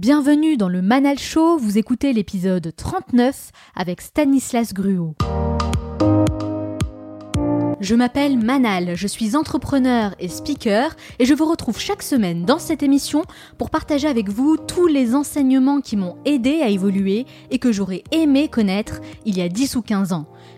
Bienvenue 0.00 0.56
dans 0.56 0.70
le 0.70 0.80
Manal 0.80 1.18
Show, 1.18 1.58
vous 1.58 1.76
écoutez 1.76 2.14
l'épisode 2.14 2.72
39 2.74 3.50
avec 3.74 4.00
Stanislas 4.00 4.72
Gruot. 4.72 5.14
Je 7.80 7.94
m'appelle 7.94 8.38
Manal, 8.38 8.94
je 8.94 9.06
suis 9.06 9.36
entrepreneur 9.36 10.14
et 10.18 10.28
speaker 10.28 10.96
et 11.18 11.26
je 11.26 11.34
vous 11.34 11.44
retrouve 11.44 11.78
chaque 11.78 12.02
semaine 12.02 12.46
dans 12.46 12.58
cette 12.58 12.82
émission 12.82 13.24
pour 13.58 13.68
partager 13.68 14.08
avec 14.08 14.30
vous 14.30 14.56
tous 14.56 14.86
les 14.86 15.14
enseignements 15.14 15.82
qui 15.82 15.98
m'ont 15.98 16.16
aidé 16.24 16.62
à 16.62 16.68
évoluer 16.68 17.26
et 17.50 17.58
que 17.58 17.70
j'aurais 17.70 18.02
aimé 18.10 18.48
connaître 18.48 19.02
il 19.26 19.36
y 19.36 19.42
a 19.42 19.50
10 19.50 19.76
ou 19.76 19.82
15 19.82 20.14
ans. 20.14 20.24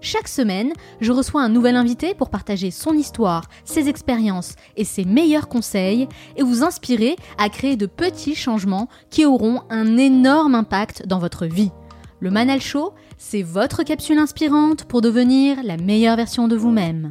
chaque 0.00 0.28
semaine, 0.28 0.72
je 1.00 1.10
reçois 1.10 1.42
un 1.42 1.48
nouvel 1.48 1.74
invité 1.74 2.14
pour 2.14 2.30
partager 2.30 2.70
son 2.70 2.92
histoire, 2.92 3.44
ses 3.64 3.88
expériences 3.88 4.54
et 4.76 4.84
ses 4.84 5.04
meilleurs 5.04 5.48
conseils 5.48 6.08
et 6.36 6.42
vous 6.42 6.62
inspirer 6.62 7.16
à 7.36 7.48
créer 7.48 7.76
de 7.76 7.86
petits 7.86 8.36
changements 8.36 8.88
qui 9.10 9.26
auront 9.26 9.62
un 9.70 9.96
énorme 9.96 10.54
impact 10.54 11.06
dans 11.06 11.18
votre 11.18 11.46
vie. 11.46 11.72
Le 12.20 12.30
Manal 12.30 12.60
Show, 12.60 12.92
c'est 13.16 13.42
votre 13.42 13.82
capsule 13.82 14.18
inspirante 14.18 14.84
pour 14.84 15.00
devenir 15.00 15.58
la 15.64 15.76
meilleure 15.76 16.16
version 16.16 16.46
de 16.46 16.56
vous-même. 16.56 17.10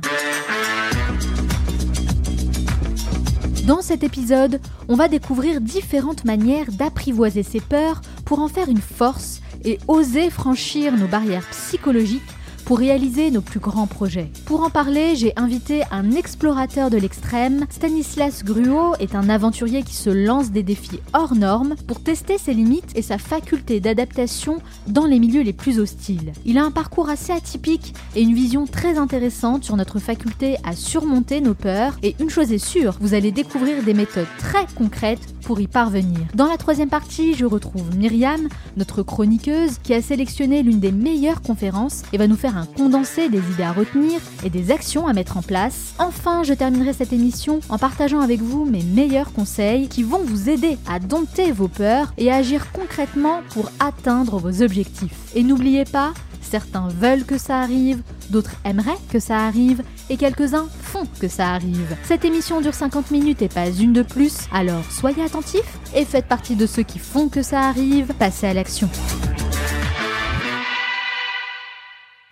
Dans 3.66 3.82
cet 3.82 4.04
épisode, 4.04 4.62
on 4.88 4.96
va 4.96 5.10
découvrir 5.10 5.60
différentes 5.60 6.24
manières 6.24 6.72
d'apprivoiser 6.72 7.44
ses 7.44 7.60
peurs 7.60 7.99
pour 8.24 8.40
en 8.40 8.48
faire 8.48 8.70
une 8.70 8.79
force 8.79 9.41
et 9.66 9.77
oser 9.90 10.29
franchir 10.29 10.96
nos 10.96 11.07
barrières 11.07 11.46
psychologiques 11.51 12.22
pour 12.68 12.79
réaliser 12.79 13.32
nos 13.32 13.40
plus 13.40 13.62
grands 13.62 13.87
projets. 13.87 14.29
Pour 14.46 14.62
en 14.62 14.70
parler, 14.70 15.15
j'ai 15.15 15.32
invité 15.37 15.84
un 15.90 16.12
explorateur 16.12 16.90
de 16.90 16.98
l'extrême. 16.98 17.65
Stanislas 17.70 18.43
Gruot 18.43 18.96
est 18.99 19.15
un 19.15 19.29
aventurier 19.29 19.84
qui 19.84 19.96
se 19.96 20.10
lance 20.10 20.51
des 20.51 20.63
défis 20.63 20.99
hors 21.13 21.34
normes 21.34 21.76
pour 21.88 22.04
tester 22.04 22.38
ses 22.38 22.54
limites 22.54 22.91
et 22.95 23.01
sa 23.01 23.18
faculté 23.18 23.79
d'adaptation 23.79 24.57
dans 24.88 25.05
les 25.05 25.20
milieux 25.20 25.43
les 25.43 25.54
plus 25.54 25.79
hostiles. 25.79 26.34
Il 26.43 26.57
a 26.57 26.65
un 26.65 26.71
parcours 26.71 27.07
assez 27.07 27.32
atypique 27.32 27.93
et 28.18 28.21
une 28.21 28.34
vision 28.34 28.65
très 28.65 28.98
intéressante 28.98 29.63
sur 29.63 29.77
notre 29.77 29.99
faculté 29.99 30.57
à 30.65 30.76
surmonter 30.76 31.40
nos 31.40 31.54
peurs. 31.54 31.98
Et 32.04 32.18
une 32.20 32.29
chose 32.29 32.51
est 32.51 32.57
sûre, 32.57 32.98
vous 32.99 33.13
allez 33.13 33.32
découvrir 33.32 33.82
des 33.82 33.93
méthodes 33.93 34.27
très 34.40 34.65
concrètes 34.76 35.38
pour 35.43 35.62
y 35.62 35.68
parvenir. 35.68 36.20
Dans 36.35 36.48
la 36.48 36.57
troisième 36.57 36.90
partie, 36.90 37.34
je 37.34 37.45
retrouve 37.45 37.95
Myriam, 37.95 38.49
notre 38.76 39.04
chroniqueuse, 39.04 39.77
qui 39.82 39.93
a 39.93 40.01
sélectionné 40.01 40.62
l'une 40.62 40.82
des 40.82 40.91
meilleures 40.91 41.41
conférences 41.41 42.04
et 42.12 42.18
va 42.18 42.27
nous 42.27 42.35
faire 42.35 42.57
un 42.58 42.66
condensé 42.66 43.30
des 43.30 43.38
idées 43.38 43.63
à 43.63 43.72
retenir 43.72 44.20
et 44.44 44.50
des 44.50 44.72
actions 44.72 45.08
à 45.08 45.13
mettre 45.13 45.38
en 45.38 45.41
place. 45.41 45.94
Enfin, 46.00 46.44
je 46.44 46.54
terminerai 46.54 46.94
cette 46.94 47.13
émission 47.13 47.60
en 47.70 47.77
partageant 47.77 48.20
avec 48.20 48.41
vous 48.41 48.66
mes 48.66 48.84
meilleurs 48.84 49.32
conseils 49.32 49.88
qui 49.88 50.04
vont 50.04 50.24
vous 50.24 50.50
aider 50.50 50.78
à 50.90 51.00
dompter 51.00 51.52
vos 51.52 51.68
peurs 51.68 52.13
et 52.18 52.32
à 52.32 52.35
agir 52.35 52.72
concrètement 52.72 53.41
pour 53.52 53.70
atteindre 53.80 54.38
vos 54.40 54.62
objectifs. 54.62 55.18
Et 55.35 55.44
n'oubliez 55.44 55.85
pas, 55.85 56.13
certains 56.41 56.88
veulent 56.88 57.26
que 57.26 57.38
ça 57.38 57.60
arrive, 57.60 58.02
d'autres 58.30 58.55
aimeraient 58.66 58.98
que 59.10 59.20
ça 59.20 59.46
arrive 59.46 59.84
et 60.10 60.18
quelques-uns 60.18 60.68
font 60.82 61.08
que 61.20 61.28
ça 61.28 61.54
arrive. 61.54 61.96
Cette 62.04 62.26
émission 62.26 62.62
dure 62.62 62.74
50 62.74 63.12
minutes 63.12 63.41
et 63.41 63.50
pas 63.50 63.70
une 63.70 63.94
de 63.94 64.02
plus, 64.02 64.47
alors 64.52 64.84
soyez 64.91 65.24
attentifs 65.24 65.78
et 65.96 66.06
faites 66.06 66.28
partie 66.28 66.56
de 66.56 66.66
ceux 66.66 66.84
qui 66.84 67.00
font 67.00 67.29
que 67.29 67.41
ça 67.41 67.62
arrive, 67.62 68.13
passez 68.19 68.47
à 68.47 68.53
l'action. 68.53 68.90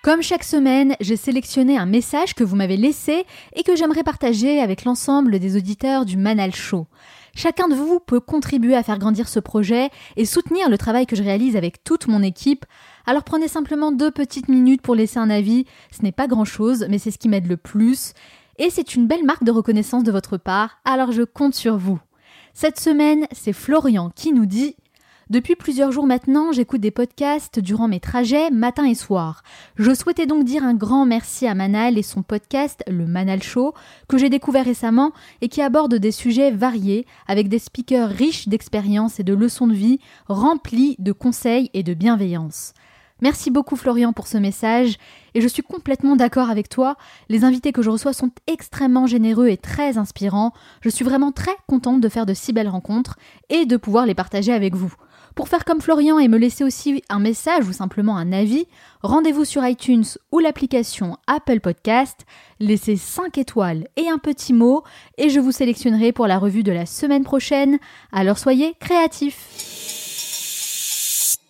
Comme 0.05 0.21
chaque 0.21 0.43
semaine, 0.43 0.95
j'ai 0.99 1.16
sélectionné 1.16 1.79
un 1.79 1.88
message 1.88 2.35
que 2.35 2.43
vous 2.43 2.55
m'avez 2.55 2.77
laissé 2.77 3.25
et 3.55 3.63
que 3.63 3.75
j'aimerais 3.75 4.03
partager 4.03 4.59
avec 4.59 4.83
l'ensemble 4.83 5.39
des 5.39 5.57
auditeurs 5.57 6.05
du 6.05 6.16
Manal 6.16 6.53
Show. 6.53 6.85
Chacun 7.33 7.67
de 7.67 7.73
vous 7.73 7.99
peut 7.99 8.19
contribuer 8.19 8.75
à 8.75 8.83
faire 8.83 8.99
grandir 8.99 9.27
ce 9.27 9.39
projet 9.39 9.89
et 10.16 10.25
soutenir 10.25 10.69
le 10.69 10.77
travail 10.77 11.07
que 11.07 11.16
je 11.16 11.23
réalise 11.23 11.55
avec 11.55 11.83
toute 11.83 12.07
mon 12.07 12.21
équipe. 12.21 12.67
Alors 13.07 13.23
prenez 13.23 13.47
simplement 13.47 13.91
deux 13.91 14.11
petites 14.11 14.47
minutes 14.47 14.83
pour 14.83 14.93
laisser 14.93 15.17
un 15.17 15.31
avis. 15.31 15.66
Ce 15.89 16.03
n'est 16.03 16.11
pas 16.11 16.27
grand 16.27 16.45
chose, 16.45 16.85
mais 16.87 16.99
c'est 16.99 17.09
ce 17.09 17.17
qui 17.17 17.27
m'aide 17.27 17.47
le 17.47 17.57
plus. 17.57 18.13
Et 18.59 18.69
c'est 18.69 18.93
une 18.93 19.07
belle 19.07 19.25
marque 19.25 19.43
de 19.43 19.49
reconnaissance 19.49 20.03
de 20.03 20.11
votre 20.11 20.37
part, 20.37 20.81
alors 20.85 21.13
je 21.13 21.23
compte 21.23 21.55
sur 21.55 21.77
vous. 21.77 21.99
Cette 22.53 22.79
semaine, 22.79 23.25
c'est 23.31 23.53
Florian 23.53 24.11
qui 24.16 24.33
nous 24.33 24.45
dit 24.45 24.75
depuis 25.31 25.56
plusieurs 25.56 25.91
jours 25.91 26.06
maintenant, 26.06 26.52
j'écoute 26.52 26.81
des 26.81 26.91
podcasts 26.91 27.59
durant 27.59 27.88
mes 27.88 28.00
trajets 28.00 28.52
matin 28.52 28.86
et 28.86 28.94
soir. 28.94 29.41
Je 29.75 29.91
souhaitais 29.91 30.28
donc 30.28 30.44
dire 30.44 30.63
un 30.63 30.75
grand 30.75 31.08
merci 31.08 31.47
à 31.47 31.56
Manal 31.56 31.97
et 31.97 32.03
son 32.03 32.22
podcast 32.22 32.84
Le 32.88 33.08
Manal 33.08 33.41
Show 33.41 33.74
que 34.08 34.19
j'ai 34.19 34.30
découvert 34.30 34.66
récemment 34.66 35.14
et 35.41 35.50
qui 35.50 35.64
aborde 35.64 35.96
des 35.96 36.12
sujets 36.12 36.52
variés 36.52 37.08
avec 37.28 37.50
des 37.50 37.58
speakers 37.58 38.09
riches 38.09 38.47
d'expérience 38.47 39.19
et 39.19 39.24
de 39.24 39.34
leçons 39.34 39.66
de 39.66 39.74
vie 39.74 40.00
remplis 40.28 40.96
de 41.00 41.12
conseils 41.12 41.72
et 41.74 41.81
de 41.81 41.96
bienveillance. 41.96 42.74
Merci 43.22 43.50
beaucoup 43.50 43.78
Florian 43.78 44.14
pour 44.14 44.28
ce 44.28 44.38
message 44.38 44.97
et 45.34 45.41
je 45.41 45.47
suis 45.47 45.64
complètement 45.64 46.16
d'accord 46.16 46.52
avec 46.52 46.69
toi. 46.69 46.97
Les 47.30 47.46
invités 47.46 47.72
que 47.72 47.81
je 47.81 47.90
reçois 47.90 48.14
sont 48.14 48.30
extrêmement 48.46 49.08
généreux 49.08 49.47
et 49.47 49.58
très 49.58 49.97
inspirants. 49.97 50.52
Je 50.81 50.90
suis 50.90 51.06
vraiment 51.06 51.31
très 51.31 51.56
contente 51.66 52.02
de 52.02 52.09
faire 52.09 52.28
de 52.28 52.35
si 52.35 52.53
belles 52.53 52.68
rencontres 52.68 53.18
et 53.50 53.66
de 53.66 53.78
pouvoir 53.78 54.06
les 54.06 54.14
partager 54.14 54.53
avec 54.53 54.75
vous. 54.75 54.94
Pour 55.35 55.50
faire 55.50 55.66
comme 55.66 55.81
Florian 55.81 56.18
et 56.18 56.29
me 56.29 56.38
laisser 56.38 56.63
aussi 56.63 57.03
un 57.09 57.19
message 57.19 57.68
ou 57.68 57.73
simplement 57.73 58.16
un 58.16 58.31
avis, 58.31 58.68
rendez-vous 59.01 59.44
sur 59.44 59.66
iTunes 59.66 60.06
ou 60.31 60.40
l'application 60.40 61.18
Apple 61.28 61.59
Podcast, 61.59 62.25
laissez 62.62 62.96
5 62.96 63.38
étoiles 63.38 63.90
et 63.97 64.07
un 64.07 64.18
petit 64.18 64.53
mot 64.53 64.84
et 65.18 65.29
je 65.29 65.41
vous 65.41 65.51
sélectionnerai 65.51 66.13
pour 66.13 66.28
la 66.28 66.40
revue 66.40 66.63
de 66.63 66.72
la 66.72 66.85
semaine 66.85 67.25
prochaine. 67.25 67.79
Alors 68.13 68.38
soyez 68.38 68.75
créatifs. 68.79 69.84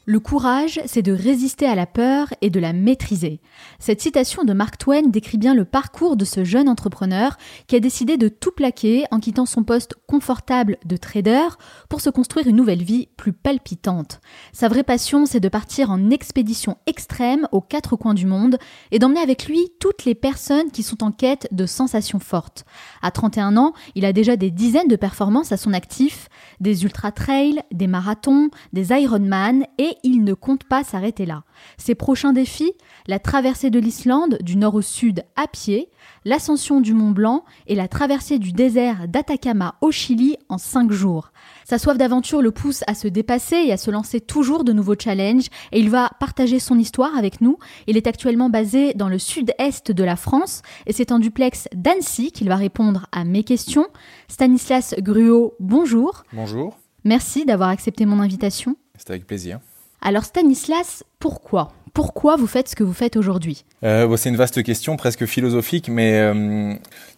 Le 0.07 0.19
courage, 0.19 0.79
c'est 0.85 1.01
de 1.01 1.11
résister 1.11 1.65
à 1.65 1.73
la 1.73 1.87
peur 1.87 2.27
et 2.41 2.51
de 2.51 2.59
la 2.59 2.73
maîtriser. 2.73 3.41
Cette 3.79 4.01
citation 4.01 4.43
de 4.43 4.53
Mark 4.53 4.77
Twain 4.77 5.07
décrit 5.07 5.39
bien 5.39 5.55
le 5.55 5.65
parcours 5.65 6.15
de 6.15 6.25
ce 6.25 6.43
jeune 6.43 6.69
entrepreneur 6.69 7.37
qui 7.65 7.75
a 7.75 7.79
décidé 7.79 8.15
de 8.15 8.27
tout 8.27 8.51
plaquer 8.51 9.05
en 9.09 9.19
quittant 9.19 9.47
son 9.47 9.63
poste 9.63 9.95
confortable 10.07 10.77
de 10.85 10.95
trader 10.95 11.47
pour 11.89 12.01
se 12.01 12.11
construire 12.11 12.45
une 12.45 12.55
nouvelle 12.55 12.83
vie 12.83 13.07
plus 13.17 13.33
palpitante. 13.33 14.21
Sa 14.53 14.67
vraie 14.67 14.83
passion, 14.83 15.25
c'est 15.25 15.39
de 15.39 15.49
partir 15.49 15.89
en 15.89 16.11
expédition 16.11 16.77
extrême 16.85 17.47
aux 17.51 17.61
quatre 17.61 17.95
coins 17.95 18.13
du 18.13 18.27
monde 18.27 18.59
et 18.91 18.99
d'emmener 18.99 19.21
avec 19.21 19.47
lui 19.47 19.71
toutes 19.79 20.05
les 20.05 20.13
personnes 20.13 20.69
qui 20.69 20.83
sont 20.83 21.03
en 21.03 21.11
quête 21.11 21.47
de 21.51 21.65
sensations 21.65 22.19
fortes. 22.19 22.63
À 23.01 23.09
31 23.09 23.57
ans, 23.57 23.73
il 23.95 24.05
a 24.05 24.13
déjà 24.13 24.35
des 24.35 24.51
dizaines 24.51 24.87
de 24.87 24.95
performances 24.95 25.51
à 25.51 25.57
son 25.57 25.73
actif, 25.73 26.29
des 26.59 26.83
ultra-trails, 26.83 27.63
des 27.71 27.87
marathons, 27.87 28.51
des 28.71 28.91
Ironman 28.91 29.65
et 29.79 29.94
il 30.03 30.23
ne 30.23 30.33
compte 30.33 30.63
pas 30.63 30.83
s'arrêter 30.83 31.25
là. 31.25 31.43
Ses 31.77 31.95
prochains 31.95 32.33
défis, 32.33 32.73
la 33.07 33.19
traversée 33.19 33.69
de 33.69 33.79
l'Islande 33.79 34.37
du 34.41 34.57
nord 34.57 34.75
au 34.75 34.81
sud 34.81 35.23
à 35.35 35.47
pied, 35.47 35.89
l'ascension 36.25 36.81
du 36.81 36.93
Mont 36.93 37.11
Blanc 37.11 37.45
et 37.67 37.75
la 37.75 37.87
traversée 37.87 38.39
du 38.39 38.51
désert 38.51 39.07
d'Atacama 39.07 39.75
au 39.81 39.91
Chili 39.91 40.37
en 40.49 40.57
cinq 40.57 40.91
jours. 40.91 41.31
Sa 41.63 41.77
soif 41.77 41.97
d'aventure 41.97 42.41
le 42.41 42.51
pousse 42.51 42.83
à 42.87 42.95
se 42.95 43.07
dépasser 43.07 43.55
et 43.55 43.71
à 43.71 43.77
se 43.77 43.91
lancer 43.91 44.21
toujours 44.21 44.63
de 44.63 44.73
nouveaux 44.73 44.95
challenges 44.99 45.47
et 45.71 45.79
il 45.79 45.89
va 45.89 46.11
partager 46.19 46.59
son 46.59 46.77
histoire 46.77 47.17
avec 47.17 47.41
nous. 47.41 47.57
Il 47.87 47.97
est 47.97 48.07
actuellement 48.07 48.49
basé 48.49 48.93
dans 48.93 49.09
le 49.09 49.19
sud-est 49.19 49.91
de 49.91 50.03
la 50.03 50.15
France 50.15 50.61
et 50.85 50.93
c'est 50.93 51.11
en 51.11 51.19
duplex 51.19 51.67
d'Annecy 51.73 52.31
qu'il 52.31 52.49
va 52.49 52.55
répondre 52.55 53.07
à 53.11 53.23
mes 53.23 53.43
questions. 53.43 53.87
Stanislas 54.27 54.95
Gruot, 54.99 55.55
bonjour. 55.59 56.23
Bonjour. 56.33 56.77
Merci 57.03 57.45
d'avoir 57.45 57.69
accepté 57.69 58.05
mon 58.05 58.19
invitation. 58.19 58.75
C'est 58.97 59.11
avec 59.11 59.27
plaisir. 59.27 59.59
Alors 60.01 60.23
Stanislas, 60.23 61.03
pourquoi? 61.19 61.71
Pourquoi 61.95 62.35
vous 62.35 62.45
faites 62.45 62.67
ce 62.67 62.75
que 62.75 62.83
vous 62.83 62.93
faites 62.93 63.15
aujourd'hui? 63.15 63.63
Euh, 63.85 64.17
C'est 64.17 64.27
une 64.27 64.35
vaste 64.35 64.61
question, 64.63 64.97
presque 64.97 65.25
philosophique, 65.25 65.87
mais 65.87 66.19
euh, 66.19 66.73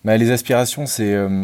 bah, 0.05 0.17
les 0.17 0.29
aspirations. 0.29 0.85
Euh, 0.99 1.43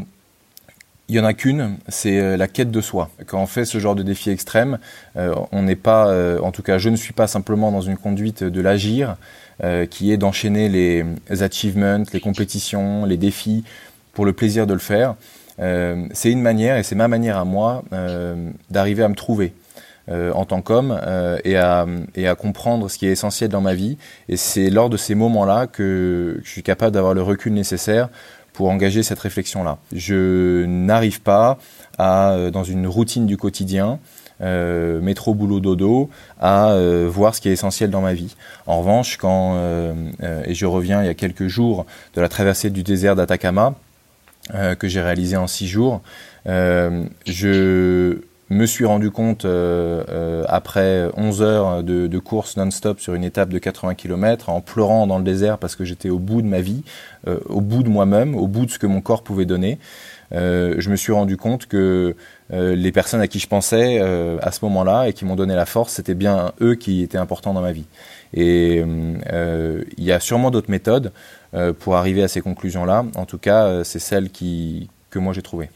il 1.10 1.16
y 1.16 1.20
en 1.20 1.26
a 1.26 1.34
qu'une, 1.34 1.78
c'est 1.90 2.38
la 2.38 2.48
quête 2.48 2.72
de 2.72 2.80
soi. 2.80 3.10
Quand 3.26 3.42
on 3.42 3.46
fait 3.46 3.66
ce 3.66 3.78
genre 3.78 3.94
de 3.94 4.04
défi 4.04 4.30
extrême, 4.30 4.80
on 5.16 5.62
n'est 5.62 5.76
pas, 5.76 6.40
en 6.40 6.52
tout 6.52 6.64
cas, 6.64 6.78
je 6.78 6.88
ne 6.88 6.96
suis 6.96 7.12
pas 7.12 7.28
simplement 7.28 7.74
dans 7.74 7.82
une 7.82 7.98
conduite 7.98 8.42
de 8.42 8.62
l'agir, 8.62 9.18
qui 9.90 10.14
est 10.14 10.18
d'enchaîner 10.18 10.70
les 10.70 11.44
achievements, 11.44 12.04
les 12.14 12.22
compétitions, 12.22 13.04
les 13.04 13.18
défis 13.18 13.66
pour 14.14 14.26
le 14.26 14.32
plaisir 14.32 14.66
de 14.66 14.74
le 14.74 14.80
faire. 14.80 15.16
c'est 15.58 16.32
une 16.32 16.42
manière, 16.42 16.78
et 16.78 16.84
c'est 16.84 16.96
ma 16.96 17.10
manière 17.10 17.38
à 17.38 17.44
moi, 17.44 17.84
d'arriver 18.70 19.04
à 19.04 19.10
me 19.10 19.16
trouver. 19.16 19.54
En 20.10 20.46
tant 20.46 20.62
qu'homme 20.62 21.00
et, 21.44 21.56
à, 21.56 21.86
et 22.16 22.28
à 22.28 22.36
comprendre 22.36 22.90
ce 22.90 22.98
qui 22.98 23.08
est 23.08 23.12
essentiel 23.12 23.50
dans 23.50 23.62
ma 23.62 23.74
vie. 23.74 23.98
Et 24.28 24.38
c'est 24.38 24.70
lors 24.70 24.90
de 24.90 24.98
ces 24.98 25.16
moments-là 25.16 25.68
que 25.68 26.40
je 26.44 26.50
suis 26.50 26.64
capable 26.64 26.92
d'avoir 26.92 27.14
le 27.14 27.22
recul 27.22 27.54
nécessaire 27.54 28.10
pour 28.54 28.70
engager 28.70 29.02
cette 29.04 29.20
réflexion-là. 29.20 29.78
Je 29.94 30.66
n'arrive 30.66 31.22
pas 31.22 31.58
à, 31.98 32.38
dans 32.52 32.64
une 32.64 32.88
routine 32.88 33.26
du 33.26 33.38
quotidien, 33.38 34.00
euh, 34.42 35.00
métro, 35.00 35.34
boulot, 35.34 35.60
dodo, 35.60 36.10
à 36.40 36.72
euh, 36.72 37.08
voir 37.10 37.34
ce 37.36 37.42
qui 37.42 37.50
est 37.50 37.54
essentiel 37.54 37.90
dans 37.90 38.02
ma 38.02 38.14
vie. 38.14 38.36
En 38.68 38.80
revanche, 38.80 39.18
quand, 39.18 39.56
euh, 39.56 39.94
et 40.46 40.54
je 40.54 40.66
reviens 40.66 41.02
il 41.02 41.06
y 41.06 41.10
a 41.10 41.14
quelques 41.14 41.48
jours 41.48 41.86
de 42.16 42.22
la 42.22 42.30
traversée 42.30 42.70
du 42.70 42.84
désert 42.84 43.16
d'Atacama, 43.16 43.76
que 44.78 44.90
j'ai 44.90 45.02
réalisé 45.02 45.38
en 45.38 45.48
six 45.48 45.68
jours, 45.68 46.02
je 46.46 48.18
me 48.54 48.66
suis 48.66 48.86
rendu 48.86 49.12
compte 49.12 49.46
après 50.48 51.10
11 51.18 51.42
heures 51.42 51.84
de, 51.84 52.20
course 52.20 52.58
non-stop 52.58 53.00
sur 53.00 53.14
une 53.14 53.24
étape 53.24 53.50
de 53.50 53.60
80 53.60 53.96
km 53.96 54.50
en 54.50 54.62
pleurant 54.62 55.08
dans 55.08 55.18
le 55.18 55.24
désert 55.24 55.58
parce 55.58 55.76
que 55.76 55.84
j'étais 55.84 56.10
au 56.10 56.20
bout 56.20 56.42
de 56.42 56.48
ma 56.48 56.62
vie, 56.62 56.84
au 57.28 57.62
bout 57.62 57.84
de 57.84 57.90
moi-même, 57.90 58.36
au 58.36 58.48
bout 58.48 58.66
de 58.66 58.72
ce 58.72 58.80
que 58.80 58.88
mon 58.88 59.02
corps 59.02 59.24
pouvait 59.24 59.46
donner. 59.46 59.80
Euh, 60.34 60.76
je 60.80 60.90
me 60.90 60.96
suis 60.96 61.14
rendu 61.14 61.38
compte 61.38 61.68
que 61.68 62.16
euh, 62.52 62.76
les 62.76 62.92
personnes 62.92 63.22
à 63.22 63.28
qui 63.28 63.40
je 63.40 63.48
pensais 63.48 64.00
euh, 64.02 64.38
à 64.42 64.52
ce 64.52 64.66
moment-là 64.66 65.08
et 65.08 65.14
qui 65.14 65.26
m'ont 65.26 65.36
donné 65.36 65.56
la 65.56 65.66
force, 65.66 65.94
c'était 65.94 66.16
bien 66.16 66.54
eux 66.62 66.76
qui 66.76 67.04
étaient 67.04 67.18
importants 67.18 67.54
dans 67.54 67.62
ma 67.62 67.72
vie. 67.72 67.86
Et 68.34 68.78
il 68.78 70.04
y 70.04 70.12
a 70.12 70.20
sûrement 70.20 70.50
d'autres 70.50 70.72
méthodes 70.72 71.12
pour 71.80 71.96
arriver 71.96 72.24
à 72.24 72.28
ces 72.28 72.42
conclusions-là. 72.42 73.06
En 73.16 73.26
tout 73.26 73.38
cas, 73.38 73.84
c'est 73.84 74.00
celle 74.00 74.30
que 74.32 75.20
moi 75.20 75.34
j'ai 75.34 75.44
trouvée 75.44 75.70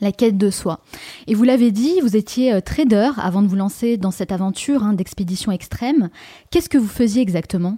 la 0.00 0.12
quête 0.12 0.38
de 0.38 0.50
soi. 0.50 0.80
Et 1.26 1.34
vous 1.34 1.44
l'avez 1.44 1.70
dit, 1.70 2.00
vous 2.02 2.16
étiez 2.16 2.60
trader 2.62 3.10
avant 3.16 3.42
de 3.42 3.48
vous 3.48 3.56
lancer 3.56 3.96
dans 3.96 4.10
cette 4.10 4.32
aventure 4.32 4.84
hein, 4.84 4.92
d'expédition 4.92 5.52
extrême. 5.52 6.10
Qu'est-ce 6.50 6.68
que 6.68 6.78
vous 6.78 6.88
faisiez 6.88 7.22
exactement? 7.22 7.76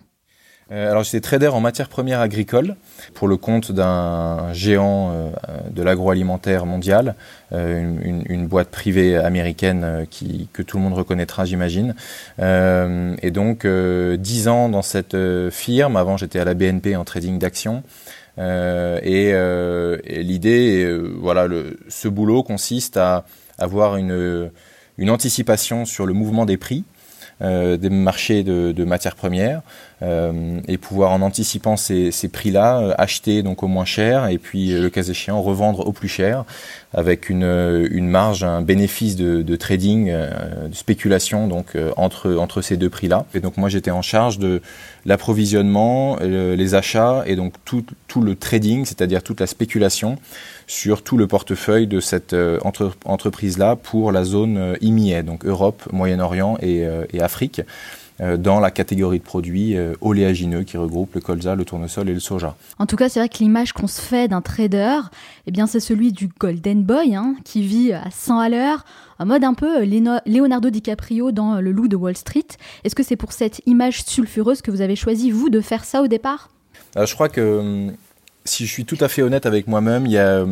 Euh, 0.72 0.90
alors 0.90 1.02
j'étais 1.02 1.20
trader 1.20 1.48
en 1.48 1.60
matières 1.60 1.88
premières 1.88 2.20
agricoles 2.20 2.76
pour 3.14 3.26
le 3.26 3.36
compte 3.36 3.72
d'un 3.72 4.52
géant 4.52 5.10
euh, 5.12 5.30
de 5.70 5.82
l'agroalimentaire 5.82 6.64
mondial, 6.64 7.16
euh, 7.52 8.24
une, 8.28 8.46
boîte 8.46 8.68
privée 8.68 9.16
américaine 9.16 10.06
qui, 10.10 10.48
que 10.52 10.62
tout 10.62 10.76
le 10.76 10.82
monde 10.82 10.94
reconnaîtra 10.94 11.44
j'imagine. 11.44 11.94
et 12.38 13.30
donc 13.30 13.66
dix 13.66 14.48
ans 14.48 14.68
dans 14.68 14.82
cette 14.82 15.16
firme, 15.50 15.96
avant 15.96 16.16
j'étais 16.16 16.40
à 16.40 16.44
la 16.44 16.54
BNP 16.54 16.96
en 16.96 17.04
trading 17.04 17.38
d'actions. 17.38 17.84
Et, 18.38 19.30
et 19.30 20.22
l'idée, 20.22 20.98
voilà, 21.18 21.46
le, 21.46 21.78
ce 21.88 22.08
boulot 22.08 22.42
consiste 22.42 22.96
à 22.96 23.24
avoir 23.58 23.96
une, 23.96 24.50
une 24.98 25.10
anticipation 25.10 25.84
sur 25.84 26.06
le 26.06 26.12
mouvement 26.12 26.46
des 26.46 26.56
prix 26.56 26.84
euh, 27.42 27.78
des 27.78 27.88
marchés 27.88 28.42
de, 28.42 28.70
de 28.72 28.84
matières 28.84 29.16
premières 29.16 29.62
euh, 30.02 30.60
et 30.68 30.76
pouvoir 30.76 31.12
en 31.12 31.22
anticipant 31.22 31.78
ces, 31.78 32.10
ces 32.10 32.28
prix-là 32.28 32.80
euh, 32.80 32.94
acheter 32.98 33.42
donc 33.42 33.62
au 33.62 33.66
moins 33.66 33.86
cher 33.86 34.28
et 34.28 34.36
puis 34.36 34.72
le 34.72 34.90
cas 34.90 35.02
échéant 35.02 35.40
revendre 35.40 35.86
au 35.86 35.92
plus 35.92 36.08
cher 36.08 36.44
avec 36.92 37.30
une, 37.30 37.88
une 37.90 38.08
marge, 38.08 38.44
un 38.44 38.60
bénéfice 38.60 39.16
de, 39.16 39.40
de 39.40 39.56
trading, 39.56 40.10
de 40.10 40.74
spéculation 40.74 41.46
donc 41.46 41.78
entre 41.96 42.34
entre 42.34 42.62
ces 42.62 42.76
deux 42.76 42.90
prix-là. 42.90 43.26
Et 43.32 43.38
donc 43.38 43.56
moi 43.56 43.68
j'étais 43.68 43.92
en 43.92 44.02
charge 44.02 44.40
de 44.40 44.60
l'approvisionnement, 45.06 46.16
les 46.20 46.74
achats 46.74 47.22
et 47.26 47.36
donc 47.36 47.54
tout, 47.64 47.84
tout 48.08 48.20
le 48.20 48.34
trading, 48.34 48.84
c'est-à-dire 48.84 49.22
toute 49.22 49.38
la 49.38 49.46
spéculation 49.46 50.18
sur 50.70 51.02
tout 51.02 51.16
le 51.16 51.26
portefeuille 51.26 51.86
de 51.86 51.98
cette 51.98 52.34
entre, 52.62 52.92
entreprise-là 53.04 53.74
pour 53.74 54.12
la 54.12 54.22
zone 54.22 54.76
IMIA, 54.80 55.22
donc 55.22 55.44
Europe, 55.44 55.82
Moyen-Orient 55.92 56.58
et, 56.60 56.86
et 57.12 57.20
Afrique 57.20 57.62
euh, 58.20 58.36
dans 58.36 58.60
la 58.60 58.70
catégorie 58.70 59.18
de 59.18 59.24
produits 59.24 59.78
euh, 59.78 59.94
oléagineux 60.02 60.62
qui 60.64 60.76
regroupent 60.76 61.14
le 61.14 61.22
colza, 61.22 61.54
le 61.54 61.64
tournesol 61.64 62.10
et 62.10 62.12
le 62.12 62.20
soja. 62.20 62.54
En 62.78 62.84
tout 62.84 62.96
cas, 62.96 63.08
c'est 63.08 63.18
vrai 63.18 63.30
que 63.30 63.38
l'image 63.38 63.72
qu'on 63.72 63.86
se 63.86 64.00
fait 64.00 64.28
d'un 64.28 64.42
trader, 64.42 64.98
eh 65.46 65.50
bien, 65.50 65.66
c'est 65.66 65.80
celui 65.80 66.12
du 66.12 66.28
Golden 66.38 66.82
Boy, 66.82 67.14
hein, 67.14 67.34
qui 67.44 67.62
vit 67.62 67.94
à 67.94 68.10
100 68.10 68.38
à 68.38 68.48
l'heure, 68.50 68.84
en 69.18 69.24
mode 69.24 69.42
un 69.42 69.54
peu 69.54 69.84
Leonardo 70.26 70.68
DiCaprio 70.68 71.32
dans 71.32 71.62
Le 71.62 71.72
Loup 71.72 71.88
de 71.88 71.96
Wall 71.96 72.16
Street. 72.16 72.46
Est-ce 72.84 72.94
que 72.94 73.02
c'est 73.02 73.16
pour 73.16 73.32
cette 73.32 73.62
image 73.64 74.04
sulfureuse 74.04 74.60
que 74.60 74.70
vous 74.70 74.82
avez 74.82 74.96
choisi, 74.96 75.30
vous, 75.30 75.48
de 75.48 75.62
faire 75.62 75.84
ça 75.84 76.02
au 76.02 76.06
départ? 76.06 76.50
Euh, 76.98 77.06
Je 77.06 77.14
crois 77.14 77.30
que, 77.30 77.88
si 78.44 78.66
je 78.66 78.72
suis 78.72 78.84
tout 78.84 78.98
à 79.00 79.08
fait 79.08 79.22
honnête 79.22 79.46
avec 79.46 79.66
moi-même, 79.66 80.06
il 80.06 80.12
y 80.12 80.18
a, 80.18 80.46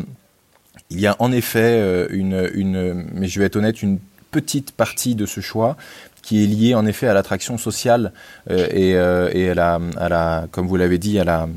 il 0.91 1.01
y 1.01 1.07
a 1.07 1.17
en 1.19 1.33
effet 1.33 2.07
une, 2.11 2.51
une, 2.55 3.07
mais 3.15 3.29
je 3.29 3.39
vais 3.39 3.47
être 3.47 3.57
honnête, 3.57 3.83
une 3.83 3.99
petite 4.31 4.73
partie 4.73 5.15
de 5.15 5.27
ce 5.27 5.41
choix 5.41 5.77
qui 6.23 6.45
est 6.45 6.47
lié 6.47 6.75
en 6.75 6.85
effet 6.85 7.07
à 7.07 7.15
l'attraction 7.15 7.57
sociale 7.57 8.13
euh, 8.51 8.67
et, 8.71 8.95
euh, 8.97 9.31
et 9.33 9.51
à 9.51 9.55
la, 9.55 10.47
comme 10.51 10.67
vous 10.67 10.77
l'avez 10.77 10.99
dit, 10.99 11.19
à 11.19 11.25
la, 11.25 11.49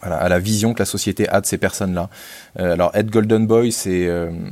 à 0.00 0.28
la 0.28 0.38
vision 0.38 0.74
que 0.74 0.78
la 0.78 0.84
société 0.84 1.28
a 1.28 1.40
de 1.40 1.46
ces 1.46 1.58
personnes-là. 1.58 2.08
Euh, 2.58 2.72
alors 2.72 2.90
être 2.94 3.10
Golden 3.10 3.46
Boy, 3.46 3.72
c'est 3.72 4.08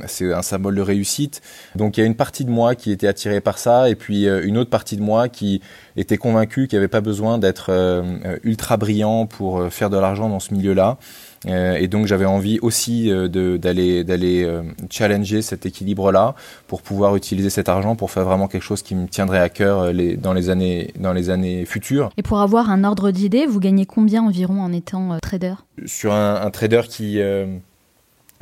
c'est 0.07 0.33
un 0.33 0.41
symbole 0.41 0.75
de 0.75 0.81
réussite. 0.81 1.41
Donc 1.75 1.97
il 1.97 2.01
y 2.01 2.03
a 2.03 2.05
une 2.05 2.15
partie 2.15 2.45
de 2.45 2.51
moi 2.51 2.75
qui 2.75 2.91
était 2.91 3.07
attirée 3.07 3.41
par 3.41 3.57
ça, 3.57 3.89
et 3.89 3.95
puis 3.95 4.25
une 4.27 4.57
autre 4.57 4.69
partie 4.69 4.97
de 4.97 5.01
moi 5.01 5.29
qui 5.29 5.61
était 5.95 6.17
convaincue 6.17 6.67
qu'il 6.67 6.77
n'y 6.77 6.81
avait 6.81 6.87
pas 6.87 7.01
besoin 7.01 7.37
d'être 7.37 7.71
ultra 8.43 8.77
brillant 8.77 9.25
pour 9.25 9.71
faire 9.71 9.89
de 9.89 9.97
l'argent 9.97 10.29
dans 10.29 10.39
ce 10.39 10.53
milieu-là. 10.53 10.97
Euh, 11.45 11.75
et 11.75 11.87
donc 11.87 12.07
j'avais 12.07 12.25
envie 12.25 12.59
aussi 12.61 13.11
euh, 13.11 13.27
d'aller 13.57 14.03
d'aller 14.03 14.43
euh, 14.43 14.63
challenger 14.89 15.41
cet 15.41 15.65
équilibre-là 15.65 16.35
pour 16.67 16.81
pouvoir 16.81 17.15
utiliser 17.15 17.49
cet 17.49 17.69
argent 17.69 17.95
pour 17.95 18.11
faire 18.11 18.25
vraiment 18.25 18.47
quelque 18.47 18.63
chose 18.63 18.81
qui 18.81 18.95
me 18.95 19.07
tiendrait 19.07 19.39
à 19.39 19.49
cœur 19.49 19.93
les, 19.93 20.17
dans 20.17 20.33
les 20.33 20.49
années 20.49 20.93
dans 20.99 21.13
les 21.13 21.29
années 21.29 21.65
futures. 21.65 22.09
Et 22.17 22.23
pour 22.23 22.39
avoir 22.39 22.69
un 22.69 22.83
ordre 22.83 23.11
d'idée, 23.11 23.45
vous 23.45 23.59
gagnez 23.59 23.85
combien 23.85 24.23
environ 24.23 24.61
en 24.61 24.73
étant 24.73 25.17
trader? 25.21 25.53
Sur 25.85 26.13
un, 26.13 26.41
un, 26.41 26.49
trader 26.49 26.81
qui 26.89 27.19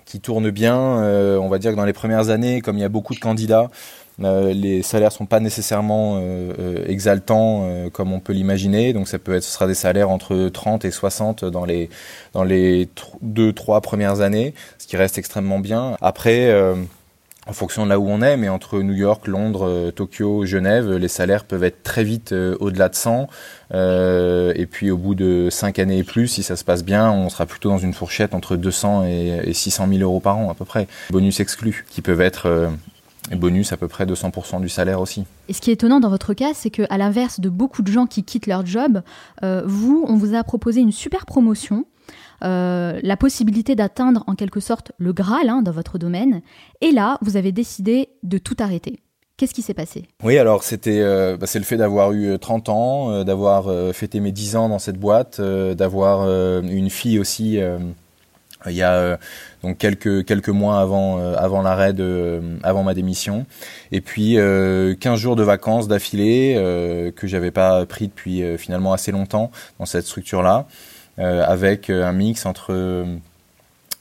qui 0.05 0.19
tourne 0.19 0.49
bien, 0.51 0.77
on 0.77 1.49
va 1.49 1.57
dire 1.57 1.71
que 1.71 1.75
dans 1.75 1.85
les 1.85 1.93
premières 1.93 2.29
années, 2.29 2.61
comme 2.61 2.77
il 2.77 2.81
y 2.81 2.85
a 2.85 2.89
beaucoup 2.89 3.13
de 3.13 3.19
candidats, 3.19 3.69
les 4.19 4.81
salaires 4.81 5.11
sont 5.11 5.25
pas 5.25 5.39
nécessairement 5.39 6.17
euh, 6.17 6.53
euh, 6.59 6.85
exaltants 6.87 7.67
comme 7.91 8.13
on 8.13 8.19
peut 8.19 8.33
l'imaginer, 8.33 8.93
donc 8.93 9.07
ça 9.07 9.19
peut 9.19 9.35
être, 9.35 9.43
ce 9.43 9.51
sera 9.51 9.67
des 9.67 9.73
salaires 9.73 10.09
entre 10.09 10.49
30 10.49 10.85
et 10.85 10.91
60 10.91 11.45
dans 11.45 11.65
les 11.65 11.89
dans 12.33 12.43
les 12.43 12.87
deux 13.21 13.53
trois 13.53 13.81
premières 13.81 14.21
années, 14.21 14.53
ce 14.77 14.87
qui 14.87 14.97
reste 14.97 15.17
extrêmement 15.17 15.59
bien. 15.59 15.97
Après 16.01 16.53
en 17.47 17.53
fonction 17.53 17.83
de 17.83 17.89
là 17.89 17.99
où 17.99 18.09
on 18.09 18.23
est, 18.23 18.37
mais 18.37 18.49
entre 18.49 18.79
New 18.79 18.95
York, 18.95 19.27
Londres, 19.27 19.91
Tokyo, 19.95 20.47
Genève, 20.47 20.91
les 20.93 21.07
salaires 21.07 21.43
peuvent 21.43 21.63
être 21.63 21.83
très 21.83 22.03
vite 22.03 22.33
au-delà 22.59 22.89
de 22.89 22.95
100. 22.95 23.27
Euh, 23.73 24.51
et 24.55 24.65
puis 24.65 24.89
au 24.89 24.97
bout 24.97 25.13
de 25.13 25.49
5 25.51 25.77
années 25.77 25.99
et 25.99 26.03
plus, 26.03 26.27
si 26.27 26.41
ça 26.41 26.55
se 26.55 26.63
passe 26.63 26.83
bien, 26.83 27.11
on 27.11 27.29
sera 27.29 27.45
plutôt 27.45 27.69
dans 27.69 27.77
une 27.77 27.93
fourchette 27.93 28.33
entre 28.33 28.55
200 28.55 29.05
et, 29.05 29.41
et 29.43 29.53
600 29.53 29.87
000 29.89 30.01
euros 30.01 30.19
par 30.19 30.39
an 30.39 30.49
à 30.49 30.55
peu 30.55 30.65
près. 30.65 30.87
Bonus 31.11 31.39
exclus, 31.39 31.85
qui 31.89 32.01
peuvent 32.01 32.21
être 32.21 32.71
et 33.31 33.35
bonus 33.35 33.73
à 33.73 33.77
peu 33.77 33.87
près 33.87 34.05
200% 34.05 34.61
du 34.61 34.69
salaire 34.69 35.01
aussi. 35.01 35.25
Et 35.47 35.53
ce 35.53 35.61
qui 35.61 35.69
est 35.69 35.73
étonnant 35.73 35.99
dans 35.99 36.09
votre 36.09 36.33
cas, 36.33 36.53
c'est 36.53 36.69
qu'à 36.69 36.97
l'inverse 36.97 37.39
de 37.39 37.49
beaucoup 37.49 37.81
de 37.81 37.91
gens 37.91 38.05
qui 38.05 38.23
quittent 38.23 38.47
leur 38.47 38.65
job, 38.65 39.01
euh, 39.43 39.63
vous, 39.65 40.05
on 40.07 40.15
vous 40.15 40.35
a 40.35 40.43
proposé 40.43 40.81
une 40.81 40.91
super 40.91 41.25
promotion, 41.25 41.85
euh, 42.43 42.99
la 43.01 43.17
possibilité 43.17 43.75
d'atteindre 43.75 44.23
en 44.27 44.35
quelque 44.35 44.59
sorte 44.59 44.91
le 44.97 45.13
Graal 45.13 45.49
hein, 45.49 45.61
dans 45.61 45.71
votre 45.71 45.97
domaine, 45.97 46.41
et 46.81 46.91
là, 46.91 47.17
vous 47.21 47.37
avez 47.37 47.51
décidé 47.51 48.09
de 48.23 48.37
tout 48.37 48.55
arrêter. 48.59 48.99
Qu'est-ce 49.37 49.53
qui 49.53 49.61
s'est 49.61 49.73
passé? 49.73 50.05
Oui, 50.23 50.37
alors 50.37 50.63
c'était 50.63 51.01
euh, 51.01 51.35
bah, 51.35 51.45
c'est 51.45 51.59
le 51.59 51.65
fait 51.65 51.75
d'avoir 51.75 52.13
eu 52.13 52.39
30 52.39 52.69
ans, 52.69 53.23
d'avoir 53.25 53.65
fêté 53.93 54.21
mes 54.21 54.31
10 54.31 54.55
ans 54.55 54.69
dans 54.69 54.79
cette 54.79 54.97
boîte, 54.97 55.41
d'avoir 55.41 56.25
une 56.61 56.89
fille 56.89 57.19
aussi 57.19 57.59
il 58.67 58.75
y 58.75 58.83
a 58.83 58.93
euh, 58.93 59.17
donc 59.63 59.77
quelques 59.77 60.25
quelques 60.25 60.49
mois 60.49 60.79
avant 60.79 61.19
euh, 61.19 61.35
avant 61.37 61.61
l'arrêt 61.61 61.93
de 61.93 62.03
euh, 62.03 62.57
avant 62.63 62.83
ma 62.83 62.93
démission. 62.93 63.45
Et 63.91 64.01
puis 64.01 64.35
15 64.35 65.19
jours 65.19 65.35
de 65.35 65.43
vacances 65.43 65.87
d'affilée 65.87 66.55
que 67.15 67.27
j'avais 67.27 67.51
pas 67.51 67.85
pris 67.85 68.07
depuis 68.07 68.57
finalement 68.57 68.93
assez 68.93 69.11
longtemps 69.11 69.51
dans 69.79 69.85
cette 69.85 70.05
structure 70.05 70.41
là 70.41 70.65
avec 71.17 71.89
un 71.89 72.11
mix 72.11 72.45
entre 72.45 73.05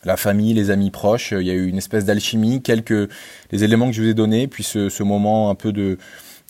la 0.05 0.17
famille, 0.17 0.53
les 0.53 0.71
amis 0.71 0.91
proches, 0.91 1.33
il 1.33 1.47
y 1.47 1.51
a 1.51 1.55
eu 1.55 1.67
une 1.67 1.79
espèce 1.79 2.05
d'alchimie, 2.05 2.61
quelques 2.61 3.09
les 3.53 3.65
éléments 3.65 3.87
que 3.87 3.93
je 3.93 4.03
vous 4.03 4.09
ai 4.09 4.15
donnés, 4.15 4.49
puis 4.49 4.63
ce, 4.63 4.89
ce 4.89 5.03
moment 5.03 5.49
un 5.49 5.55
peu 5.55 5.73
de 5.73 5.99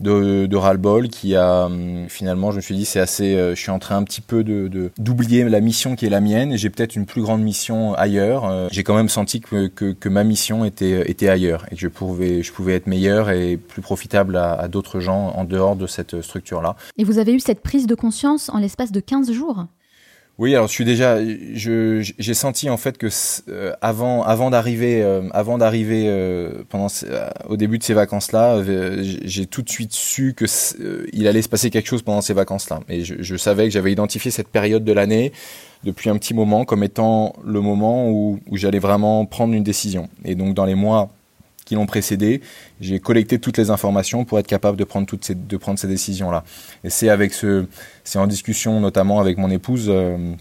de, 0.00 0.46
de 0.46 0.56
ras-le-bol 0.56 1.08
qui 1.08 1.36
a 1.36 1.66
hum, 1.66 2.06
finalement 2.08 2.50
je 2.50 2.56
me 2.56 2.60
suis 2.60 2.74
dit 2.74 2.84
c'est 2.84 3.00
assez 3.00 3.34
euh, 3.34 3.54
je 3.54 3.60
suis 3.60 3.70
en 3.70 3.78
train 3.78 3.96
un 3.96 4.02
petit 4.02 4.20
peu 4.20 4.42
de 4.42 4.90
d'oublier 4.98 5.44
la 5.44 5.60
mission 5.60 5.94
qui 5.94 6.06
est 6.06 6.10
la 6.10 6.20
mienne 6.20 6.52
et 6.52 6.58
j'ai 6.58 6.70
peut-être 6.70 6.96
une 6.96 7.06
plus 7.06 7.22
grande 7.22 7.42
mission 7.42 7.94
ailleurs. 7.94 8.44
Euh, 8.44 8.68
j'ai 8.70 8.82
quand 8.82 8.96
même 8.96 9.08
senti 9.08 9.40
que, 9.40 9.68
que, 9.68 9.92
que, 9.92 10.08
ma 10.08 10.24
mission 10.24 10.64
était 10.64 11.08
était 11.10 11.28
ailleurs 11.28 11.66
et 11.70 11.76
que 11.76 11.80
je 11.80 11.88
pouvais 11.88 12.42
je 12.42 12.52
pouvais 12.52 12.74
être 12.74 12.86
meilleur 12.86 13.30
et 13.30 13.56
plus 13.56 13.82
profitable 13.82 14.36
à, 14.36 14.54
à 14.54 14.68
d'autres 14.68 15.00
gens 15.00 15.32
en 15.34 15.44
dehors 15.44 15.76
de 15.76 15.86
cette 15.86 16.20
structure 16.22 16.60
là 16.60 16.76
et 16.96 17.04
vous 17.04 17.18
avez 17.18 17.32
eu 17.32 17.40
cette 17.40 17.60
prise 17.60 17.86
de 17.86 17.94
conscience 17.94 18.48
en 18.48 18.58
l'espace 18.58 18.92
de 18.92 19.00
15 19.00 19.32
jours? 19.32 19.66
Oui, 20.36 20.52
alors 20.56 20.66
je 20.66 20.72
suis 20.72 20.84
déjà, 20.84 21.18
j'ai 21.54 22.34
senti 22.34 22.68
en 22.68 22.76
fait 22.76 22.98
que 22.98 23.06
euh, 23.48 23.72
avant, 23.80 24.24
avant 24.24 24.50
d'arriver, 24.50 25.00
euh, 25.00 25.28
avant 25.30 25.58
d'arriver 25.58 26.06
euh, 26.08 26.64
pendant, 26.68 26.88
au 27.48 27.56
début 27.56 27.78
de 27.78 27.84
ces 27.84 27.94
vacances-là, 27.94 28.60
j'ai 29.00 29.46
tout 29.46 29.62
de 29.62 29.70
suite 29.70 29.92
su 29.92 30.34
que 30.34 30.46
il 31.12 31.28
allait 31.28 31.42
se 31.42 31.48
passer 31.48 31.70
quelque 31.70 31.86
chose 31.86 32.02
pendant 32.02 32.20
ces 32.20 32.34
vacances-là. 32.34 32.80
Et 32.88 33.04
je, 33.04 33.14
je, 33.20 33.36
savais 33.36 33.64
que 33.64 33.70
j'avais 33.70 33.92
identifié 33.92 34.32
cette 34.32 34.48
période 34.48 34.82
de 34.82 34.92
l'année 34.92 35.30
depuis 35.84 36.10
un 36.10 36.16
petit 36.16 36.34
moment 36.34 36.64
comme 36.64 36.82
étant 36.82 37.34
le 37.44 37.60
moment 37.60 38.10
où, 38.10 38.40
où 38.50 38.56
j'allais 38.56 38.80
vraiment 38.80 39.26
prendre 39.26 39.54
une 39.54 39.62
décision. 39.62 40.08
Et 40.24 40.34
donc 40.34 40.54
dans 40.54 40.64
les 40.64 40.74
mois 40.74 41.10
qui 41.64 41.74
l'ont 41.74 41.86
précédé. 41.86 42.40
J'ai 42.80 43.00
collecté 43.00 43.38
toutes 43.38 43.58
les 43.58 43.70
informations 43.70 44.24
pour 44.24 44.38
être 44.38 44.46
capable 44.46 44.76
de 44.76 44.84
prendre 44.84 45.06
toutes 45.06 45.24
ces, 45.24 45.34
de 45.34 45.56
prendre 45.56 45.78
ces 45.78 45.88
décisions-là. 45.88 46.44
Et 46.84 46.90
c'est 46.90 47.08
avec 47.08 47.32
ce, 47.32 47.66
c'est 48.04 48.18
en 48.18 48.26
discussion 48.26 48.80
notamment 48.80 49.20
avec 49.20 49.38
mon 49.38 49.50
épouse, 49.50 49.86
euh, 49.88 50.34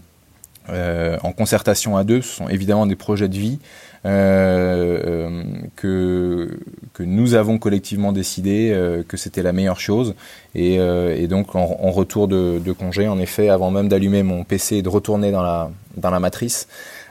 euh, 0.70 1.18
en 1.22 1.32
concertation 1.32 1.96
à 1.96 2.04
deux. 2.04 2.22
Ce 2.22 2.36
sont 2.36 2.48
évidemment 2.48 2.86
des 2.86 2.96
projets 2.96 3.28
de 3.28 3.36
vie 3.36 3.58
euh, 4.06 5.00
euh 5.04 5.42
que 5.76 6.58
que 6.94 7.02
nous 7.02 7.34
avons 7.34 7.58
collectivement 7.58 8.12
décidé 8.12 8.70
euh, 8.72 9.02
que 9.06 9.18
c'était 9.18 9.42
la 9.42 9.52
meilleure 9.52 9.80
chose. 9.80 10.14
Et, 10.54 10.76
et 10.76 11.26
donc 11.26 11.54
en, 11.54 11.76
en 11.80 11.90
retour 11.90 12.28
de, 12.28 12.60
de, 12.64 12.72
congé, 12.72 13.08
en 13.08 13.18
effet, 13.18 13.50
avant 13.50 13.70
même 13.70 13.88
d'allumer 13.88 14.22
mon 14.22 14.44
PC 14.44 14.76
et 14.76 14.82
de 14.82 14.88
retourner 14.88 15.32
dans 15.32 15.42
la 15.42 15.70
dans 15.96 16.10
la 16.10 16.20
matrice. 16.20 16.66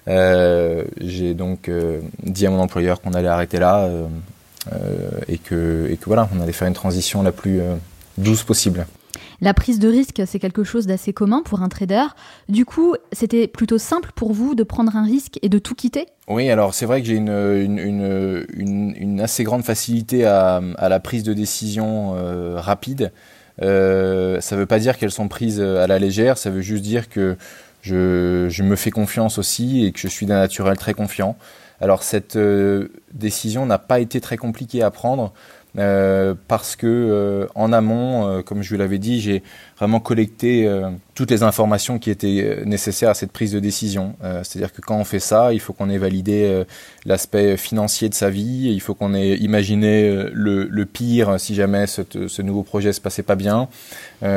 Euh, 0.07 0.83
j'ai 0.99 1.33
donc 1.33 1.69
euh, 1.69 2.01
dit 2.23 2.45
à 2.45 2.49
mon 2.49 2.59
employeur 2.59 3.01
qu'on 3.01 3.13
allait 3.13 3.27
arrêter 3.27 3.57
là 3.57 3.85
euh, 3.85 4.07
et, 5.27 5.37
que, 5.37 5.87
et 5.89 5.97
que 5.97 6.05
voilà, 6.05 6.29
on 6.35 6.41
allait 6.41 6.51
faire 6.51 6.67
une 6.67 6.73
transition 6.73 7.23
la 7.23 7.31
plus 7.31 7.61
douce 8.17 8.43
possible. 8.43 8.85
La 9.41 9.53
prise 9.53 9.79
de 9.79 9.89
risque, 9.89 10.21
c'est 10.25 10.39
quelque 10.39 10.63
chose 10.63 10.87
d'assez 10.87 11.11
commun 11.11 11.41
pour 11.43 11.61
un 11.61 11.67
trader. 11.67 12.03
Du 12.47 12.63
coup, 12.63 12.95
c'était 13.11 13.47
plutôt 13.47 13.77
simple 13.77 14.11
pour 14.15 14.31
vous 14.31 14.55
de 14.55 14.63
prendre 14.63 14.95
un 14.95 15.03
risque 15.03 15.37
et 15.41 15.49
de 15.49 15.59
tout 15.59 15.75
quitter? 15.75 16.05
Oui, 16.29 16.49
alors 16.49 16.73
c'est 16.73 16.85
vrai 16.85 17.01
que 17.01 17.07
j'ai 17.07 17.15
une, 17.15 17.27
une, 17.27 18.45
une, 18.53 18.93
une, 18.95 19.19
assez 19.19 19.43
grande 19.43 19.63
facilité 19.63 20.25
à, 20.25 20.61
à 20.77 20.87
la 20.87 20.99
prise 21.01 21.23
de 21.23 21.33
décision 21.33 22.13
euh, 22.15 22.55
rapide. 22.57 23.11
Euh, 23.61 24.39
ça 24.39 24.55
ne 24.55 24.61
veut 24.61 24.65
pas 24.65 24.79
dire 24.79 24.97
qu'elles 24.97 25.11
sont 25.11 25.27
prises 25.27 25.59
à 25.59 25.87
la 25.87 25.99
légère, 25.99 26.37
ça 26.37 26.49
veut 26.49 26.61
juste 26.61 26.83
dire 26.83 27.09
que 27.09 27.35
je, 27.83 28.47
je, 28.49 28.63
me 28.63 28.75
fais 28.75 28.91
confiance 28.91 29.37
aussi 29.37 29.85
et 29.85 29.91
que 29.91 29.99
je 29.99 30.07
suis 30.07 30.25
d'un 30.25 30.39
naturel 30.39 30.77
très 30.77 30.93
confiant. 30.93 31.37
Alors 31.81 32.01
cette 32.01 32.37
euh, 32.37 32.87
décision 33.11 33.65
n'a 33.65 33.77
pas 33.77 33.99
été 33.99 34.21
très 34.21 34.37
compliquée 34.37 34.81
à 34.81 34.89
prendre 34.89 35.33
euh, 35.79 36.35
parce 36.47 36.75
que 36.75 36.85
euh, 36.85 37.47
en 37.55 37.73
amont, 37.73 38.27
euh, 38.27 38.41
comme 38.43 38.61
je 38.61 38.69
vous 38.69 38.77
l'avais 38.77 38.99
dit, 38.99 39.21
j'ai 39.21 39.41
vraiment 39.79 39.99
collecté 39.99 40.69
toutes 41.15 41.31
les 41.31 41.43
informations 41.43 41.99
qui 41.99 42.09
étaient 42.09 42.61
nécessaires 42.65 43.09
à 43.09 43.13
cette 43.15 43.33
prise 43.33 43.51
de 43.51 43.59
décision. 43.59 44.15
C'est-à-dire 44.43 44.71
que 44.71 44.79
quand 44.79 44.95
on 44.95 45.03
fait 45.03 45.19
ça, 45.19 45.51
il 45.51 45.59
faut 45.59 45.73
qu'on 45.73 45.89
ait 45.89 45.97
validé 45.97 46.63
l'aspect 47.05 47.57
financier 47.57 48.07
de 48.07 48.13
sa 48.13 48.29
vie, 48.29 48.69
il 48.71 48.79
faut 48.79 48.93
qu'on 48.93 49.13
ait 49.13 49.35
imaginé 49.35 50.09
le, 50.31 50.69
le, 50.69 50.85
pire 50.85 51.37
si 51.37 51.53
jamais 51.53 51.85
ce, 51.85 52.01
ce, 52.27 52.41
nouveau 52.41 52.63
projet 52.63 52.93
se 52.93 53.01
passait 53.01 53.23
pas 53.23 53.35
bien, 53.35 53.67
mmh. 54.21 54.27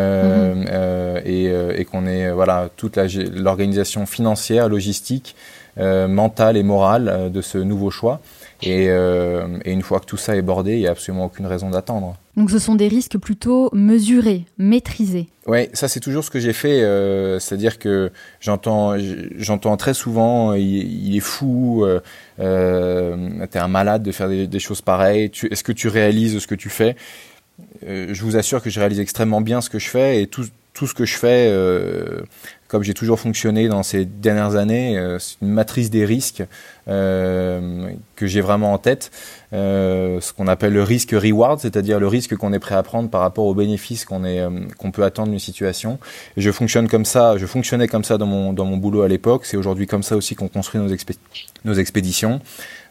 et, 1.24 1.44
et 1.76 1.84
qu'on 1.84 2.06
ait 2.06 2.32
voilà 2.32 2.68
toute 2.76 2.96
l'organisation 2.96 4.04
financière, 4.04 4.68
logistique, 4.68 5.36
mentale 5.78 6.56
et 6.56 6.64
morale 6.64 7.30
de 7.32 7.40
ce 7.40 7.58
nouveau 7.58 7.90
choix. 7.90 8.20
Et, 8.62 8.86
euh, 8.88 9.58
et, 9.64 9.72
une 9.72 9.82
fois 9.82 10.00
que 10.00 10.06
tout 10.06 10.16
ça 10.16 10.34
est 10.34 10.42
bordé, 10.42 10.74
il 10.74 10.80
n'y 10.80 10.86
a 10.86 10.90
absolument 10.90 11.26
aucune 11.26 11.46
raison 11.46 11.70
d'attendre. 11.70 12.16
Donc 12.36 12.50
ce 12.50 12.58
sont 12.58 12.74
des 12.74 12.88
risques 12.88 13.18
plutôt 13.18 13.70
mesurés, 13.72 14.44
maîtrisés. 14.58 15.28
Oui, 15.46 15.68
ça 15.74 15.88
c'est 15.88 16.00
toujours 16.00 16.24
ce 16.24 16.30
que 16.30 16.40
j'ai 16.40 16.52
fait. 16.52 16.82
Euh, 16.82 17.38
C'est-à-dire 17.38 17.78
que 17.78 18.10
j'entends, 18.40 18.96
j'entends 19.36 19.76
très 19.76 19.94
souvent, 19.94 20.54
il, 20.54 21.06
il 21.06 21.16
est 21.16 21.20
fou, 21.20 21.84
euh, 21.84 22.00
euh, 22.40 23.46
t'es 23.50 23.58
un 23.58 23.68
malade 23.68 24.02
de 24.02 24.12
faire 24.12 24.28
des, 24.28 24.46
des 24.46 24.58
choses 24.58 24.80
pareilles. 24.80 25.30
Est-ce 25.50 25.64
que 25.64 25.72
tu 25.72 25.88
réalises 25.88 26.38
ce 26.38 26.46
que 26.46 26.54
tu 26.54 26.70
fais? 26.70 26.96
Je 27.86 28.22
vous 28.22 28.36
assure 28.36 28.62
que 28.62 28.68
je 28.68 28.80
réalise 28.80 29.00
extrêmement 29.00 29.40
bien 29.40 29.60
ce 29.60 29.70
que 29.70 29.78
je 29.78 29.88
fais 29.88 30.22
et 30.22 30.26
tout, 30.26 30.44
tout 30.76 30.86
ce 30.86 30.94
que 30.94 31.06
je 31.06 31.16
fais, 31.16 31.48
euh, 31.48 32.20
comme 32.68 32.82
j'ai 32.82 32.92
toujours 32.92 33.18
fonctionné 33.18 33.66
dans 33.66 33.82
ces 33.82 34.04
dernières 34.04 34.56
années, 34.56 34.98
euh, 34.98 35.18
c'est 35.18 35.38
une 35.40 35.48
matrice 35.48 35.88
des 35.88 36.04
risques 36.04 36.42
euh, 36.88 37.90
que 38.14 38.26
j'ai 38.26 38.40
vraiment 38.40 38.72
en 38.72 38.78
tête, 38.78 39.10
euh, 39.52 40.20
ce 40.20 40.32
qu'on 40.32 40.46
appelle 40.46 40.72
le 40.72 40.82
risque 40.82 41.10
reward, 41.12 41.60
c'est-à-dire 41.60 42.00
le 42.00 42.08
risque 42.08 42.36
qu'on 42.36 42.52
est 42.52 42.58
prêt 42.58 42.74
à 42.74 42.82
prendre 42.82 43.10
par 43.10 43.20
rapport 43.20 43.46
aux 43.46 43.54
bénéfices 43.54 44.04
qu'on 44.04 44.22
qu'on 44.78 44.90
peut 44.90 45.04
attendre 45.04 45.30
d'une 45.30 45.38
situation. 45.38 45.98
Je 46.36 46.50
fonctionne 46.50 46.88
comme 46.88 47.04
ça, 47.04 47.36
je 47.36 47.46
fonctionnais 47.46 47.88
comme 47.88 48.04
ça 48.04 48.18
dans 48.18 48.26
mon 48.26 48.76
boulot 48.76 49.02
à 49.02 49.08
l'époque. 49.08 49.46
C'est 49.46 49.56
aujourd'hui 49.56 49.86
comme 49.86 50.02
ça 50.02 50.16
aussi 50.16 50.34
qu'on 50.34 50.48
construit 50.48 50.80
nos, 50.80 50.88
expé 50.88 51.14
nos 51.64 51.74
expéditions. 51.74 52.40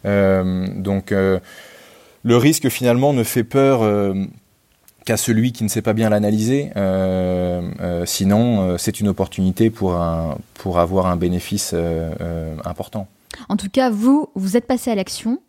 donc 0.03 1.11
le 1.11 2.37
risque 2.37 2.69
finalement 2.69 3.13
ne 3.13 3.23
fait 3.23 3.43
peur 3.43 3.83
qu'à 5.05 5.17
celui 5.17 5.51
qui 5.51 5.63
ne 5.63 5.69
sait 5.69 5.83
pas 5.83 5.93
bien 5.93 6.09
l'analyser. 6.09 6.71
Euh, 6.75 7.61
euh, 7.79 8.05
sinon, 8.05 8.61
euh, 8.61 8.77
c'est 8.77 8.99
une 8.99 9.07
opportunité 9.07 9.69
pour, 9.69 9.95
avoir 9.95 11.05
un 11.05 11.15
bénéfice 11.15 11.71
euh, 11.73 12.11
euh, 12.19 12.55
important. 12.65 13.07
En 13.49 13.57
tout 13.57 13.69
cas, 13.69 13.89
vous, 13.89 14.27
vous 14.35 14.57
êtes 14.57 14.67
passé 14.67 14.91
à 14.91 14.95
l'action. 14.95 15.39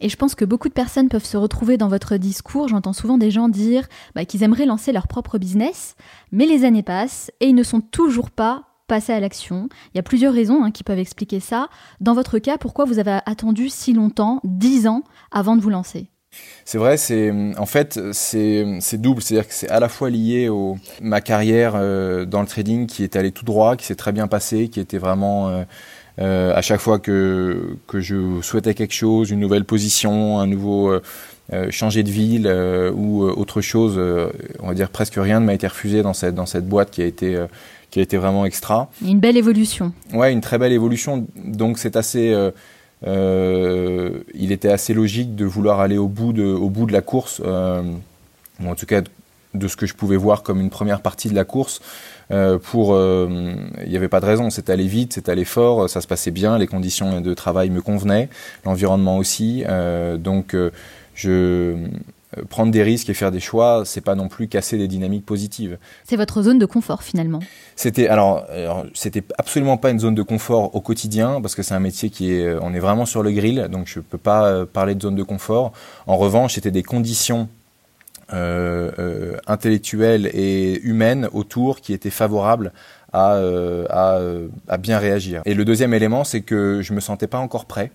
Et 0.00 0.08
je 0.08 0.16
pense 0.16 0.34
que 0.34 0.44
beaucoup 0.44 0.68
de 0.68 0.74
personnes 0.74 1.08
peuvent 1.08 1.24
se 1.24 1.36
retrouver 1.36 1.76
dans 1.76 1.88
votre 1.88 2.16
discours. 2.16 2.68
J'entends 2.68 2.92
souvent 2.92 3.18
des 3.18 3.30
gens 3.30 3.48
dire 3.48 3.86
bah, 4.14 4.24
qu'ils 4.24 4.42
aimeraient 4.42 4.66
lancer 4.66 4.90
leur 4.92 5.06
propre 5.06 5.38
business, 5.38 5.94
mais 6.32 6.46
les 6.46 6.64
années 6.64 6.82
passent 6.82 7.30
et 7.40 7.46
ils 7.46 7.54
ne 7.54 7.62
sont 7.62 7.80
toujours 7.80 8.30
pas 8.30 8.64
passés 8.88 9.12
à 9.12 9.20
l'action. 9.20 9.68
Il 9.94 9.98
y 9.98 10.00
a 10.00 10.02
plusieurs 10.02 10.34
raisons 10.34 10.64
hein, 10.64 10.72
qui 10.72 10.82
peuvent 10.82 10.98
expliquer 10.98 11.38
ça. 11.38 11.68
Dans 12.00 12.14
votre 12.14 12.40
cas, 12.40 12.58
pourquoi 12.58 12.84
vous 12.84 12.98
avez 12.98 13.20
attendu 13.26 13.68
si 13.68 13.92
longtemps, 13.92 14.40
dix 14.42 14.88
ans, 14.88 15.04
avant 15.30 15.54
de 15.54 15.62
vous 15.62 15.70
lancer? 15.70 16.08
C'est 16.64 16.78
vrai, 16.78 16.96
c'est 16.96 17.30
en 17.58 17.66
fait 17.66 18.00
c'est 18.12 18.64
double, 18.94 19.20
c'est-à-dire 19.20 19.46
que 19.46 19.54
c'est 19.54 19.68
à 19.68 19.80
la 19.80 19.90
fois 19.90 20.08
lié 20.08 20.48
au 20.48 20.78
ma 21.02 21.20
carrière 21.20 21.74
euh, 21.76 22.24
dans 22.24 22.40
le 22.40 22.46
trading 22.46 22.86
qui 22.86 23.04
est 23.04 23.16
allée 23.16 23.32
tout 23.32 23.44
droit, 23.44 23.76
qui 23.76 23.84
s'est 23.84 23.94
très 23.94 24.12
bien 24.12 24.28
passée, 24.28 24.68
qui 24.68 24.80
était 24.80 24.96
vraiment 24.96 25.48
euh, 25.48 25.64
euh, 26.18 26.54
à 26.54 26.62
chaque 26.62 26.80
fois 26.80 26.98
que 26.98 27.76
que 27.86 28.00
je 28.00 28.40
souhaitais 28.42 28.74
quelque 28.74 28.94
chose, 28.94 29.30
une 29.30 29.40
nouvelle 29.40 29.64
position, 29.64 30.38
un 30.38 30.46
nouveau 30.46 30.92
changer 31.70 32.02
de 32.02 32.10
ville 32.10 32.46
ou 32.94 33.24
autre 33.24 33.60
chose, 33.60 34.00
on 34.60 34.68
va 34.68 34.74
dire 34.74 34.88
presque 34.88 35.16
rien 35.16 35.38
ne 35.38 35.44
m'a 35.44 35.54
été 35.54 35.66
refusé 35.66 36.02
dans 36.02 36.14
cette 36.14 36.34
dans 36.34 36.46
cette 36.46 36.66
boîte 36.66 36.90
qui 36.90 37.02
a 37.02 37.06
été 37.06 37.38
qui 37.90 37.98
a 37.98 38.02
été 38.02 38.16
vraiment 38.16 38.46
extra. 38.46 38.90
Une 39.06 39.20
belle 39.20 39.36
évolution. 39.36 39.92
Ouais, 40.14 40.32
une 40.32 40.40
très 40.40 40.56
belle 40.58 40.72
évolution. 40.72 41.26
Donc 41.36 41.78
c'est 41.78 41.96
assez 41.96 42.34
euh, 43.06 44.20
il 44.34 44.52
était 44.52 44.70
assez 44.70 44.94
logique 44.94 45.34
de 45.34 45.44
vouloir 45.44 45.80
aller 45.80 45.98
au 45.98 46.08
bout 46.08 46.32
de, 46.32 46.44
au 46.44 46.70
bout 46.70 46.86
de 46.86 46.92
la 46.92 47.00
course, 47.00 47.42
euh, 47.44 47.82
ou 48.60 48.68
en 48.68 48.74
tout 48.74 48.86
cas 48.86 49.00
de 49.00 49.08
ce 49.60 49.76
que 49.76 49.86
je 49.86 49.94
pouvais 49.94 50.16
voir 50.16 50.42
comme 50.42 50.60
une 50.60 50.70
première 50.70 51.00
partie 51.00 51.28
de 51.28 51.34
la 51.34 51.44
course. 51.44 51.80
Euh, 52.30 52.58
pour, 52.58 52.96
il 52.98 53.88
n'y 53.88 53.96
avait 53.96 54.08
pas 54.08 54.20
de 54.20 54.26
raison, 54.26 54.50
c'était 54.50 54.72
allé 54.72 54.86
vite, 54.86 55.12
c'était 55.14 55.32
allé 55.32 55.44
fort, 55.44 55.90
ça 55.90 56.00
se 56.00 56.06
passait 56.06 56.30
bien, 56.30 56.58
les 56.58 56.66
conditions 56.66 57.20
de 57.20 57.34
travail 57.34 57.70
me 57.70 57.82
convenaient, 57.82 58.28
l'environnement 58.64 59.18
aussi. 59.18 59.64
donc 60.18 60.56
je 61.14 61.76
euh, 62.38 62.42
prendre 62.48 62.70
des 62.72 62.82
risques 62.82 63.10
et 63.10 63.14
faire 63.14 63.30
des 63.30 63.40
choix, 63.40 63.82
c'est 63.84 64.00
pas 64.00 64.14
non 64.14 64.28
plus 64.28 64.48
casser 64.48 64.78
des 64.78 64.88
dynamiques 64.88 65.26
positives. 65.26 65.78
C'est 66.04 66.16
votre 66.16 66.42
zone 66.42 66.58
de 66.58 66.66
confort 66.66 67.02
finalement. 67.02 67.40
C'était 67.76 68.08
alors, 68.08 68.46
alors 68.50 68.86
c'était 68.94 69.22
absolument 69.38 69.76
pas 69.76 69.90
une 69.90 69.98
zone 69.98 70.14
de 70.14 70.22
confort 70.22 70.74
au 70.74 70.80
quotidien 70.80 71.40
parce 71.42 71.54
que 71.54 71.62
c'est 71.62 71.74
un 71.74 71.80
métier 71.80 72.08
qui 72.10 72.32
est, 72.32 72.56
on 72.62 72.72
est 72.72 72.78
vraiment 72.78 73.04
sur 73.04 73.22
le 73.22 73.32
grill, 73.32 73.68
donc 73.70 73.86
je 73.86 74.00
peux 74.00 74.18
pas 74.18 74.46
euh, 74.46 74.64
parler 74.64 74.94
de 74.94 75.02
zone 75.02 75.14
de 75.14 75.22
confort. 75.22 75.72
En 76.06 76.16
revanche, 76.16 76.54
c'était 76.54 76.70
des 76.70 76.82
conditions 76.82 77.48
euh, 78.32 78.90
euh, 78.98 79.36
intellectuelles 79.46 80.30
et 80.32 80.80
humaines 80.82 81.28
autour 81.32 81.80
qui 81.80 81.92
étaient 81.92 82.10
favorables 82.10 82.72
à, 83.12 83.34
euh, 83.34 83.86
à, 83.90 84.18
à, 84.68 84.76
bien 84.78 84.98
réagir. 84.98 85.42
Et 85.44 85.54
le 85.54 85.64
deuxième 85.64 85.92
élément, 85.94 86.24
c'est 86.24 86.40
que 86.40 86.80
je 86.82 86.92
me 86.94 87.00
sentais 87.00 87.26
pas 87.26 87.38
encore 87.38 87.66
prêt. 87.66 87.90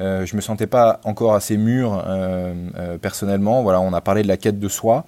Euh, 0.00 0.24
je 0.24 0.36
me 0.36 0.40
sentais 0.40 0.66
pas 0.66 1.00
encore 1.04 1.34
assez 1.34 1.56
mûr 1.56 2.02
euh, 2.06 2.54
euh, 2.78 2.98
personnellement. 2.98 3.62
Voilà, 3.62 3.80
on 3.80 3.92
a 3.92 4.00
parlé 4.00 4.22
de 4.22 4.28
la 4.28 4.36
quête 4.36 4.58
de 4.58 4.68
soi. 4.68 5.04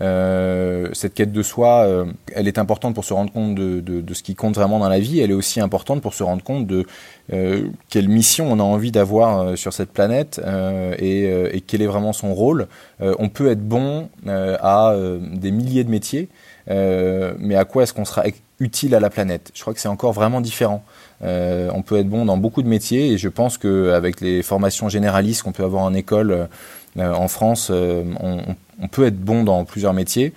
Euh, 0.00 0.88
cette 0.92 1.14
quête 1.14 1.32
de 1.32 1.42
soi, 1.42 1.84
euh, 1.84 2.06
elle 2.34 2.48
est 2.48 2.58
importante 2.58 2.94
pour 2.94 3.04
se 3.04 3.14
rendre 3.14 3.32
compte 3.32 3.54
de, 3.54 3.80
de, 3.80 4.00
de, 4.00 4.14
ce 4.14 4.22
qui 4.22 4.34
compte 4.34 4.54
vraiment 4.54 4.78
dans 4.78 4.88
la 4.88 4.98
vie. 4.98 5.20
Elle 5.20 5.30
est 5.30 5.34
aussi 5.34 5.60
importante 5.60 6.02
pour 6.02 6.14
se 6.14 6.22
rendre 6.22 6.42
compte 6.42 6.66
de 6.66 6.84
euh, 7.32 7.68
quelle 7.88 8.08
mission 8.08 8.50
on 8.50 8.58
a 8.58 8.62
envie 8.62 8.90
d'avoir 8.90 9.56
sur 9.56 9.72
cette 9.72 9.90
planète 9.90 10.40
et, 10.98 11.24
et, 11.24 11.60
quel 11.60 11.82
est 11.82 11.86
vraiment 11.86 12.12
son 12.12 12.34
rôle. 12.34 12.66
on 13.00 13.28
peut 13.28 13.50
être 13.50 13.66
bon 13.66 14.08
à 14.26 14.94
des 15.32 15.50
milliers 15.50 15.84
de 15.84 15.90
métiers, 15.90 16.28
mais 16.68 17.56
à 17.56 17.64
quoi 17.64 17.84
est-ce 17.84 17.92
qu'on 17.92 18.04
sera 18.04 18.24
utile 18.60 18.94
à 18.94 19.00
la 19.00 19.10
planète? 19.10 19.50
Je 19.54 19.60
crois 19.60 19.74
que 19.74 19.80
c'est 19.80 19.88
encore 19.88 20.12
vraiment 20.12 20.40
différent. 20.40 20.84
Euh, 21.22 21.70
on 21.72 21.82
peut 21.82 21.98
être 21.98 22.08
bon 22.08 22.24
dans 22.24 22.36
beaucoup 22.36 22.62
de 22.62 22.68
métiers 22.68 23.12
et 23.12 23.18
je 23.18 23.28
pense 23.28 23.56
qu'avec 23.56 24.20
les 24.20 24.42
formations 24.42 24.88
généralistes 24.88 25.42
qu'on 25.42 25.52
peut 25.52 25.64
avoir 25.64 25.82
en 25.82 25.94
école 25.94 26.30
euh, 26.32 26.46
en 26.96 27.28
France, 27.28 27.68
euh, 27.70 28.04
on, 28.20 28.88
peut 28.88 29.06
être 29.06 29.18
bon 29.18 29.44
dans 29.44 29.64
plusieurs 29.64 29.92
métiers. 29.92 30.32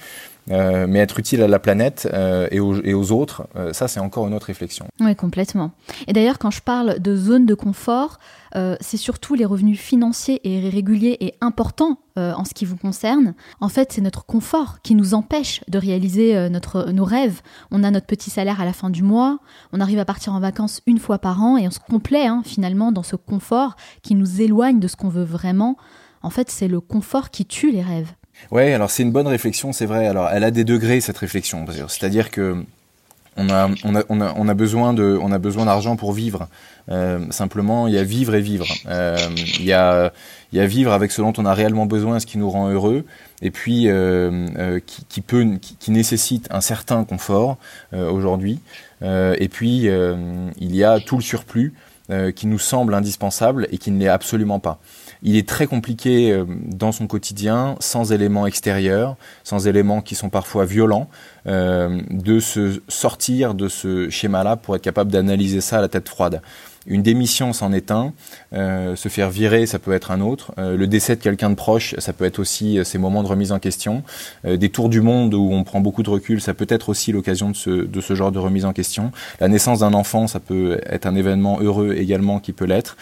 mais 0.47 0.99
être 0.99 1.19
utile 1.19 1.41
à 1.41 1.47
la 1.47 1.59
planète 1.59 2.07
et 2.51 2.59
aux, 2.59 3.11
autres, 3.11 3.47
ça 3.73 3.89
c'est 3.89 3.99
encore 3.99 4.27
une 4.27 4.33
autre 4.33 4.45
réflexion. 4.45 4.85
Oui, 5.01 5.13
complètement. 5.15 5.71
Et 6.07 6.13
d'ailleurs, 6.13 6.39
quand 6.39 6.51
je 6.51 6.61
parle 6.61 6.99
de 6.99 7.15
zone 7.17 7.45
de 7.45 7.53
confort, 7.53 8.19
euh, 8.55 8.75
c'est 8.79 8.97
surtout 8.97 9.35
les 9.35 9.45
revenus 9.45 9.79
financiers 9.79 10.39
et 10.43 10.69
réguliers 10.69 11.17
et 11.19 11.35
importants 11.41 11.99
euh, 12.17 12.33
en 12.33 12.45
ce 12.45 12.53
qui 12.53 12.65
vous 12.65 12.77
concerne. 12.77 13.33
En 13.59 13.69
fait, 13.69 13.91
c'est 13.91 14.01
notre 14.01 14.25
confort 14.25 14.81
qui 14.81 14.95
nous 14.95 15.13
empêche 15.13 15.61
de 15.67 15.77
réaliser 15.77 16.35
euh, 16.35 16.49
notre, 16.49 16.91
nos 16.91 17.03
rêves. 17.03 17.41
On 17.71 17.83
a 17.83 17.91
notre 17.91 18.07
petit 18.07 18.29
salaire 18.29 18.61
à 18.61 18.65
la 18.65 18.73
fin 18.73 18.89
du 18.89 19.03
mois, 19.03 19.39
on 19.73 19.81
arrive 19.81 19.99
à 19.99 20.05
partir 20.05 20.33
en 20.33 20.39
vacances 20.39 20.81
une 20.87 20.99
fois 20.99 21.19
par 21.19 21.43
an 21.43 21.57
et 21.57 21.67
on 21.67 21.71
se 21.71 21.79
complaît 21.79 22.27
hein, 22.27 22.41
finalement 22.45 22.91
dans 22.91 23.03
ce 23.03 23.15
confort 23.15 23.75
qui 24.01 24.15
nous 24.15 24.41
éloigne 24.41 24.79
de 24.79 24.87
ce 24.87 24.95
qu'on 24.95 25.09
veut 25.09 25.23
vraiment. 25.23 25.77
En 26.27 26.29
fait, 26.29 26.51
c'est 26.51 26.67
le 26.67 26.81
confort 26.81 27.29
qui 27.29 27.45
tue 27.45 27.71
les 27.71 27.81
rêves. 27.81 28.11
Ouais, 28.51 28.73
alors 28.73 28.91
c'est 28.91 29.01
une 29.01 29.13
bonne 29.13 29.27
réflexion, 29.27 29.71
c'est 29.71 29.85
vrai. 29.85 30.07
Alors, 30.07 30.27
elle 30.29 30.43
a 30.43 30.51
des 30.51 30.65
degrés 30.65 30.99
cette 30.99 31.17
réflexion, 31.19 31.65
c'est-à-dire 31.87 32.31
que 32.31 32.65
on 33.37 33.47
a, 33.49 34.53
besoin 34.53 34.93
de, 34.93 35.17
on 35.21 35.31
a 35.31 35.37
besoin 35.37 35.63
d'argent 35.63 35.95
pour 35.95 36.11
vivre. 36.11 36.49
Euh, 36.91 37.19
simplement, 37.29 37.87
il 37.87 37.93
y 37.93 37.97
a 37.97 38.03
vivre 38.03 38.35
et 38.35 38.41
vivre. 38.41 38.67
Euh, 38.89 39.15
il 39.57 39.63
y 39.63 39.71
a, 39.71 40.11
vivre 40.51 40.91
avec 40.91 41.13
ce 41.13 41.21
dont 41.21 41.31
on 41.37 41.45
a 41.45 41.53
réellement 41.53 41.85
besoin, 41.85 42.19
ce 42.19 42.25
qui 42.25 42.37
nous 42.37 42.49
rend 42.49 42.67
heureux, 42.67 43.05
et 43.41 43.49
puis 43.49 43.83
euh, 43.87 44.81
qui, 44.85 45.21
peut, 45.21 45.45
qui, 45.79 45.91
nécessite 45.91 46.49
un 46.51 46.59
certain 46.59 47.05
confort 47.05 47.55
aujourd'hui. 47.93 48.59
Et 49.01 49.47
puis 49.47 49.87
il 49.87 50.75
y 50.75 50.83
a 50.83 50.99
tout 50.99 51.15
le 51.15 51.23
surplus 51.23 51.73
qui 52.35 52.47
nous 52.47 52.59
semble 52.59 52.93
indispensable 52.95 53.69
et 53.71 53.77
qui 53.77 53.91
ne 53.91 53.99
l'est 53.99 54.09
absolument 54.09 54.59
pas 54.59 54.81
il 55.23 55.35
est 55.35 55.47
très 55.47 55.67
compliqué 55.67 56.31
euh, 56.31 56.45
dans 56.47 56.91
son 56.91 57.07
quotidien, 57.07 57.75
sans 57.79 58.11
éléments 58.11 58.47
extérieurs, 58.47 59.15
sans 59.43 59.67
éléments 59.67 60.01
qui 60.01 60.15
sont 60.15 60.29
parfois 60.29 60.65
violents, 60.65 61.09
euh, 61.47 62.01
de 62.09 62.39
se 62.39 62.81
sortir 62.87 63.53
de 63.53 63.67
ce 63.67 64.09
schéma-là 64.09 64.55
pour 64.55 64.75
être 64.75 64.81
capable 64.81 65.11
d'analyser 65.11 65.61
ça 65.61 65.79
à 65.79 65.81
la 65.81 65.87
tête 65.87 66.09
froide. 66.09 66.41
Une 66.87 67.03
démission, 67.03 67.53
c'en 67.53 67.73
est 67.73 67.91
un. 67.91 68.13
Euh, 68.53 68.95
se 68.95 69.09
faire 69.09 69.29
virer, 69.29 69.65
ça 69.65 69.77
peut 69.77 69.91
être 69.91 70.11
un 70.11 70.21
autre. 70.21 70.53
Euh, 70.57 70.77
le 70.77 70.87
décès 70.87 71.15
de 71.15 71.21
quelqu'un 71.21 71.49
de 71.49 71.55
proche, 71.55 71.95
ça 71.97 72.13
peut 72.13 72.23
être 72.25 72.39
aussi 72.39 72.79
euh, 72.79 72.83
ces 72.83 72.97
moments 72.97 73.23
de 73.23 73.27
remise 73.27 73.51
en 73.51 73.59
question. 73.59 74.03
Des 74.45 74.69
tours 74.69 74.89
du 74.89 75.01
monde 75.01 75.33
où 75.33 75.49
on 75.51 75.63
prend 75.63 75.81
beaucoup 75.81 76.03
de 76.03 76.09
recul, 76.09 76.41
ça 76.41 76.53
peut 76.53 76.67
être 76.69 76.89
aussi 76.89 77.11
l'occasion 77.11 77.49
de 77.49 77.55
ce, 77.55 77.69
de 77.69 78.01
ce 78.01 78.15
genre 78.15 78.31
de 78.31 78.39
remise 78.39 78.65
en 78.65 78.71
question. 78.71 79.11
La 79.39 79.47
naissance 79.47 79.79
d'un 79.79 79.93
enfant, 79.93 80.27
ça 80.27 80.39
peut 80.39 80.79
être 80.85 81.05
un 81.05 81.15
événement 81.15 81.59
heureux 81.59 81.95
également 81.97 82.39
qui 82.39 82.53
peut 82.53 82.65
l'être, 82.65 82.95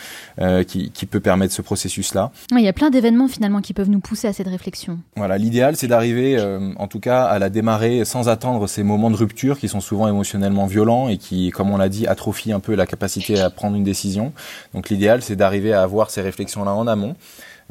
qui, 0.68 0.92
qui, 0.92 1.06
peut 1.06 1.20
permettre 1.20 1.54
ce 1.54 1.62
processus-là. 1.62 2.32
Il 2.52 2.62
y 2.62 2.68
a 2.68 2.74
plein 2.74 2.90
d'événements 2.90 3.28
finalement 3.28 3.62
qui 3.62 3.74
peuvent 3.74 3.90
nous 3.90 4.00
pousser 4.00 4.28
à 4.28 4.34
cette 4.34 4.48
réflexion. 4.48 5.00
Voilà, 5.16 5.38
l'idéal, 5.38 5.76
c'est 5.76 5.88
d'arriver, 5.88 6.42
en 6.78 6.88
tout 6.88 7.00
cas, 7.00 7.26
à 7.26 7.38
la 7.38 7.50
démarrer 7.50 8.06
sans 8.06 8.30
attendre 8.30 8.68
ces 8.68 8.84
moments 8.84 9.12
de 9.12 9.18
rupture 9.18 9.60
qui 9.60 9.68
sont 9.68 9.82
souvent 9.82 10.08
émotionnellement 10.08 10.66
violents 10.66 11.10
et 11.10 11.18
qui, 11.18 11.52
comme 11.52 11.70
on 11.70 11.78
l'a 11.78 11.90
dit, 11.90 12.08
atrophient 12.08 12.54
un 12.54 12.60
peu 12.60 12.76
la 12.76 12.86
capacité 12.88 13.40
à 13.40 13.50
prendre 13.50 13.75
une 13.76 13.84
décision. 13.84 14.34
Donc 14.74 14.90
l'idéal, 14.90 15.22
c'est 15.22 15.36
d'arriver 15.36 15.74
à 15.74 15.82
avoir 15.82 16.10
ces 16.10 16.22
réflexions-là 16.22 16.74
en 16.74 16.88
amont. 16.88 17.16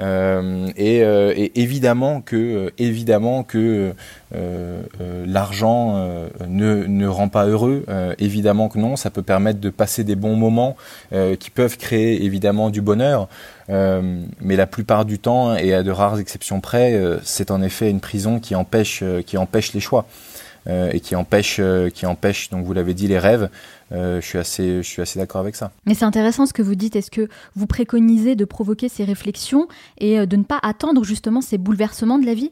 Euh, 0.00 0.68
et, 0.76 1.04
euh, 1.04 1.32
et, 1.37 1.61
évidemment 1.61 2.20
que, 2.20 2.37
euh, 2.37 2.70
évidemment 2.78 3.44
que 3.44 3.94
l'argent 5.26 6.04
ne, 6.49 6.84
ne 6.87 7.06
rend 7.06 7.28
pas 7.28 7.46
heureux. 7.46 7.84
évidemment 8.18 8.68
que 8.68 8.78
non, 8.78 8.96
ça 8.96 9.11
peut 9.11 9.23
permettre 9.23 9.61
de 9.61 9.70
passer 9.70 10.02
des 10.02 10.16
bons 10.16 10.37
moments 10.37 10.76
qui 11.38 11.50
peuvent 11.50 11.76
créer 11.78 12.25
évidemment 12.25 12.70
du 12.70 12.80
bonheur. 12.80 13.28
mais 13.68 14.56
la 14.56 14.66
plupart 14.66 15.04
du 15.04 15.18
temps, 15.18 15.54
et 15.54 15.73
à 15.73 15.82
de 15.82 15.90
rares 15.90 16.18
exceptions 16.18 16.61
près, 16.61 17.00
c'est 17.23 17.50
en 17.52 17.62
effet 17.62 17.90
une 17.90 18.00
prison 18.00 18.40
qui 18.40 18.56
empêche, 18.56 19.04
qui 19.26 19.37
empêche 19.38 19.73
les 19.73 19.80
choix. 19.80 20.06
Et 20.68 21.00
qui 21.00 21.14
empêche, 21.14 21.61
qui 21.92 22.06
empêche, 22.06 22.50
donc 22.50 22.64
vous 22.64 22.73
l'avez 22.73 22.94
dit, 22.94 23.06
les 23.06 23.18
rêves. 23.18 23.50
Euh, 23.95 24.21
je 24.21 24.27
suis 24.27 24.39
assez, 24.39 24.83
je 24.83 24.89
suis 24.89 25.01
assez 25.01 25.19
d'accord 25.19 25.41
avec 25.41 25.57
ça. 25.57 25.73
Mais 25.87 25.95
c'est 25.95 26.05
intéressant 26.05 26.47
ce 26.47 26.53
que 26.53 26.63
vous 26.63 26.75
dites. 26.75 26.97
Est-ce 26.97 27.11
que 27.11 27.29
vous 27.55 27.67
préconisez 27.67 28.37
de 28.37 28.45
provoquer 28.45 28.89
ces 28.89 29.05
réflexions 29.05 29.69
et 29.99 30.27
de 30.27 30.37
ne 30.37 30.43
pas 30.43 30.59
attendre 30.63 31.05
justement 31.05 31.41
ces 31.41 31.59
bouleversements 31.59 32.19
de 32.19 32.27
la 32.27 32.35
vie? 32.35 32.51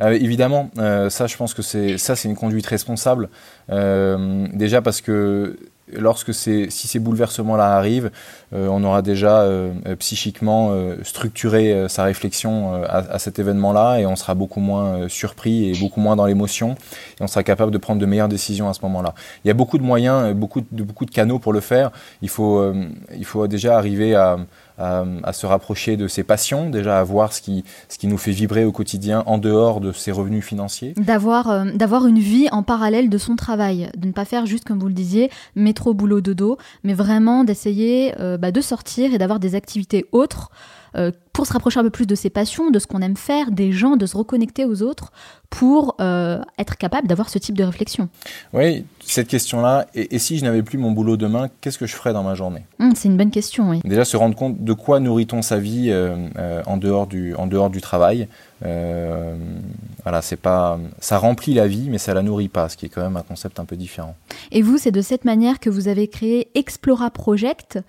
Euh, 0.00 0.10
évidemment, 0.10 0.70
euh, 0.78 1.10
ça, 1.10 1.26
je 1.26 1.36
pense 1.36 1.54
que 1.54 1.62
c'est 1.62 1.98
ça, 1.98 2.16
c'est 2.16 2.28
une 2.28 2.36
conduite 2.36 2.66
responsable. 2.66 3.28
Euh, 3.70 4.46
déjà 4.52 4.82
parce 4.82 5.00
que 5.00 5.56
lorsque 5.98 6.34
si 6.34 6.70
ces 6.70 6.98
bouleversements-là 6.98 7.76
arrivent, 7.76 8.10
euh, 8.54 8.68
on 8.68 8.82
aura 8.84 9.02
déjà 9.02 9.40
euh, 9.42 9.72
psychiquement 9.98 10.70
euh, 10.70 10.96
structuré 11.02 11.86
sa 11.88 12.04
réflexion 12.04 12.84
à, 12.84 12.98
à, 12.98 13.18
cet 13.18 13.38
événement-là 13.38 13.98
et 13.98 14.06
on 14.06 14.16
sera 14.16 14.34
beaucoup 14.34 14.60
moins 14.60 15.08
surpris 15.08 15.70
et 15.70 15.74
beaucoup 15.78 16.00
moins 16.00 16.16
dans 16.16 16.26
l'émotion 16.26 16.76
et 17.18 17.22
on 17.22 17.26
sera 17.26 17.42
capable 17.42 17.72
de 17.72 17.78
prendre 17.78 18.00
de 18.00 18.06
meilleures 18.06 18.28
décisions 18.28 18.68
à 18.68 18.74
ce 18.74 18.80
moment-là. 18.82 19.14
Il 19.44 19.48
y 19.48 19.50
a 19.50 19.54
beaucoup 19.54 19.78
de 19.78 19.82
moyens, 19.82 20.34
beaucoup 20.34 20.60
de, 20.60 20.82
beaucoup 20.82 21.04
de 21.04 21.10
canaux 21.10 21.38
pour 21.38 21.52
le 21.52 21.60
faire. 21.60 21.90
Il 22.20 22.28
faut, 22.28 22.72
il 23.16 23.24
faut 23.24 23.46
déjà 23.46 23.76
arriver 23.76 24.14
à 24.14 24.38
à, 24.78 25.04
à, 25.22 25.32
se 25.32 25.46
rapprocher 25.46 25.96
de 25.96 26.08
ses 26.08 26.22
passions, 26.22 26.70
déjà 26.70 26.98
à 26.98 27.04
voir 27.04 27.32
ce 27.32 27.40
qui, 27.40 27.64
ce 27.88 27.98
qui 27.98 28.06
nous 28.06 28.18
fait 28.18 28.32
vibrer 28.32 28.64
au 28.64 28.72
quotidien 28.72 29.22
en 29.26 29.38
dehors 29.38 29.80
de 29.80 29.92
ses 29.92 30.12
revenus 30.12 30.44
financiers. 30.44 30.94
D'avoir 30.96 31.50
euh, 31.50 31.64
une 31.64 32.18
vie 32.18 32.48
en 32.52 32.62
parallèle 32.62 33.08
de 33.08 33.18
son 33.18 33.36
travail, 33.36 33.90
de 33.96 34.06
ne 34.06 34.12
pas 34.12 34.24
faire 34.24 34.46
juste 34.46 34.64
comme 34.64 34.78
vous 34.78 34.88
le 34.88 34.94
disiez, 34.94 35.30
métro, 35.54 35.94
boulot, 35.94 36.20
dodo, 36.20 36.58
mais 36.84 36.94
vraiment 36.94 37.44
d'essayer 37.44 38.14
euh, 38.20 38.38
bah, 38.38 38.50
de 38.50 38.60
sortir 38.60 39.12
et 39.14 39.18
d'avoir 39.18 39.40
des 39.40 39.54
activités 39.54 40.06
autres 40.12 40.50
euh, 40.96 41.10
pour 41.32 41.46
se 41.46 41.54
rapprocher 41.54 41.80
un 41.80 41.82
peu 41.82 41.90
plus 41.90 42.06
de 42.06 42.14
ses 42.14 42.28
passions, 42.28 42.70
de 42.70 42.78
ce 42.78 42.86
qu'on 42.86 43.00
aime 43.00 43.16
faire, 43.16 43.50
des 43.50 43.72
gens, 43.72 43.96
de 43.96 44.04
se 44.04 44.16
reconnecter 44.16 44.66
aux 44.66 44.82
autres, 44.82 45.12
pour 45.48 45.96
euh, 46.00 46.40
être 46.58 46.76
capable 46.76 47.08
d'avoir 47.08 47.30
ce 47.30 47.38
type 47.38 47.56
de 47.56 47.64
réflexion. 47.64 48.10
Oui, 48.52 48.84
cette 49.02 49.28
question-là, 49.28 49.86
et, 49.94 50.14
et, 50.14 50.18
si 50.18 50.38
je 50.38 50.44
n'avais 50.44 50.62
plus 50.62 50.76
mon 50.76 50.92
boulot 50.92 51.16
demain, 51.16 51.48
qu'est-ce 51.62 51.78
que 51.78 51.86
je 51.86 51.94
ferais 51.94 52.12
dans 52.12 52.22
ma 52.22 52.34
journée? 52.34 52.66
Mmh, 52.78 52.92
C'est 52.94 53.08
une 53.08 53.16
bonne 53.16 53.30
question, 53.30 53.70
oui. 53.70 53.80
Déjà 53.84 54.04
se 54.04 54.16
rendre 54.18 54.36
compte 54.36 54.62
de 54.62 54.72
quoi 54.74 55.00
nourrit-on 55.00 55.40
sa 55.40 55.58
vie 55.58 55.88
euh, 55.88 56.62
en, 56.66 56.76
dehors 56.76 57.06
du, 57.06 57.34
en 57.34 57.46
dehors 57.46 57.70
du 57.70 57.80
travail. 57.80 58.28
Voilà, 58.60 60.22
c'est 60.22 60.36
pas, 60.36 60.78
ça 61.00 61.18
remplit 61.18 61.54
la 61.54 61.66
vie, 61.66 61.88
mais 61.88 61.98
ça 61.98 62.12
la 62.14 62.22
nourrit 62.22 62.48
pas, 62.48 62.68
ce 62.68 62.76
qui 62.76 62.86
est 62.86 62.88
quand 62.88 63.02
même 63.02 63.16
un 63.16 63.22
concept 63.22 63.58
un 63.58 63.64
peu 63.64 63.76
différent. 63.76 64.14
Et 64.50 64.62
vous, 64.62 64.78
c'est 64.78 64.92
de 64.92 65.00
cette 65.00 65.24
manière 65.24 65.58
que 65.60 65.70
vous 65.70 65.88
avez 65.88 66.08
créé 66.08 66.48
Explora 66.54 67.10
Project. 67.10 67.80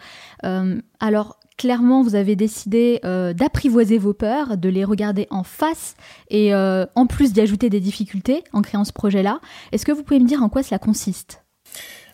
Alors, 0.99 1.37
clairement, 1.57 2.03
vous 2.03 2.15
avez 2.15 2.35
décidé 2.35 2.99
euh, 3.05 3.33
d'apprivoiser 3.33 3.97
vos 3.97 4.13
peurs, 4.13 4.57
de 4.57 4.69
les 4.69 4.83
regarder 4.83 5.27
en 5.29 5.43
face 5.43 5.95
et 6.29 6.53
euh, 6.53 6.85
en 6.95 7.07
plus 7.07 7.33
d'y 7.33 7.41
ajouter 7.41 7.69
des 7.69 7.79
difficultés 7.79 8.43
en 8.53 8.61
créant 8.61 8.83
ce 8.83 8.93
projet-là. 8.93 9.39
Est-ce 9.71 9.85
que 9.85 9.91
vous 9.91 10.03
pouvez 10.03 10.19
me 10.19 10.27
dire 10.27 10.43
en 10.43 10.49
quoi 10.49 10.63
cela 10.63 10.79
consiste? 10.79 11.43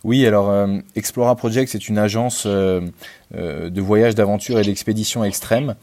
Oui, 0.04 0.26
alors 0.26 0.50
euh, 0.50 0.78
Explora 0.96 1.36
Project, 1.36 1.72
c'est 1.72 1.90
une 1.90 1.98
agence 1.98 2.48
de 2.48 3.82
voyage, 3.82 4.16
d'aventure 4.16 4.60
et 4.60 4.64
d'expédition 4.64 5.24
extrême 5.24 5.76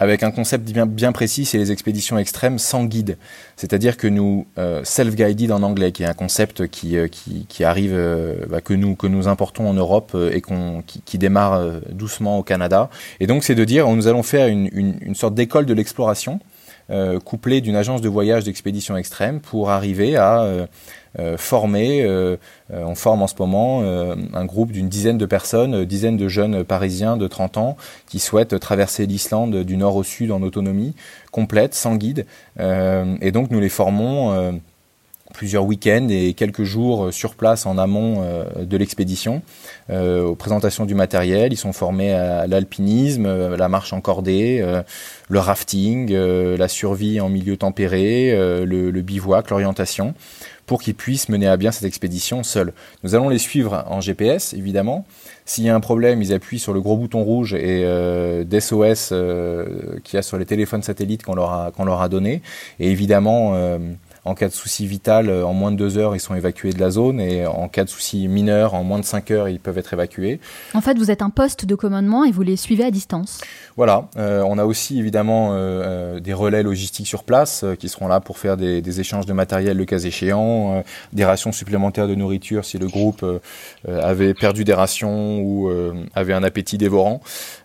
avec 0.00 0.22
un 0.22 0.30
concept 0.30 0.68
bien, 0.68 0.86
bien 0.86 1.12
précis, 1.12 1.44
c'est 1.44 1.58
les 1.58 1.70
expéditions 1.70 2.18
extrêmes 2.18 2.58
sans 2.58 2.84
guide. 2.84 3.18
C'est-à-dire 3.56 3.98
que 3.98 4.08
nous, 4.08 4.46
euh, 4.58 4.80
self-guided 4.82 5.52
en 5.52 5.62
anglais, 5.62 5.92
qui 5.92 6.02
est 6.02 6.06
un 6.06 6.14
concept 6.14 6.66
qui, 6.68 6.96
euh, 6.96 7.06
qui, 7.06 7.44
qui, 7.46 7.64
arrive, 7.64 7.92
euh, 7.94 8.46
bah, 8.48 8.62
que, 8.62 8.72
nous, 8.72 8.96
que 8.96 9.06
nous 9.06 9.28
importons 9.28 9.68
en 9.68 9.74
Europe 9.74 10.12
euh, 10.14 10.32
et 10.32 10.40
qu'on, 10.40 10.82
qui, 10.86 11.02
qui, 11.02 11.18
démarre 11.18 11.52
euh, 11.52 11.80
doucement 11.92 12.38
au 12.38 12.42
Canada. 12.42 12.88
Et 13.20 13.26
donc 13.26 13.44
c'est 13.44 13.54
de 13.54 13.64
dire, 13.64 13.86
nous 13.90 14.06
allons 14.08 14.22
faire 14.22 14.48
une, 14.48 14.70
une, 14.72 14.96
une 15.02 15.14
sorte 15.14 15.34
d'école 15.34 15.66
de 15.66 15.74
l'exploration, 15.74 16.40
couplée 17.24 17.60
d'une 17.60 17.76
agence 17.76 18.00
de 18.00 18.08
voyage 18.08 18.42
d'expédition 18.42 18.96
extrême, 18.96 19.38
pour 19.40 19.70
arriver 19.70 20.16
à 20.16 20.42
euh, 20.42 20.66
formés. 21.36 22.02
Euh, 22.02 22.36
euh, 22.72 22.84
on 22.84 22.94
forme 22.94 23.22
en 23.22 23.26
ce 23.26 23.34
moment 23.38 23.82
un 23.82 24.44
groupe 24.44 24.72
d'une 24.72 24.88
dizaine 24.88 25.18
de 25.18 25.26
personnes, 25.26 25.84
dizaines 25.84 26.16
de 26.16 26.28
jeunes 26.28 26.64
parisiens 26.64 27.16
de 27.16 27.26
30 27.26 27.56
ans 27.56 27.76
qui 28.06 28.18
souhaitent 28.18 28.58
traverser 28.60 29.06
l'Islande 29.06 29.64
du 29.64 29.76
nord 29.76 29.96
au 29.96 30.04
sud 30.04 30.30
en 30.30 30.42
autonomie 30.42 30.94
complète, 31.30 31.74
sans 31.74 31.96
guide. 31.96 32.26
et 32.58 33.32
donc 33.32 33.50
nous 33.50 33.60
les 33.60 33.68
formons 33.68 34.60
plusieurs 35.32 35.64
week-ends 35.64 36.08
et 36.10 36.34
quelques 36.34 36.64
jours 36.64 37.12
sur 37.12 37.34
place 37.34 37.66
en 37.66 37.78
amont 37.78 38.24
de 38.58 38.76
l'expédition, 38.76 39.42
aux 39.90 40.34
présentations 40.34 40.86
du 40.86 40.94
matériel. 40.94 41.52
Ils 41.52 41.56
sont 41.56 41.72
formés 41.72 42.12
à 42.12 42.46
l'alpinisme, 42.46 43.54
la 43.54 43.68
marche 43.68 43.92
en 43.92 44.00
cordée, 44.00 44.64
le 45.28 45.38
rafting, 45.38 46.12
la 46.12 46.68
survie 46.68 47.20
en 47.20 47.28
milieu 47.28 47.56
tempéré, 47.56 48.32
le, 48.64 49.00
bivouac, 49.00 49.50
l'orientation 49.50 50.14
pour 50.70 50.80
qu'ils 50.80 50.94
puissent 50.94 51.28
mener 51.28 51.48
à 51.48 51.56
bien 51.56 51.72
cette 51.72 51.82
expédition 51.82 52.44
seuls. 52.44 52.72
Nous 53.02 53.16
allons 53.16 53.28
les 53.28 53.38
suivre 53.38 53.84
en 53.88 54.00
GPS, 54.00 54.54
évidemment. 54.54 55.04
S'il 55.44 55.64
y 55.64 55.68
a 55.68 55.74
un 55.74 55.80
problème, 55.80 56.22
ils 56.22 56.32
appuient 56.32 56.60
sur 56.60 56.72
le 56.72 56.80
gros 56.80 56.96
bouton 56.96 57.24
rouge 57.24 57.54
et 57.54 57.82
euh, 57.84 58.44
d'SOS 58.44 59.08
euh, 59.10 59.98
qu'il 60.04 60.16
y 60.16 60.18
a 60.20 60.22
sur 60.22 60.38
les 60.38 60.46
téléphones 60.46 60.84
satellites 60.84 61.24
qu'on 61.24 61.34
leur 61.34 61.50
a, 61.50 61.70
qu'on 61.72 61.84
leur 61.84 62.00
a 62.02 62.08
donné. 62.08 62.40
Et 62.78 62.88
évidemment, 62.88 63.56
euh, 63.56 63.78
en 64.24 64.34
cas 64.34 64.48
de 64.48 64.52
souci 64.52 64.86
vital, 64.86 65.30
en 65.30 65.52
moins 65.52 65.72
de 65.72 65.76
deux 65.76 65.98
heures, 65.98 66.14
ils 66.14 66.20
sont 66.20 66.34
évacués 66.34 66.72
de 66.72 66.80
la 66.80 66.90
zone 66.90 67.20
et 67.20 67.46
en 67.46 67.68
cas 67.68 67.84
de 67.84 67.88
souci 67.88 68.28
mineur, 68.28 68.74
en 68.74 68.84
moins 68.84 68.98
de 68.98 69.04
cinq 69.04 69.30
heures, 69.30 69.48
ils 69.48 69.60
peuvent 69.60 69.78
être 69.78 69.92
évacués. 69.92 70.40
En 70.74 70.80
fait, 70.80 70.98
vous 70.98 71.10
êtes 71.10 71.22
un 71.22 71.30
poste 71.30 71.64
de 71.64 71.74
commandement 71.74 72.24
et 72.24 72.30
vous 72.30 72.42
les 72.42 72.56
suivez 72.56 72.84
à 72.84 72.90
distance. 72.90 73.40
Voilà, 73.76 74.08
on 74.16 74.58
a 74.58 74.64
aussi 74.64 74.98
évidemment 74.98 75.54
des 76.18 76.34
relais 76.34 76.62
logistiques 76.62 77.06
sur 77.06 77.24
place 77.24 77.64
qui 77.78 77.88
seront 77.88 78.08
là 78.08 78.20
pour 78.20 78.38
faire 78.38 78.56
des, 78.56 78.82
des, 78.82 79.00
échanges 79.00 79.26
de 79.26 79.32
matériel 79.32 79.76
le 79.76 79.84
cas 79.84 79.98
échéant, 79.98 80.84
des 81.12 81.24
rations 81.24 81.52
supplémentaires 81.52 82.08
de 82.08 82.14
nourriture 82.14 82.64
si 82.64 82.78
le 82.78 82.88
groupe 82.88 83.24
avait 83.88 84.34
perdu 84.34 84.64
des 84.64 84.74
rations 84.74 85.40
ou 85.40 85.70
avait 86.14 86.34
un 86.34 86.42
appétit 86.42 86.78
dévorant. 86.78 87.20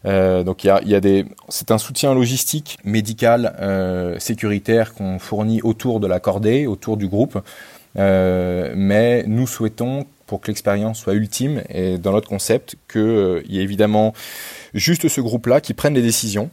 donc 0.06 0.63
il 0.63 0.68
y 0.68 0.70
a, 0.70 0.82
y 0.84 0.96
a 0.96 1.02
des, 1.02 1.26
c'est 1.50 1.72
un 1.72 1.78
soutien 1.78 2.13
logistique, 2.13 2.78
médical, 2.84 3.56
euh, 3.60 4.18
sécuritaire 4.20 4.94
qu'on 4.94 5.20
fournit 5.20 5.62
autour 5.62 6.00
de 6.00 6.08
la 6.08 6.20
cordée, 6.20 6.44
autour 6.67 6.97
du 6.97 7.08
groupe. 7.08 7.39
Euh, 7.97 8.73
mais 8.75 9.23
nous 9.27 9.47
souhaitons, 9.47 10.05
pour 10.27 10.41
que 10.41 10.47
l'expérience 10.47 10.99
soit 10.99 11.13
ultime, 11.13 11.62
et 11.69 11.97
dans 11.97 12.12
notre 12.12 12.27
concept, 12.27 12.75
qu'il 12.91 13.01
euh, 13.01 13.41
y 13.47 13.60
ait 13.60 13.63
évidemment 13.63 14.13
juste 14.73 15.08
ce 15.08 15.21
groupe-là 15.21 15.62
qui 15.62 15.73
prenne 15.73 15.93
les 15.93 16.01
décisions 16.01 16.49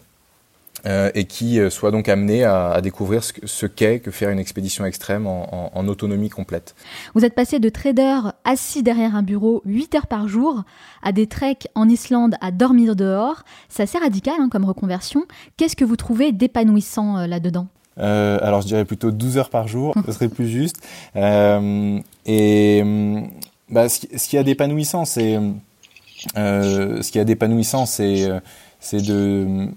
euh, 0.87 1.11
et 1.15 1.25
qui 1.25 1.59
soit 1.71 1.91
donc 1.91 2.09
amené 2.09 2.45
à, 2.45 2.81
découvrir 2.81 3.23
ce, 3.25 3.67
qu'est 3.67 4.01
que 4.01 4.11
faire 4.11 4.31
une 4.31 4.39
expédition 4.39 4.85
extrême 4.85 5.27
en, 5.27 5.87
autonomie 5.89 6.29
complète. 6.29 6.75
Vous 7.15 7.25
êtes 7.25 7.35
passé 7.35 7.59
de 7.59 7.69
trader 7.69 8.21
assis 8.45 8.83
derrière 8.83 9.17
un 9.17 9.23
bureau 9.23 9.63
8 9.65 9.95
heures 9.97 10.07
par 10.07 10.29
jour 10.29 10.63
à 11.03 11.13
des 11.13 11.27
treks 11.27 11.69
en 11.75 11.89
Islande 11.89 12.37
à 12.41 12.51
dormir 12.51 12.95
dehors. 12.95 13.43
C'est 13.69 13.83
assez 13.85 13.99
radical 13.99 14.35
hein, 14.39 14.49
comme 14.51 14.65
reconversion. 14.65 15.25
Qu'est-ce 15.57 15.77
que 15.77 15.85
vous 15.85 15.97
trouvez 15.97 16.33
d'épanouissant 16.33 17.27
euh, 17.99 18.39
alors 18.43 18.63
je 18.63 18.67
dirais 18.67 18.85
plutôt 18.85 19.11
12 19.11 19.39
heures 19.39 19.51
par 19.51 19.69
jour, 19.69 19.95
ce 20.07 20.13
serait 20.13 20.29
plus 20.29 20.49
juste. 20.49 20.77
et 21.15 22.83
bah, 23.71 23.89
ce, 23.89 24.07
ce 24.17 24.29
qui 24.29 24.39
a 24.39 24.43
d'épanouissant, 24.43 25.05
c'est 25.05 25.39
ce 26.35 27.11
qui 27.11 27.19
a 27.19 27.25
d'épanouissant, 27.25 27.87
c'est 27.87 28.29
c'est 28.81 29.01
de 29.01 29.69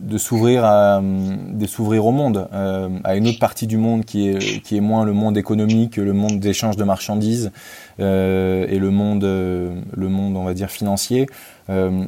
de 0.00 0.16
s'ouvrir 0.18 0.64
à 0.64 1.00
de 1.02 1.66
s'ouvrir 1.66 2.06
au 2.06 2.10
monde 2.10 2.48
euh, 2.52 2.88
à 3.04 3.16
une 3.16 3.28
autre 3.28 3.38
partie 3.38 3.66
du 3.66 3.76
monde 3.76 4.04
qui 4.04 4.28
est 4.30 4.62
qui 4.62 4.76
est 4.76 4.80
moins 4.80 5.04
le 5.04 5.12
monde 5.12 5.36
économique 5.36 5.96
le 5.96 6.14
monde 6.14 6.40
d'échange 6.40 6.76
de 6.76 6.84
marchandises 6.84 7.52
euh, 8.00 8.66
et 8.68 8.78
le 8.78 8.90
monde 8.90 9.24
euh, 9.24 9.74
le 9.94 10.08
monde 10.08 10.36
on 10.36 10.44
va 10.44 10.54
dire 10.54 10.70
financier. 10.70 11.26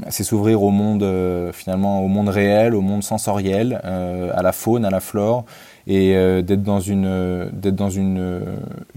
C'est 0.09 0.25
s'ouvrir 0.25 0.61
au 0.65 0.71
monde 0.71 1.07
finalement 1.53 2.01
au 2.03 2.09
monde 2.09 2.29
réel 2.29 2.75
au 2.75 2.81
monde 2.81 3.05
sensoriel 3.05 3.81
à 3.85 4.43
la 4.43 4.51
faune 4.51 4.85
à 4.85 4.91
la 4.91 4.99
flore 4.99 5.45
et 5.87 6.15
d'être 6.43 6.65
dans 6.65 6.81
une 6.81 7.49
d'être 7.53 7.77
dans 7.77 7.89
une 7.89 8.43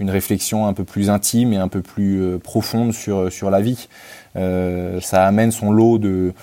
une 0.00 0.10
réflexion 0.10 0.66
un 0.66 0.72
peu 0.72 0.82
plus 0.82 1.08
intime 1.08 1.52
et 1.52 1.56
un 1.56 1.68
peu 1.68 1.82
plus 1.82 2.40
profonde 2.40 2.92
sur 2.92 3.30
sur 3.30 3.48
la 3.48 3.60
vie. 3.60 3.86
Ça 4.34 5.24
amène 5.24 5.52
son 5.52 5.70
lot 5.70 5.98
de 5.98 6.34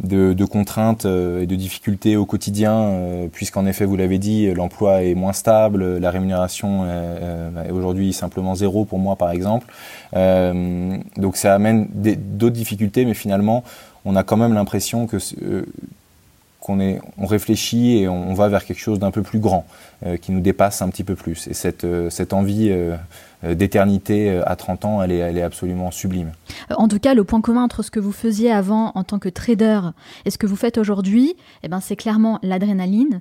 de, 0.00 0.44
contraintes 0.44 1.06
euh, 1.06 1.42
et 1.42 1.46
de 1.46 1.56
difficultés 1.56 2.16
au 2.16 2.24
quotidien, 2.24 2.72
euh, 2.72 3.28
puisqu'en 3.32 3.66
effet, 3.66 3.84
vous 3.84 3.96
l'avez 3.96 4.18
dit, 4.18 4.52
l'emploi 4.54 5.02
est 5.02 5.14
moins 5.14 5.32
stable, 5.32 5.98
la 5.98 6.10
rémunération 6.10 6.86
est, 6.86 7.70
aujourd'hui 7.70 8.12
simplement 8.12 8.54
zéro 8.54 8.84
pour 8.84 8.98
moi, 8.98 9.16
par 9.16 9.30
exemple. 9.30 9.66
Euh, 10.14 10.96
donc 11.16 11.36
ça 11.36 11.54
amène 11.54 11.88
d'autres 11.92 12.54
difficultés, 12.54 13.04
mais 13.04 13.14
finalement, 13.14 13.64
on 14.04 14.16
a 14.16 14.22
quand 14.22 14.36
même 14.36 14.54
l'impression 14.54 15.06
que 15.06 15.18
qu'on 16.60 16.80
est, 16.80 17.00
on 17.16 17.26
réfléchit 17.26 17.98
et 17.98 18.08
on, 18.08 18.34
va 18.34 18.48
vers 18.48 18.64
quelque 18.64 18.80
chose 18.80 18.98
d'un 18.98 19.12
peu 19.12 19.22
plus 19.22 19.38
grand, 19.38 19.64
qui 20.20 20.32
nous 20.32 20.40
dépasse 20.40 20.82
un 20.82 20.88
petit 20.88 21.04
peu 21.04 21.14
plus. 21.14 21.46
Et 21.46 21.54
cette, 21.54 21.86
cette 22.10 22.32
envie 22.32 22.70
euh, 22.70 22.96
d'éternité 23.42 24.30
euh, 24.30 24.42
à 24.46 24.56
30 24.56 24.84
ans, 24.84 25.02
elle 25.02 25.12
est, 25.12 25.18
elle 25.18 25.38
est 25.38 25.42
absolument 25.42 25.90
sublime. 25.90 26.32
Euh, 26.70 26.74
en 26.76 26.88
tout 26.88 26.98
cas, 26.98 27.14
le 27.14 27.24
point 27.24 27.40
commun 27.40 27.62
entre 27.62 27.82
ce 27.82 27.90
que 27.90 28.00
vous 28.00 28.12
faisiez 28.12 28.50
avant 28.50 28.92
en 28.94 29.04
tant 29.04 29.18
que 29.18 29.28
trader 29.28 29.80
et 30.24 30.30
ce 30.30 30.38
que 30.38 30.46
vous 30.46 30.56
faites 30.56 30.78
aujourd'hui, 30.78 31.34
eh 31.62 31.68
ben, 31.68 31.80
c'est 31.80 31.96
clairement 31.96 32.38
l'adrénaline. 32.42 33.20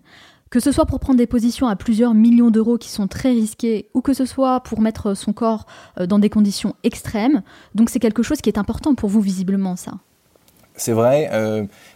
Que 0.49 0.61
ce 0.61 0.71
soit 0.71 0.85
pour 0.85 1.01
prendre 1.01 1.17
des 1.17 1.27
positions 1.27 1.67
à 1.67 1.75
plusieurs 1.75 2.13
millions 2.13 2.51
d'euros 2.51 2.77
qui 2.77 2.89
sont 2.89 3.07
très 3.07 3.31
risquées, 3.31 3.89
ou 3.93 4.01
que 4.01 4.13
ce 4.13 4.25
soit 4.25 4.61
pour 4.61 4.79
mettre 4.79 5.13
son 5.13 5.33
corps 5.33 5.65
dans 5.99 6.19
des 6.19 6.29
conditions 6.29 6.73
extrêmes. 6.85 7.41
Donc 7.75 7.89
c'est 7.89 7.99
quelque 7.99 8.23
chose 8.23 8.39
qui 8.39 8.49
est 8.49 8.57
important 8.57 8.95
pour 8.95 9.09
vous 9.09 9.19
visiblement, 9.19 9.75
ça. 9.75 9.91
C'est 10.77 10.93
vrai, 10.93 11.29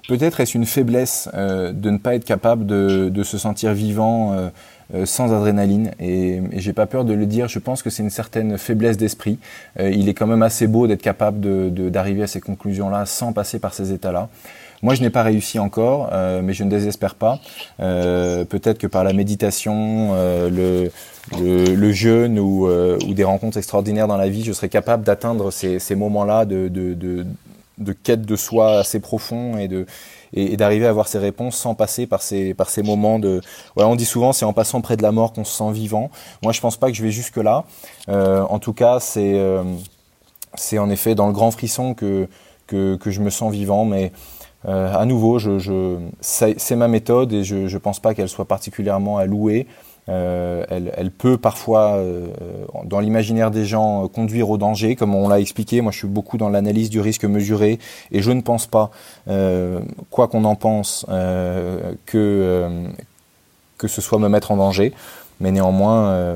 peut-être 0.09 0.41
est-ce 0.41 0.57
une 0.57 0.65
faiblesse 0.65 1.29
de 1.33 1.89
ne 1.89 1.97
pas 1.97 2.15
être 2.15 2.25
capable 2.25 2.65
de, 2.65 3.07
de 3.07 3.23
se 3.23 3.37
sentir 3.37 3.73
vivant 3.73 4.33
euh, 4.33 4.49
sans 5.05 5.33
adrénaline. 5.33 5.91
Et, 5.99 6.41
j'ai 6.53 6.73
pas 6.73 6.85
peur 6.85 7.05
de 7.05 7.13
le 7.13 7.25
dire, 7.25 7.47
je 7.47 7.59
pense 7.59 7.81
que 7.83 7.89
c'est 7.89 8.03
une 8.03 8.09
certaine 8.09 8.57
faiblesse 8.57 8.97
d'esprit. 8.97 9.39
Euh, 9.79 9.89
il 9.89 10.09
est 10.09 10.13
quand 10.13 10.27
même 10.27 10.43
assez 10.43 10.67
beau 10.67 10.87
d'être 10.87 11.01
capable 11.01 11.39
d'arriver 11.91 12.23
à 12.23 12.27
ces 12.27 12.41
conclusions-là 12.41 13.05
sans 13.05 13.33
passer 13.33 13.59
par 13.59 13.73
ces 13.73 13.91
états-là. 13.93 14.29
Moi, 14.83 14.95
je 14.95 15.01
n'ai 15.01 15.11
pas 15.11 15.21
réussi 15.21 15.59
encore, 15.59 16.09
euh, 16.11 16.41
mais 16.43 16.53
je 16.53 16.63
ne 16.63 16.69
désespère 16.69 17.15
pas. 17.15 17.39
Euh, 17.79 18.45
Peut-être 18.45 18.79
que 18.79 18.87
par 18.87 19.03
la 19.03 19.13
méditation, 19.13 20.11
euh, 20.13 20.89
le, 21.39 21.91
jeûne 21.91 22.39
ou, 22.39 22.67
des 23.13 23.23
rencontres 23.23 23.57
extraordinaires 23.57 24.07
dans 24.07 24.17
la 24.17 24.29
vie, 24.29 24.43
je 24.43 24.53
serai 24.53 24.69
capable 24.69 25.03
d'atteindre 25.03 25.51
ces, 25.51 25.95
moments-là 25.95 26.45
de, 26.45 27.25
de, 27.77 27.93
quête 27.93 28.21
de 28.21 28.35
soi 28.35 28.79
assez 28.79 28.99
profond 28.99 29.57
et 29.57 29.67
de, 29.67 29.85
et, 30.33 30.57
d'arriver 30.57 30.85
à 30.85 30.89
avoir 30.89 31.07
ces 31.07 31.19
réponses 31.19 31.55
sans 31.55 31.75
passer 31.75 32.07
par 32.07 32.21
ces, 32.21 32.53
par 32.53 32.69
ces 32.69 32.83
moments 32.83 33.19
de... 33.19 33.41
On 33.75 33.95
dit 33.95 34.05
souvent 34.05 34.33
c'est 34.33 34.45
en 34.45 34.53
passant 34.53 34.81
près 34.81 34.97
de 34.97 35.03
la 35.03 35.11
mort 35.11 35.33
qu'on 35.33 35.43
se 35.43 35.55
sent 35.55 35.71
vivant. 35.71 36.09
Moi, 36.43 36.53
je 36.53 36.61
pense 36.61 36.77
pas 36.77 36.89
que 36.89 36.95
je 36.95 37.03
vais 37.03 37.11
jusque 37.11 37.37
là. 37.37 37.65
Euh, 38.09 38.41
en 38.43 38.59
tout 38.59 38.73
cas, 38.73 38.99
c'est 38.99 39.33
euh, 39.35 39.63
c'est 40.55 40.79
en 40.79 40.89
effet 40.89 41.15
dans 41.15 41.27
le 41.27 41.33
grand 41.33 41.51
frisson 41.51 41.93
que 41.93 42.27
que, 42.67 42.97
je 43.05 43.19
me 43.19 43.29
sens 43.29 43.51
vivant, 43.51 43.83
mais 43.83 44.13
euh, 44.65 44.93
à 44.93 45.05
nouveau, 45.05 45.39
je, 45.39 45.59
je 45.59 45.97
c'est 46.21 46.75
ma 46.77 46.87
méthode 46.87 47.33
et 47.33 47.43
je 47.43 47.55
ne 47.55 47.77
pense 47.77 47.99
pas 47.99 48.13
qu'elle 48.13 48.29
soit 48.29 48.45
particulièrement 48.45 49.17
à 49.17 49.25
louer. 49.25 49.67
Euh, 50.11 50.65
elle, 50.69 51.11
peut 51.11 51.37
parfois, 51.37 51.95
euh, 51.95 52.27
dans 52.83 52.99
l'imaginaire 52.99 53.49
des 53.49 53.65
gens, 53.65 54.07
conduire 54.07 54.49
au 54.49 54.57
danger, 54.57 54.95
comme 54.95 55.15
on 55.15 55.29
l'a 55.29 55.39
expliqué. 55.39 55.81
Moi, 55.81 55.91
je 55.91 55.99
suis 55.99 56.07
beaucoup 56.07 56.37
dans 56.37 56.49
l'analyse 56.49 56.89
du 56.89 56.99
risque 56.99 57.23
mesuré, 57.23 57.79
et 58.11 58.21
je 58.21 58.31
ne 58.31 58.41
pense 58.41 58.67
pas, 58.67 58.91
euh, 59.29 59.79
quoi 60.09 60.27
qu'on 60.27 60.43
en 60.43 60.55
pense, 60.55 61.05
euh, 61.09 61.93
que 62.05 62.17
euh, 62.17 62.87
que 63.77 63.87
ce 63.87 64.01
soit 64.01 64.19
me 64.19 64.27
mettre 64.27 64.51
en 64.51 64.57
danger. 64.57 64.93
Mais 65.39 65.51
néanmoins, 65.51 66.35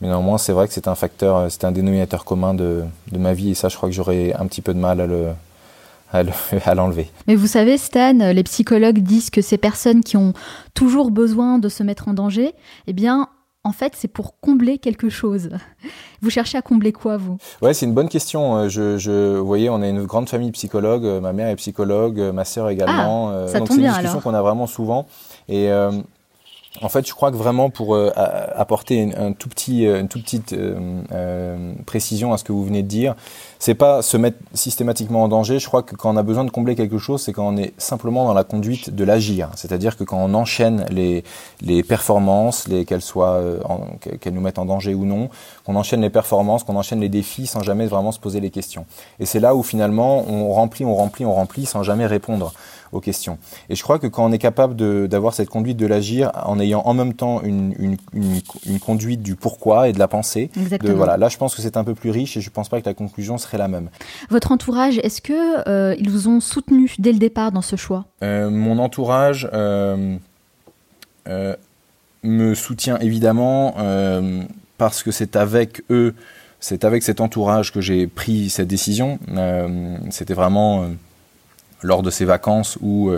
mais 0.00 0.08
néanmoins, 0.08 0.36
c'est 0.36 0.52
vrai 0.52 0.66
que 0.66 0.74
c'est 0.74 0.88
un 0.88 0.96
facteur, 0.96 1.48
c'est 1.48 1.64
un 1.64 1.70
dénominateur 1.70 2.24
commun 2.24 2.54
de, 2.54 2.82
de 3.12 3.18
ma 3.18 3.34
vie, 3.34 3.50
et 3.50 3.54
ça, 3.54 3.68
je 3.68 3.76
crois 3.76 3.88
que 3.88 3.94
j'aurais 3.94 4.32
un 4.32 4.46
petit 4.46 4.60
peu 4.60 4.74
de 4.74 4.80
mal 4.80 5.00
à 5.00 5.06
le 5.06 5.28
à 6.64 6.74
l'enlever. 6.74 7.10
Mais 7.26 7.36
vous 7.36 7.46
savez, 7.46 7.78
Stan, 7.78 8.12
les 8.12 8.42
psychologues 8.42 8.98
disent 8.98 9.30
que 9.30 9.42
ces 9.42 9.58
personnes 9.58 10.02
qui 10.02 10.16
ont 10.16 10.32
toujours 10.74 11.10
besoin 11.10 11.58
de 11.58 11.68
se 11.68 11.82
mettre 11.82 12.08
en 12.08 12.14
danger, 12.14 12.52
eh 12.86 12.92
bien, 12.92 13.28
en 13.62 13.72
fait, 13.72 13.92
c'est 13.94 14.08
pour 14.08 14.40
combler 14.40 14.78
quelque 14.78 15.08
chose. 15.08 15.50
Vous 16.22 16.30
cherchez 16.30 16.56
à 16.58 16.62
combler 16.62 16.92
quoi, 16.92 17.16
vous? 17.16 17.38
Ouais, 17.62 17.72
c'est 17.72 17.86
une 17.86 17.94
bonne 17.94 18.08
question. 18.08 18.56
Euh, 18.56 18.68
je, 18.68 18.98
je, 18.98 19.38
vous 19.38 19.46
voyez, 19.46 19.70
on 19.70 19.82
est 19.82 19.88
une 19.88 20.04
grande 20.04 20.28
famille 20.28 20.50
psychologue. 20.52 21.04
Euh, 21.04 21.20
ma 21.20 21.32
mère 21.32 21.48
est 21.48 21.56
psychologue, 21.56 22.20
euh, 22.20 22.32
ma 22.32 22.44
sœur 22.44 22.68
également. 22.68 23.30
Ah, 23.30 23.48
ça 23.48 23.58
donc 23.58 23.68
c'est 23.68 23.76
une 23.76 23.88
discussion 23.88 24.20
qu'on 24.20 24.34
a 24.34 24.42
vraiment 24.42 24.66
souvent. 24.66 25.06
Et 25.48 25.70
en 26.82 26.88
fait, 26.88 27.06
je 27.06 27.12
crois 27.12 27.30
que 27.30 27.36
vraiment 27.36 27.68
pour 27.68 27.94
euh, 27.94 28.10
apporter 28.14 29.12
un, 29.16 29.32
tout 29.32 29.48
petit, 29.48 29.84
une 29.86 30.08
toute 30.08 30.22
petite 30.22 30.52
euh, 30.52 31.74
précision 31.84 32.32
à 32.32 32.38
ce 32.38 32.44
que 32.44 32.52
vous 32.52 32.64
venez 32.64 32.82
de 32.82 32.88
dire, 32.88 33.16
c'est 33.60 33.74
pas 33.74 34.00
se 34.00 34.16
mettre 34.16 34.38
systématiquement 34.54 35.22
en 35.22 35.28
danger. 35.28 35.58
Je 35.58 35.66
crois 35.66 35.82
que 35.82 35.94
quand 35.94 36.12
on 36.12 36.16
a 36.16 36.22
besoin 36.22 36.44
de 36.44 36.50
combler 36.50 36.74
quelque 36.74 36.96
chose, 36.96 37.20
c'est 37.20 37.32
quand 37.34 37.46
on 37.46 37.58
est 37.58 37.74
simplement 37.78 38.24
dans 38.24 38.32
la 38.32 38.42
conduite 38.42 38.88
de 38.94 39.04
l'agir. 39.04 39.50
C'est-à-dire 39.54 39.98
que 39.98 40.02
quand 40.02 40.16
on 40.16 40.32
enchaîne 40.32 40.86
les, 40.90 41.24
les 41.60 41.82
performances, 41.82 42.66
les, 42.68 42.86
qu'elles 42.86 43.02
soient, 43.02 43.38
qu'elles 44.00 44.32
nous 44.32 44.40
mettent 44.40 44.58
en 44.58 44.64
danger 44.64 44.94
ou 44.94 45.04
non, 45.04 45.28
qu'on 45.64 45.76
enchaîne 45.76 46.00
les 46.00 46.08
performances, 46.08 46.64
qu'on 46.64 46.76
enchaîne 46.76 47.00
les 47.00 47.10
défis 47.10 47.46
sans 47.46 47.62
jamais 47.62 47.86
vraiment 47.86 48.12
se 48.12 48.18
poser 48.18 48.40
les 48.40 48.50
questions. 48.50 48.86
Et 49.18 49.26
c'est 49.26 49.40
là 49.40 49.54
où 49.54 49.62
finalement 49.62 50.24
on 50.26 50.52
remplit, 50.54 50.86
on 50.86 50.94
remplit, 50.94 51.26
on 51.26 51.34
remplit 51.34 51.66
sans 51.66 51.82
jamais 51.82 52.06
répondre 52.06 52.54
aux 52.92 53.00
questions. 53.00 53.38
Et 53.68 53.76
je 53.76 53.82
crois 53.82 53.98
que 53.98 54.06
quand 54.06 54.24
on 54.24 54.32
est 54.32 54.38
capable 54.38 54.74
d'avoir 55.08 55.34
cette 55.34 55.48
conduite 55.48 55.76
de 55.76 55.86
l'agir 55.86 56.32
en 56.44 56.58
ayant 56.58 56.82
en 56.84 56.94
même 56.94 57.14
temps 57.14 57.40
une, 57.42 57.74
une, 57.78 57.96
une, 58.12 58.40
une, 58.66 58.80
conduite 58.80 59.22
du 59.22 59.36
pourquoi 59.36 59.88
et 59.88 59.92
de 59.92 59.98
la 59.98 60.08
pensée, 60.08 60.50
de, 60.56 60.92
voilà, 60.92 61.16
là 61.16 61.28
je 61.28 61.36
pense 61.36 61.54
que 61.54 61.62
c'est 61.62 61.76
un 61.76 61.84
peu 61.84 61.94
plus 61.94 62.10
riche 62.10 62.36
et 62.36 62.40
je 62.40 62.50
pense 62.50 62.68
pas 62.68 62.80
que 62.80 62.86
la 62.86 62.94
conclusion 62.94 63.38
serait 63.38 63.49
la 63.58 63.68
même. 63.68 63.88
Votre 64.30 64.52
entourage, 64.52 64.98
est-ce 64.98 65.20
que 65.20 65.68
euh, 65.68 65.94
ils 65.98 66.10
vous 66.10 66.28
ont 66.28 66.40
soutenu 66.40 66.94
dès 66.98 67.12
le 67.12 67.18
départ 67.18 67.52
dans 67.52 67.62
ce 67.62 67.76
choix? 67.76 68.04
Euh, 68.22 68.50
Mon 68.50 68.78
entourage 68.78 69.48
euh, 69.52 70.16
me 72.22 72.54
soutient 72.54 72.98
évidemment 72.98 73.74
parce 74.78 75.02
que 75.02 75.10
c'est 75.10 75.36
avec 75.36 75.82
eux, 75.90 76.14
c'est 76.58 76.84
avec 76.84 77.02
cet 77.02 77.20
entourage 77.20 77.72
que 77.72 77.80
j'ai 77.80 78.06
pris 78.06 78.50
cette 78.50 78.68
décision. 78.68 79.18
C'était 80.10 80.34
vraiment 80.34 80.86
lors 81.82 82.02
de 82.02 82.10
ces 82.10 82.24
vacances 82.24 82.78
où 82.82 83.10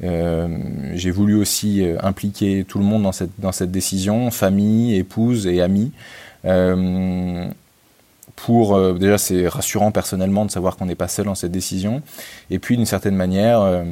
j'ai 0.00 1.10
voulu 1.10 1.34
aussi 1.34 1.84
impliquer 2.00 2.64
tout 2.64 2.78
le 2.78 2.84
monde 2.84 3.02
dans 3.02 3.12
cette, 3.12 3.38
dans 3.38 3.52
cette 3.52 3.70
décision, 3.70 4.30
famille, 4.30 4.96
épouse 4.96 5.46
et 5.46 5.60
amis. 5.62 5.92
Pour 8.36 8.94
déjà 8.94 9.18
c'est 9.18 9.46
rassurant 9.48 9.92
personnellement 9.92 10.44
de 10.44 10.50
savoir 10.50 10.76
qu'on 10.76 10.86
n'est 10.86 10.94
pas 10.94 11.08
seul 11.08 11.26
dans 11.26 11.34
cette 11.34 11.52
décision 11.52 12.02
et 12.50 12.58
puis 12.58 12.76
d'une 12.76 12.86
certaine 12.86 13.16
manière 13.16 13.84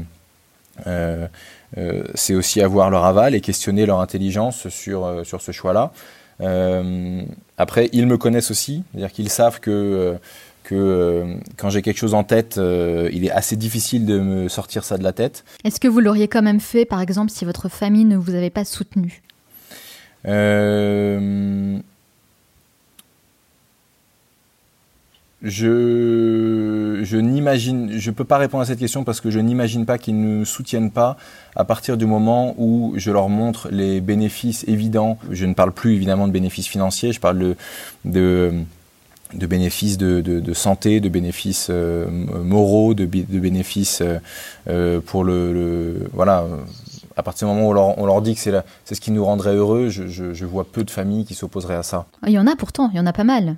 c'est 2.15 2.35
aussi 2.35 2.61
avoir 2.61 2.91
leur 2.91 3.05
aval 3.05 3.35
et 3.35 3.41
questionner 3.41 3.87
leur 3.87 4.01
intelligence 4.01 4.69
sur, 4.69 5.25
sur 5.25 5.41
ce 5.41 5.53
choix-là. 5.53 5.93
Euh, 6.41 7.23
après, 7.59 7.89
ils 7.93 8.07
me 8.07 8.17
connaissent 8.17 8.51
aussi, 8.51 8.83
c'est-à-dire 8.93 9.13
qu'ils 9.13 9.29
savent 9.29 9.61
que, 9.61 9.71
euh, 9.71 10.15
que 10.65 10.75
euh, 10.75 11.35
quand 11.57 11.71
j'ai 11.71 11.83
quelque 11.83 11.99
chose 11.99 12.15
en 12.15 12.25
tête, 12.25 12.59
il 12.59 13.25
est 13.25 13.31
assez 13.31 13.57
difficile 13.57 14.07
de 14.07 14.19
me 14.19 14.49
sortir 14.49 14.85
ça 14.85 14.99
de 14.99 15.05
la 15.05 15.13
tête. 15.13 15.45
Est-ce 15.65 15.81
que 15.81 15.89
vous 15.89 16.01
l'auriez 16.01 16.29
quand 16.29 16.43
même 16.43 16.61
fait, 16.61 16.85
par 16.85 17.01
exemple, 17.01 17.31
si 17.31 17.45
votre 17.45 17.69
famille 17.69 18.05
ne 18.05 18.17
vous 18.17 18.35
avait 18.35 18.51
pas 18.51 18.65
soutenu? 18.65 19.23
Je, 25.43 27.01
je 27.03 27.17
n'imagine, 27.17 27.99
je 27.99 28.11
peux 28.11 28.25
pas 28.25 28.39
répondre 28.39 28.63
à 28.63 28.67
cette 28.67 28.79
question 28.79 29.03
parce 29.03 29.21
que 29.21 29.31
je 29.31 29.41
n'imagine 29.41 29.87
pas 29.87 29.99
qu'ils 29.99 30.21
ne 30.21 30.45
soutiennent 30.45 30.93
pas 30.93 31.17
à 31.57 31.65
partir 31.65 31.97
du 31.97 32.07
moment 32.07 32.55
où 32.59 32.95
je 32.97 33.11
leur 33.11 33.29
montre 33.29 33.69
les 33.71 34.01
bénéfices 34.01 34.65
évidents. 34.69 35.19
Je 35.31 35.45
ne 35.47 35.55
parle 35.55 35.73
plus 35.73 35.95
évidemment 35.95 36.29
de 36.29 36.33
bénéfices 36.33 36.69
financiers, 36.69 37.13
je 37.13 37.19
parle 37.19 37.57
de, 38.05 38.53
de 39.35 39.47
bénéfices 39.47 39.99
de, 39.99 40.21
de, 40.21 40.53
santé, 40.55 41.01
de 41.01 41.09
bénéfices 41.09 41.69
euh, 41.71 42.07
moraux, 42.09 42.95
de, 42.95 43.05
de 43.05 43.41
bénéfices 43.41 44.01
euh, 44.01 44.19
euh 44.69 45.01
pour 45.01 45.25
le, 45.25 46.09
voilà 46.13 46.47
à 47.17 47.23
partir 47.23 47.49
du 47.49 47.55
moment 47.55 47.67
où 47.67 47.71
on 47.71 47.73
leur, 47.73 47.99
on 47.99 48.07
leur 48.07 48.23
dit 48.23 48.35
que 48.35 48.41
c'est 48.41 48.95
ce 48.95 49.01
qui 49.01 49.11
nous 49.11 49.25
rendrait 49.25 49.55
heureux, 49.55 49.89
je, 49.89 50.07
je, 50.07 50.33
je, 50.33 50.45
vois 50.45 50.65
peu 50.65 50.85
de 50.85 50.91
familles 50.91 51.25
qui 51.25 51.35
s'opposeraient 51.35 51.77
à 51.77 51.83
ça. 51.83 52.07
Il 52.27 52.33
y 52.33 52.39
en 52.39 52.47
a 52.47 52.57
pourtant, 52.57 52.91
il 52.93 52.97
y 52.97 53.01
en 53.01 53.07
a 53.07 53.13
pas 53.13 53.25
mal. 53.25 53.57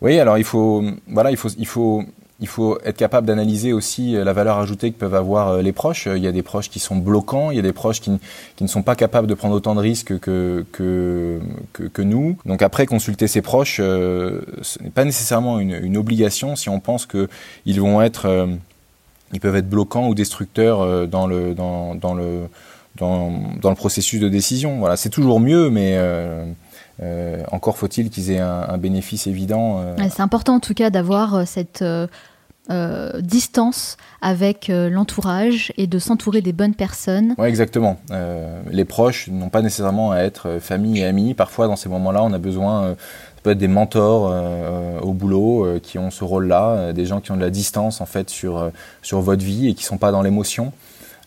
Oui, 0.00 0.18
alors 0.18 0.38
il 0.38 0.44
faut, 0.44 0.84
voilà, 1.08 1.30
il 1.30 1.36
faut, 1.36 1.48
il 1.58 1.66
faut, 1.66 2.04
il 2.40 2.48
faut 2.48 2.78
être 2.84 2.96
capable 2.96 3.26
d'analyser 3.26 3.72
aussi 3.72 4.16
euh, 4.16 4.24
la 4.24 4.32
valeur 4.32 4.58
ajoutée 4.58 4.90
que 4.90 4.98
peuvent 4.98 5.14
avoir 5.14 5.48
euh, 5.48 5.62
les 5.62 5.72
proches. 5.72 6.08
Il 6.14 6.22
y 6.22 6.26
a 6.26 6.32
des 6.32 6.42
proches 6.42 6.68
qui 6.68 6.80
sont 6.80 6.96
bloquants, 6.96 7.50
il 7.50 7.56
y 7.56 7.60
a 7.60 7.62
des 7.62 7.72
proches 7.72 8.00
qui, 8.00 8.10
qui 8.56 8.64
ne 8.64 8.68
sont 8.68 8.82
pas 8.82 8.96
capables 8.96 9.26
de 9.26 9.34
prendre 9.34 9.54
autant 9.54 9.74
de 9.74 9.80
risques 9.80 10.18
que, 10.18 10.64
que, 10.72 11.40
que, 11.72 11.84
que 11.84 12.02
nous. 12.02 12.36
Donc 12.44 12.62
après, 12.62 12.86
consulter 12.86 13.28
ses 13.28 13.42
proches, 13.42 13.78
euh, 13.80 14.40
ce 14.62 14.82
n'est 14.82 14.90
pas 14.90 15.04
nécessairement 15.04 15.58
une, 15.58 15.72
une, 15.72 15.96
obligation 15.96 16.56
si 16.56 16.68
on 16.68 16.80
pense 16.80 17.06
qu'ils 17.06 17.80
vont 17.80 18.02
être, 18.02 18.26
euh, 18.26 18.46
ils 19.32 19.40
peuvent 19.40 19.56
être 19.56 19.68
bloquants 19.68 20.08
ou 20.08 20.14
destructeurs 20.14 20.80
euh, 20.80 21.06
dans 21.06 21.26
le, 21.26 21.54
dans, 21.54 21.94
dans 21.94 22.14
le, 22.14 22.48
dans, 22.96 23.32
dans, 23.60 23.70
le 23.70 23.76
processus 23.76 24.20
de 24.20 24.28
décision. 24.28 24.78
Voilà, 24.78 24.96
c'est 24.96 25.10
toujours 25.10 25.40
mieux, 25.40 25.70
mais 25.70 25.94
euh, 25.96 26.44
euh, 27.02 27.42
encore 27.50 27.76
faut-il 27.76 28.10
qu'ils 28.10 28.30
aient 28.30 28.40
un, 28.40 28.66
un, 28.68 28.78
bénéfice 28.78 29.26
évident. 29.26 29.80
Euh. 29.80 29.96
C'est 30.10 30.22
important 30.22 30.54
en 30.54 30.60
tout 30.60 30.74
cas 30.74 30.90
d'avoir 30.90 31.46
cette 31.46 31.82
euh, 31.82 33.20
distance 33.20 33.96
avec 34.22 34.68
l'entourage 34.68 35.72
et 35.76 35.86
de 35.86 35.98
s'entourer 35.98 36.40
des 36.40 36.52
bonnes 36.52 36.74
personnes. 36.74 37.34
Oui, 37.38 37.48
exactement. 37.48 37.98
les 38.70 38.84
proches 38.84 39.28
n'ont 39.28 39.50
pas 39.50 39.62
nécessairement 39.62 40.12
à 40.12 40.18
être 40.18 40.58
famille 40.60 41.00
et 41.00 41.04
amis. 41.04 41.34
Parfois, 41.34 41.66
dans 41.66 41.76
ces 41.76 41.88
moments-là, 41.88 42.22
on 42.22 42.32
a 42.32 42.38
besoin 42.38 42.96
peut 43.44 43.50
être 43.50 43.58
des 43.58 43.68
mentors 43.68 44.30
euh, 44.32 44.98
au 45.00 45.12
boulot 45.12 45.64
euh, 45.64 45.78
qui 45.78 45.98
ont 45.98 46.10
ce 46.10 46.24
rôle-là, 46.24 46.70
euh, 46.70 46.92
des 46.92 47.06
gens 47.06 47.20
qui 47.20 47.30
ont 47.30 47.36
de 47.36 47.42
la 47.42 47.50
distance 47.50 48.00
en 48.00 48.06
fait 48.06 48.30
sur 48.30 48.70
sur 49.02 49.20
votre 49.20 49.44
vie 49.44 49.68
et 49.68 49.74
qui 49.74 49.84
sont 49.84 49.98
pas 49.98 50.10
dans 50.10 50.22
l'émotion. 50.22 50.72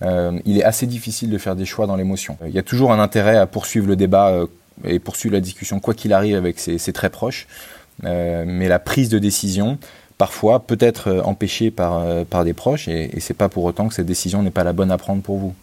Euh, 0.04 0.40
il 0.46 0.58
est 0.58 0.64
assez 0.64 0.86
difficile 0.86 1.30
de 1.30 1.38
faire 1.38 1.56
des 1.56 1.66
choix 1.66 1.88
dans 1.88 1.96
l'émotion. 1.96 2.38
Il 2.46 2.54
y 2.54 2.60
a 2.60 2.64
toujours 2.64 2.92
un 2.92 3.00
intérêt 3.00 3.38
à 3.38 3.48
poursuivre 3.48 3.88
le 3.88 3.96
débat 3.96 4.30
euh, 4.30 4.46
et 4.84 5.00
poursuivre 5.00 5.34
la 5.34 5.42
discussion 5.42 5.80
quoi 5.80 5.94
qu'il 5.94 6.14
arrive 6.14 6.36
avec 6.36 6.60
ses, 6.60 6.94
très 6.94 7.10
proches, 7.10 7.48
euh, 8.06 8.44
mais 8.46 8.68
la 8.68 8.80
prise 8.80 9.10
de 9.10 9.18
décision 9.18 9.80
parfois 10.20 10.60
peut 10.60 10.78
être 10.80 11.22
empêchée 11.26 11.72
par 11.72 12.04
par 12.26 12.44
des 12.44 12.54
proches 12.54 12.88
et, 12.88 13.16
et 13.16 13.20
c'est 13.20 13.36
pas 13.36 13.50
pour 13.50 13.64
autant 13.66 13.88
que 13.88 13.94
cette 13.94 14.08
décision 14.08 14.42
n'est 14.42 14.52
pas 14.52 14.64
la 14.64 14.74
bonne 14.74 14.92
à 14.92 14.98
prendre 14.98 15.22
pour 15.22 15.38
vous. 15.38 15.54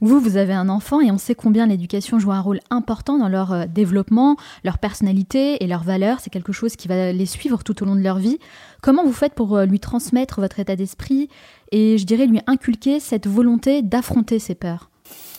Vous, 0.00 0.20
vous 0.20 0.36
avez 0.36 0.52
un 0.52 0.68
enfant 0.68 1.00
et 1.00 1.10
on 1.10 1.18
sait 1.18 1.34
combien 1.34 1.66
l'éducation 1.66 2.18
joue 2.18 2.32
un 2.32 2.40
rôle 2.40 2.60
important 2.70 3.18
dans 3.18 3.28
leur 3.28 3.52
euh, 3.52 3.64
développement, 3.66 4.36
leur 4.64 4.78
personnalité 4.78 5.62
et 5.62 5.66
leurs 5.66 5.82
valeurs. 5.82 6.18
C'est 6.20 6.30
quelque 6.30 6.52
chose 6.52 6.76
qui 6.76 6.88
va 6.88 7.12
les 7.12 7.26
suivre 7.26 7.62
tout 7.62 7.82
au 7.82 7.86
long 7.86 7.96
de 7.96 8.00
leur 8.00 8.18
vie. 8.18 8.38
Comment 8.82 9.04
vous 9.04 9.12
faites 9.12 9.34
pour 9.34 9.56
euh, 9.56 9.66
lui 9.66 9.80
transmettre 9.80 10.40
votre 10.40 10.58
état 10.58 10.76
d'esprit 10.76 11.28
et, 11.72 11.98
je 11.98 12.04
dirais, 12.04 12.26
lui 12.26 12.40
inculquer 12.46 13.00
cette 13.00 13.26
volonté 13.26 13.82
d'affronter 13.82 14.38
ses 14.38 14.54
peurs? 14.54 14.88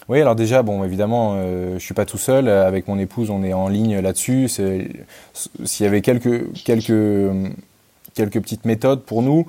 Oui, 0.10 0.20
alors 0.20 0.36
déjà, 0.36 0.62
bon, 0.64 0.84
évidemment, 0.84 1.34
euh, 1.36 1.76
je 1.78 1.84
suis 1.84 1.94
pas 1.94 2.06
tout 2.06 2.18
seul. 2.18 2.48
Avec 2.48 2.88
mon 2.88 3.00
épouse, 3.00 3.30
on 3.30 3.44
est 3.44 3.54
en 3.54 3.68
ligne 3.68 4.00
là-dessus. 4.00 4.48
S'il 4.48 5.84
y 5.84 5.88
avait 5.88 6.02
quelques, 6.02 6.52
quelques, 6.64 6.92
quelques 8.14 8.42
petites 8.42 8.66
méthodes 8.66 9.02
pour 9.04 9.22
nous, 9.22 9.46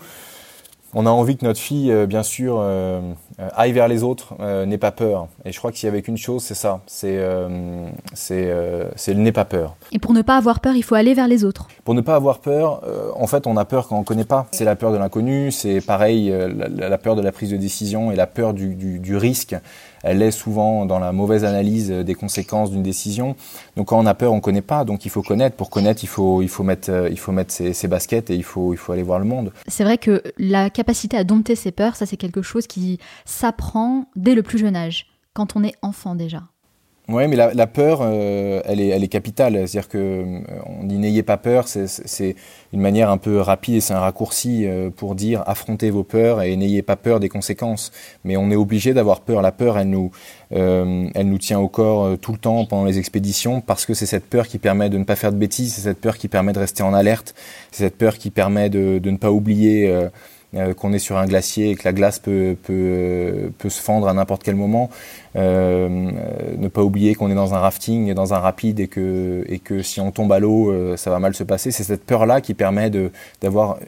on 0.94 1.06
a 1.06 1.10
envie 1.10 1.36
que 1.36 1.44
notre 1.44 1.60
fille, 1.60 1.90
euh, 1.90 2.06
bien 2.06 2.22
sûr, 2.22 2.58
euh, 2.58 3.00
euh, 3.40 3.48
aille 3.56 3.72
vers 3.72 3.88
les 3.88 4.02
autres, 4.02 4.34
euh, 4.40 4.66
n'ait 4.66 4.78
pas 4.78 4.92
peur. 4.92 5.28
Et 5.44 5.52
je 5.52 5.58
crois 5.58 5.72
que 5.72 5.78
s'il 5.78 5.86
y 5.86 5.90
avait 5.90 6.02
qu'une 6.02 6.18
chose, 6.18 6.42
c'est 6.42 6.54
ça, 6.54 6.80
c'est 6.86 7.16
euh, 7.18 7.88
c'est 8.12 8.44
euh, 8.46 8.88
le 9.08 9.14
n'aie 9.14 9.32
pas 9.32 9.44
peur. 9.44 9.74
Et 9.90 9.98
pour 9.98 10.12
ne 10.12 10.22
pas 10.22 10.36
avoir 10.36 10.60
peur, 10.60 10.74
il 10.74 10.82
faut 10.82 10.94
aller 10.94 11.14
vers 11.14 11.28
les 11.28 11.44
autres. 11.44 11.68
Pour 11.84 11.94
ne 11.94 12.00
pas 12.00 12.14
avoir 12.14 12.40
peur, 12.40 12.82
en 13.16 13.26
fait, 13.26 13.46
on 13.46 13.56
a 13.56 13.64
peur 13.64 13.88
quand 13.88 13.96
on 13.96 14.00
ne 14.00 14.04
connaît 14.04 14.24
pas. 14.24 14.46
C'est 14.52 14.64
la 14.64 14.76
peur 14.76 14.92
de 14.92 14.98
l'inconnu, 14.98 15.50
c'est 15.50 15.80
pareil, 15.80 16.30
la, 16.30 16.88
la, 16.88 16.98
peur 16.98 17.16
de 17.16 17.22
la 17.22 17.32
prise 17.32 17.50
de 17.50 17.56
décision 17.56 18.12
et 18.12 18.16
la 18.16 18.26
peur 18.26 18.54
du, 18.54 18.74
du, 18.74 18.98
du 18.98 19.16
risque 19.16 19.56
elle 20.02 20.22
est 20.22 20.30
souvent 20.30 20.86
dans 20.86 20.98
la 20.98 21.12
mauvaise 21.12 21.44
analyse 21.44 21.90
des 21.90 22.14
conséquences 22.14 22.70
d'une 22.70 22.82
décision. 22.82 23.36
Donc 23.76 23.88
quand 23.88 23.98
on 23.98 24.06
a 24.06 24.14
peur, 24.14 24.32
on 24.32 24.40
connaît 24.40 24.62
pas. 24.62 24.84
Donc 24.84 25.04
il 25.04 25.10
faut 25.10 25.22
connaître. 25.22 25.56
Pour 25.56 25.70
connaître, 25.70 26.04
il 26.04 26.08
faut 26.08 26.42
il 26.42 26.48
faut 26.48 26.62
mettre 26.62 27.08
il 27.10 27.18
faut 27.18 27.32
mettre 27.32 27.52
ses, 27.52 27.72
ses 27.72 27.88
baskets 27.88 28.30
et 28.30 28.34
il 28.34 28.44
faut 28.44 28.72
il 28.72 28.76
faut 28.76 28.92
aller 28.92 29.02
voir 29.02 29.18
le 29.18 29.24
monde. 29.24 29.52
C'est 29.68 29.84
vrai 29.84 29.98
que 29.98 30.22
la 30.38 30.70
capacité 30.70 31.16
à 31.16 31.24
dompter 31.24 31.54
ses 31.54 31.72
peurs, 31.72 31.96
ça 31.96 32.06
c'est 32.06 32.16
quelque 32.16 32.42
chose 32.42 32.66
qui 32.66 32.98
s'apprend 33.24 34.06
dès 34.16 34.34
le 34.34 34.42
plus 34.42 34.58
jeune 34.58 34.76
âge, 34.76 35.06
quand 35.34 35.56
on 35.56 35.64
est 35.64 35.74
enfant 35.82 36.14
déjà. 36.14 36.42
Oui, 37.08 37.26
mais 37.26 37.34
la, 37.34 37.52
la 37.52 37.66
peur, 37.66 37.98
euh, 38.02 38.62
elle, 38.64 38.80
est, 38.80 38.88
elle 38.88 39.02
est 39.02 39.08
capitale. 39.08 39.54
C'est-à-dire 39.54 39.88
que 39.88 39.98
euh, 39.98 40.40
on 40.66 40.84
dit 40.84 40.98
n'ayez 40.98 41.24
pas 41.24 41.36
peur, 41.36 41.66
c'est 41.66 42.36
une 42.72 42.80
manière 42.80 43.10
un 43.10 43.18
peu 43.18 43.40
rapide 43.40 43.74
et 43.74 43.80
c'est 43.80 43.92
un 43.92 43.98
raccourci 43.98 44.66
euh, 44.66 44.88
pour 44.88 45.16
dire 45.16 45.42
affrontez 45.46 45.90
vos 45.90 46.04
peurs 46.04 46.42
et 46.42 46.54
n'ayez 46.56 46.82
pas 46.82 46.94
peur 46.94 47.18
des 47.18 47.28
conséquences. 47.28 47.90
Mais 48.24 48.36
on 48.36 48.52
est 48.52 48.56
obligé 48.56 48.94
d'avoir 48.94 49.20
peur. 49.20 49.42
La 49.42 49.50
peur, 49.50 49.78
elle 49.78 49.90
nous, 49.90 50.12
euh, 50.52 51.08
elle 51.16 51.28
nous 51.28 51.38
tient 51.38 51.58
au 51.58 51.68
corps 51.68 52.04
euh, 52.04 52.16
tout 52.16 52.32
le 52.32 52.38
temps 52.38 52.64
pendant 52.66 52.84
les 52.84 53.00
expéditions 53.00 53.60
parce 53.60 53.84
que 53.84 53.94
c'est 53.94 54.06
cette 54.06 54.26
peur 54.26 54.46
qui 54.46 54.58
permet 54.58 54.88
de 54.88 54.96
ne 54.96 55.04
pas 55.04 55.16
faire 55.16 55.32
de 55.32 55.38
bêtises, 55.38 55.74
c'est 55.74 55.82
cette 55.82 56.00
peur 56.00 56.16
qui 56.16 56.28
permet 56.28 56.52
de 56.52 56.60
rester 56.60 56.84
en 56.84 56.94
alerte, 56.94 57.34
c'est 57.72 57.82
cette 57.84 57.98
peur 57.98 58.16
qui 58.16 58.30
permet 58.30 58.70
de, 58.70 59.00
de 59.00 59.10
ne 59.10 59.16
pas 59.16 59.32
oublier. 59.32 59.92
Euh, 60.54 60.62
euh, 60.62 60.74
qu'on 60.74 60.92
est 60.92 60.98
sur 60.98 61.16
un 61.16 61.26
glacier 61.26 61.70
et 61.70 61.76
que 61.76 61.82
la 61.84 61.92
glace 61.92 62.18
peut, 62.18 62.56
peut, 62.62 63.50
peut 63.58 63.68
se 63.68 63.80
fendre 63.80 64.08
à 64.08 64.14
n'importe 64.14 64.42
quel 64.42 64.54
moment. 64.54 64.90
Euh, 65.34 65.88
ne 66.58 66.68
pas 66.68 66.82
oublier 66.82 67.14
qu'on 67.14 67.30
est 67.30 67.34
dans 67.34 67.54
un 67.54 67.58
rafting, 67.58 68.12
dans 68.12 68.34
un 68.34 68.38
rapide 68.38 68.80
et 68.80 68.88
que, 68.88 69.44
et 69.48 69.58
que 69.58 69.82
si 69.82 70.00
on 70.00 70.10
tombe 70.10 70.32
à 70.32 70.38
l'eau, 70.38 70.70
euh, 70.70 70.96
ça 70.96 71.10
va 71.10 71.18
mal 71.18 71.34
se 71.34 71.44
passer. 71.44 71.70
C'est 71.70 71.84
cette 71.84 72.04
peur-là 72.04 72.40
qui 72.40 72.54
permet 72.54 72.90
d'avoir 73.40 73.78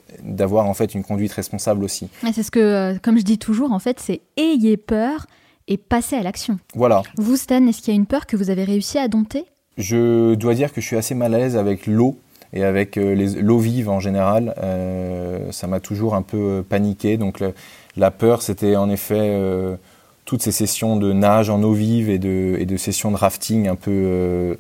en 0.67 0.75
fait 0.75 0.95
une 0.95 1.05
conduite 1.05 1.33
responsable 1.33 1.85
aussi. 1.85 2.09
C'est 2.33 2.43
ce 2.43 2.51
que, 2.51 2.61
euh, 2.61 2.99
comme 3.03 3.19
je 3.19 3.25
dis 3.25 3.39
toujours, 3.39 3.73
en 3.73 3.79
fait, 3.79 4.01
c'est 4.01 4.21
ayez 4.37 4.77
peur 4.77 5.27
et 5.69 5.77
passez 5.77 6.17
à 6.17 6.23
l'action. 6.23 6.59
Voilà. 6.75 7.03
Vous, 7.17 7.37
Stan, 7.37 7.67
est-ce 7.67 7.83
qu'il 7.83 7.93
y 7.93 7.97
a 7.97 8.01
une 8.01 8.07
peur 8.07 8.27
que 8.27 8.37
vous 8.37 8.51
avez 8.51 8.65
réussi 8.65 8.99
à 8.99 9.09
dompter? 9.09 9.45
Je 9.77 10.35
dois 10.35 10.55
dire 10.55 10.73
que 10.73 10.81
je 10.81 10.87
suis 10.87 10.97
assez 10.97 11.15
mal 11.15 11.35
à 11.35 11.39
l'aise 11.39 11.57
avec 11.57 11.87
l'eau 11.87 12.17
et 12.55 12.65
avec 12.65 12.97
euh, 12.97 13.15
l'eau 13.41 13.59
vive 13.59 13.91
en 13.91 14.01
général, 14.01 14.55
euh, 14.63 15.51
ça 15.51 15.67
m'a 15.67 15.81
toujours 15.81 16.15
un 16.15 16.23
peu 16.23 16.39
euh, 16.39 16.63
paniqué. 16.63 17.17
Donc 17.17 17.43
la 17.97 18.11
peur, 18.11 18.43
c'était 18.43 18.77
en 18.77 18.89
effet 18.89 19.39
toutes 20.25 20.41
ces 20.41 20.53
sessions 20.53 20.97
de 20.97 21.13
nage 21.13 21.51
en 21.51 21.63
eau 21.63 21.73
vive 21.73 22.09
et 22.09 22.19
de, 22.19 22.77
sessions 22.77 23.11
de 23.11 23.17
rafting 23.17 23.69
un 23.69 23.77
peu, 23.77 24.57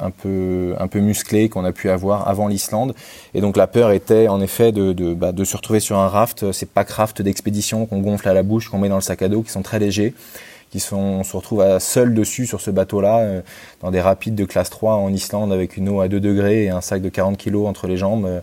un 0.00 0.10
peu, 0.10 1.00
musclées 1.00 1.48
qu'on 1.48 1.64
a 1.64 1.72
pu 1.72 1.90
avoir 1.90 2.26
avant 2.26 2.48
l'Islande. 2.48 2.94
Et 3.34 3.40
donc 3.40 3.56
la 3.56 3.66
peur 3.66 3.90
était 3.92 4.28
en 4.28 4.40
effet 4.40 4.72
de, 4.72 5.14
bah, 5.14 5.32
se 5.44 5.56
retrouver 5.56 5.80
sur 5.80 5.98
un 5.98 6.08
raft, 6.08 6.50
ces 6.52 6.66
packs 6.66 6.90
raft 6.90 7.22
d'expédition 7.22 7.86
qu'on 7.86 8.00
gonfle 8.00 8.28
à 8.28 8.34
la 8.34 8.42
bouche, 8.42 8.70
qu'on 8.70 8.78
met 8.78 8.88
dans 8.88 8.96
le 8.96 9.02
sac 9.02 9.22
à 9.22 9.28
dos, 9.28 9.42
qui 9.42 9.52
sont 9.52 9.62
très 9.62 9.78
légers 9.78 10.14
qui 10.70 10.80
sont, 10.80 10.96
on 10.96 11.24
se 11.24 11.36
retrouve 11.36 11.62
à 11.62 11.80
seul 11.80 12.14
dessus 12.14 12.46
sur 12.46 12.60
ce 12.60 12.70
bateau-là, 12.70 13.18
euh, 13.18 13.40
dans 13.80 13.90
des 13.90 14.00
rapides 14.00 14.34
de 14.34 14.44
classe 14.44 14.70
3 14.70 14.94
en 14.94 15.12
Islande 15.12 15.52
avec 15.52 15.76
une 15.76 15.88
eau 15.88 16.00
à 16.00 16.08
2 16.08 16.20
degrés 16.20 16.64
et 16.64 16.70
un 16.70 16.80
sac 16.80 17.02
de 17.02 17.08
40 17.08 17.36
kilos 17.36 17.66
entre 17.66 17.86
les 17.86 17.96
jambes. 17.96 18.26
Euh, 18.26 18.40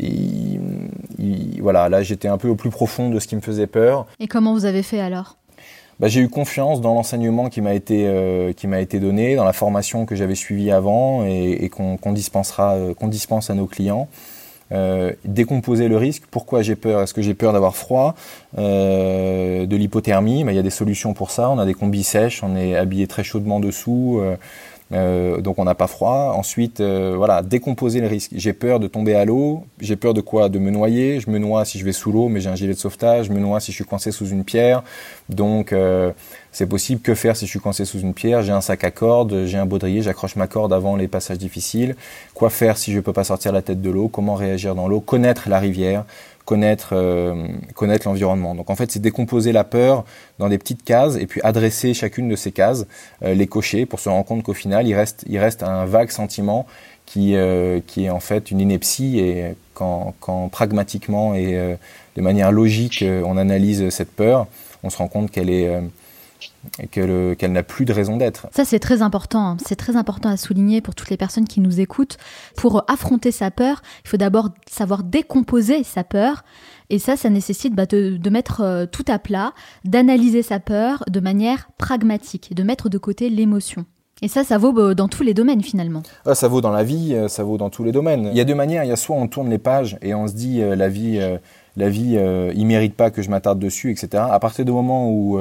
et, 0.00 0.60
et, 1.20 1.60
voilà, 1.60 1.88
là 1.88 2.02
j'étais 2.02 2.28
un 2.28 2.38
peu 2.38 2.48
au 2.48 2.54
plus 2.54 2.70
profond 2.70 3.10
de 3.10 3.18
ce 3.18 3.26
qui 3.26 3.36
me 3.36 3.40
faisait 3.40 3.66
peur. 3.66 4.06
Et 4.20 4.28
comment 4.28 4.52
vous 4.52 4.64
avez 4.64 4.82
fait 4.82 5.00
alors? 5.00 5.36
Bah, 6.00 6.06
j'ai 6.06 6.20
eu 6.20 6.28
confiance 6.28 6.80
dans 6.80 6.94
l'enseignement 6.94 7.48
qui 7.48 7.60
m'a 7.60 7.74
été 7.74 8.06
euh, 8.06 8.52
qui 8.52 8.68
m'a 8.68 8.80
été 8.80 9.00
donné, 9.00 9.34
dans 9.34 9.44
la 9.44 9.52
formation 9.52 10.06
que 10.06 10.14
j'avais 10.14 10.36
suivie 10.36 10.70
avant 10.70 11.24
et, 11.26 11.64
et 11.64 11.68
qu'on 11.68 11.96
qu 11.96 12.12
dispensera 12.12 12.74
euh, 12.74 12.94
qu'on 12.94 13.08
dispense 13.08 13.50
à 13.50 13.54
nos 13.54 13.66
clients. 13.66 14.08
Décomposer 15.24 15.88
le 15.88 15.96
risque. 15.96 16.24
Pourquoi 16.30 16.62
j'ai 16.62 16.76
peur? 16.76 17.02
Est-ce 17.02 17.14
que 17.14 17.22
j'ai 17.22 17.34
peur 17.34 17.52
d'avoir 17.52 17.76
froid, 17.76 18.14
de 18.56 19.76
l'hypothermie 19.76 20.40
il 20.40 20.54
y 20.54 20.58
a 20.58 20.62
des 20.62 20.70
solutions 20.70 21.14
pour 21.14 21.30
ça. 21.30 21.50
On 21.50 21.58
a 21.58 21.66
des 21.66 21.74
combis 21.74 22.04
sèches, 22.04 22.42
on 22.42 22.56
est 22.56 22.76
habillé 22.76 23.06
très 23.06 23.24
chaudement 23.24 23.60
dessous. 23.60 24.20
Euh, 24.90 25.40
donc 25.40 25.58
on 25.58 25.64
n'a 25.64 25.74
pas 25.74 25.86
froid. 25.86 26.34
Ensuite, 26.36 26.80
euh, 26.80 27.14
voilà, 27.16 27.42
décomposer 27.42 28.00
le 28.00 28.06
risque. 28.06 28.30
J'ai 28.34 28.52
peur 28.52 28.80
de 28.80 28.86
tomber 28.86 29.14
à 29.14 29.24
l'eau. 29.24 29.64
J'ai 29.80 29.96
peur 29.96 30.14
de 30.14 30.20
quoi? 30.20 30.48
De 30.48 30.58
me 30.58 30.70
noyer. 30.70 31.20
Je 31.20 31.30
me 31.30 31.38
noie 31.38 31.64
si 31.64 31.78
je 31.78 31.84
vais 31.84 31.92
sous 31.92 32.10
l'eau, 32.10 32.28
mais 32.28 32.40
j'ai 32.40 32.48
un 32.48 32.54
gilet 32.54 32.72
de 32.72 32.78
sauvetage. 32.78 33.26
Je 33.26 33.32
me 33.32 33.40
noie 33.40 33.60
si 33.60 33.70
je 33.72 33.76
suis 33.76 33.84
coincé 33.84 34.10
sous 34.12 34.28
une 34.28 34.44
pierre. 34.44 34.82
Donc 35.28 35.72
euh, 35.72 36.12
c'est 36.52 36.66
possible. 36.66 37.02
Que 37.02 37.14
faire 37.14 37.36
si 37.36 37.44
je 37.44 37.50
suis 37.50 37.60
coincé 37.60 37.84
sous 37.84 38.00
une 38.00 38.14
pierre? 38.14 38.42
J'ai 38.42 38.52
un 38.52 38.62
sac 38.62 38.82
à 38.84 38.90
cordes, 38.90 39.44
j'ai 39.44 39.58
un 39.58 39.66
baudrier, 39.66 40.00
j'accroche 40.02 40.36
ma 40.36 40.46
corde 40.46 40.72
avant 40.72 40.96
les 40.96 41.08
passages 41.08 41.38
difficiles. 41.38 41.94
Quoi 42.32 42.48
faire 42.48 42.78
si 42.78 42.92
je 42.92 42.96
ne 42.96 43.02
peux 43.02 43.12
pas 43.12 43.24
sortir 43.24 43.52
la 43.52 43.62
tête 43.62 43.82
de 43.82 43.90
l'eau? 43.90 44.08
Comment 44.08 44.34
réagir 44.34 44.74
dans 44.74 44.88
l'eau? 44.88 45.00
Connaître 45.00 45.48
la 45.48 45.58
rivière? 45.58 46.04
Connaître, 46.48 46.94
euh, 46.94 47.46
connaître 47.74 48.08
l'environnement. 48.08 48.54
Donc 48.54 48.70
en 48.70 48.74
fait, 48.74 48.90
c'est 48.90 49.00
décomposer 49.00 49.52
la 49.52 49.64
peur 49.64 50.06
dans 50.38 50.48
des 50.48 50.56
petites 50.56 50.82
cases 50.82 51.16
et 51.16 51.26
puis 51.26 51.42
adresser 51.44 51.92
chacune 51.92 52.26
de 52.26 52.36
ces 52.36 52.52
cases, 52.52 52.86
euh, 53.22 53.34
les 53.34 53.46
cocher 53.46 53.84
pour 53.84 54.00
se 54.00 54.08
rendre 54.08 54.24
compte 54.24 54.42
qu'au 54.44 54.54
final, 54.54 54.88
il 54.88 54.94
reste, 54.94 55.26
il 55.28 55.38
reste 55.38 55.62
un 55.62 55.84
vague 55.84 56.08
sentiment 56.08 56.66
qui, 57.04 57.36
euh, 57.36 57.80
qui 57.86 58.06
est 58.06 58.10
en 58.10 58.20
fait 58.20 58.50
une 58.50 58.60
ineptie 58.60 59.18
et 59.18 59.56
quand, 59.74 60.14
quand 60.20 60.48
pragmatiquement 60.48 61.34
et 61.34 61.76
de 62.16 62.22
manière 62.22 62.50
logique 62.50 63.04
on 63.06 63.36
analyse 63.36 63.90
cette 63.90 64.10
peur, 64.10 64.46
on 64.82 64.88
se 64.88 64.96
rend 64.96 65.08
compte 65.08 65.30
qu'elle 65.30 65.50
est 65.50 65.70
qu'elle 66.90 67.52
n'a 67.52 67.62
plus 67.62 67.84
de 67.84 67.92
raison 67.92 68.16
d'être. 68.16 68.46
Ça, 68.52 68.64
c'est 68.64 68.78
très 68.78 69.02
important. 69.02 69.50
Hein. 69.50 69.56
C'est 69.66 69.76
très 69.76 69.96
important 69.96 70.28
à 70.28 70.36
souligner 70.36 70.80
pour 70.80 70.94
toutes 70.94 71.10
les 71.10 71.16
personnes 71.16 71.46
qui 71.46 71.60
nous 71.60 71.80
écoutent. 71.80 72.16
Pour 72.56 72.84
affronter 72.88 73.32
sa 73.32 73.50
peur, 73.50 73.82
il 74.04 74.08
faut 74.08 74.16
d'abord 74.16 74.50
savoir 74.70 75.02
décomposer 75.02 75.82
sa 75.84 76.04
peur. 76.04 76.44
Et 76.90 76.98
ça, 76.98 77.16
ça 77.16 77.28
nécessite 77.28 77.74
bah, 77.74 77.86
de, 77.86 78.30
mettre 78.30 78.62
euh, 78.62 78.86
tout 78.86 79.04
à 79.08 79.18
plat, 79.18 79.52
d'analyser 79.84 80.42
sa 80.42 80.58
peur 80.58 81.04
de 81.08 81.20
manière 81.20 81.68
pragmatique, 81.76 82.54
de 82.54 82.62
mettre 82.62 82.88
de 82.88 82.98
côté 82.98 83.28
l'émotion. 83.28 83.84
Et 84.22 84.28
ça, 84.28 84.42
ça 84.42 84.58
vaut 84.58 84.72
bah, 84.72 84.94
dans 84.94 85.08
tous 85.08 85.22
les 85.22 85.34
domaines 85.34 85.62
finalement. 85.62 86.02
Ah, 86.24 86.34
ça 86.34 86.48
vaut 86.48 86.60
dans 86.60 86.70
la 86.70 86.84
vie, 86.84 87.14
euh, 87.14 87.28
ça 87.28 87.44
vaut 87.44 87.58
dans 87.58 87.70
tous 87.70 87.84
les 87.84 87.92
domaines. 87.92 88.28
Il 88.32 88.36
y 88.36 88.40
a 88.40 88.44
deux 88.44 88.54
manières. 88.54 88.84
Il 88.84 88.88
y 88.88 88.92
a 88.92 88.96
soit 88.96 89.16
on 89.16 89.28
tourne 89.28 89.50
les 89.50 89.58
pages 89.58 89.98
et 90.00 90.14
on 90.14 90.26
se 90.26 90.32
dit 90.32 90.62
euh, 90.62 90.76
la 90.76 90.88
vie, 90.88 91.20
la 91.76 91.88
vie, 91.90 92.18
il 92.54 92.66
mérite 92.66 92.94
pas 92.94 93.10
que 93.10 93.22
je 93.22 93.30
m'attarde 93.30 93.58
dessus, 93.58 93.90
etc. 93.90 94.24
À 94.30 94.40
partir 94.40 94.64
du 94.64 94.72
moment 94.72 95.10
où 95.10 95.38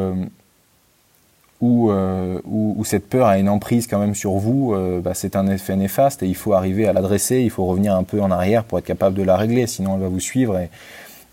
euh, 1.64 2.40
où, 2.46 2.84
cette 2.86 3.10
peur 3.10 3.28
a 3.28 3.40
une 3.40 3.50
emprise 3.50 3.88
quand 3.88 4.00
même 4.00 4.16
sur 4.16 4.34
vous, 4.34 4.74
euh, 4.74 5.02
bah, 5.02 5.14
c'est 5.14 5.36
un 5.36 5.48
effet 5.48 5.76
néfaste 5.76 6.22
et 6.22 6.28
il 6.28 6.36
faut 6.36 6.54
arriver 6.54 6.88
à 6.88 6.94
l'adresser, 6.94 7.42
il 7.42 7.50
faut 7.50 7.66
revenir 7.66 7.96
un 7.96 8.04
peu 8.04 8.22
en 8.22 8.30
arrière 8.30 8.64
pour 8.64 8.78
être 8.78 8.86
capable 8.86 9.16
de 9.16 9.24
la 9.24 9.36
régler, 9.36 9.66
sinon 9.66 9.96
elle 9.96 10.02
va 10.02 10.08
vous 10.08 10.20
suivre 10.20 10.60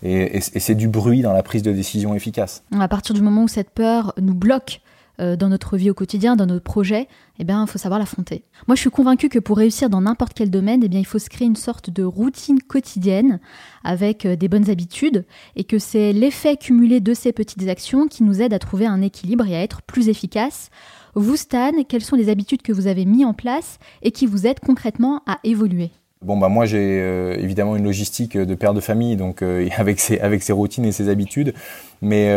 et 0.03 0.39
c'est 0.41 0.75
du 0.75 0.87
bruit 0.87 1.21
dans 1.21 1.33
la 1.33 1.41
prise 1.41 1.63
de 1.63 1.71
décision 1.71 2.13
efficace. 2.13 2.63
À 2.79 2.87
partir 2.87 3.15
du 3.15 3.21
moment 3.21 3.43
où 3.43 3.47
cette 3.47 3.69
peur 3.69 4.13
nous 4.19 4.35
bloque 4.35 4.81
euh, 5.19 5.35
dans 5.35 5.49
notre 5.49 5.77
vie 5.77 5.89
au 5.89 5.93
quotidien, 5.93 6.35
dans 6.35 6.45
notre 6.45 6.63
projet, 6.63 7.07
eh 7.39 7.43
bien, 7.43 7.63
il 7.63 7.69
faut 7.69 7.77
savoir 7.77 7.99
l'affronter. 7.99 8.43
Moi, 8.67 8.75
je 8.75 8.81
suis 8.81 8.89
convaincue 8.89 9.29
que 9.29 9.39
pour 9.39 9.57
réussir 9.57 9.89
dans 9.89 10.01
n'importe 10.01 10.33
quel 10.33 10.49
domaine, 10.49 10.81
eh 10.83 10.89
bien, 10.89 10.99
il 10.99 11.05
faut 11.05 11.19
se 11.19 11.29
créer 11.29 11.47
une 11.47 11.55
sorte 11.55 11.89
de 11.89 12.03
routine 12.03 12.61
quotidienne 12.61 13.39
avec 13.83 14.25
euh, 14.25 14.35
des 14.35 14.47
bonnes 14.47 14.69
habitudes 14.69 15.25
et 15.55 15.63
que 15.63 15.79
c'est 15.79 16.11
l'effet 16.11 16.57
cumulé 16.57 16.99
de 16.99 17.13
ces 17.13 17.31
petites 17.31 17.67
actions 17.67 18.07
qui 18.07 18.23
nous 18.23 18.41
aide 18.41 18.53
à 18.53 18.59
trouver 18.59 18.85
un 18.85 19.01
équilibre 19.01 19.47
et 19.47 19.55
à 19.55 19.61
être 19.61 19.81
plus 19.81 20.09
efficace. 20.09 20.69
Vous, 21.13 21.37
Stan, 21.37 21.71
quelles 21.87 22.03
sont 22.03 22.17
les 22.17 22.29
habitudes 22.29 22.61
que 22.61 22.73
vous 22.73 22.87
avez 22.87 23.05
mises 23.05 23.25
en 23.25 23.33
place 23.33 23.79
et 24.01 24.11
qui 24.11 24.25
vous 24.25 24.47
aident 24.47 24.59
concrètement 24.59 25.21
à 25.27 25.39
évoluer? 25.43 25.91
Bon 26.21 26.37
bah 26.37 26.49
moi 26.49 26.65
j'ai 26.65 26.99
euh, 27.01 27.35
évidemment 27.37 27.75
une 27.75 27.83
logistique 27.83 28.35
de 28.35 28.55
père 28.55 28.73
de 28.73 28.79
famille 28.79 29.15
donc 29.15 29.43
avec 29.77 29.99
ses 29.99 30.53
routines 30.53 30.85
et 30.85 30.91
ses 30.91 31.09
habitudes 31.09 31.53
mais 32.01 32.33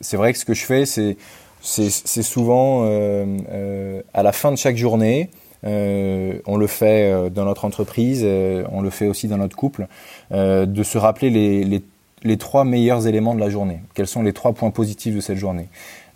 c'est 0.00 0.16
vrai 0.16 0.32
que 0.32 0.38
ce 0.38 0.44
que 0.44 0.54
je 0.54 0.64
fais 0.64 0.86
c'est 0.86 1.16
c'est 1.66 2.22
souvent 2.22 2.84
euh, 2.84 3.26
euh, 3.50 4.02
à 4.14 4.22
la 4.22 4.32
fin 4.32 4.52
de 4.52 4.56
chaque 4.56 4.76
journée. 4.76 5.30
Euh, 5.64 6.38
on 6.46 6.56
le 6.56 6.66
fait 6.66 7.30
dans 7.30 7.44
notre 7.44 7.64
entreprise, 7.64 8.24
on 8.70 8.80
le 8.80 8.90
fait 8.90 9.08
aussi 9.08 9.26
dans 9.26 9.38
notre 9.38 9.56
couple, 9.56 9.88
de 10.30 10.82
se 10.82 10.98
rappeler 10.98 11.30
les, 11.30 11.82
les, 12.22 12.36
trois 12.36 12.64
meilleurs 12.64 13.06
éléments 13.08 13.34
de 13.34 13.40
la 13.40 13.50
journée. 13.50 13.80
Quels 13.94 14.06
sont 14.06 14.22
les 14.22 14.32
trois 14.32 14.52
points 14.52 14.70
positifs 14.70 15.16
de 15.16 15.20
cette 15.20 15.38
journée? 15.38 15.68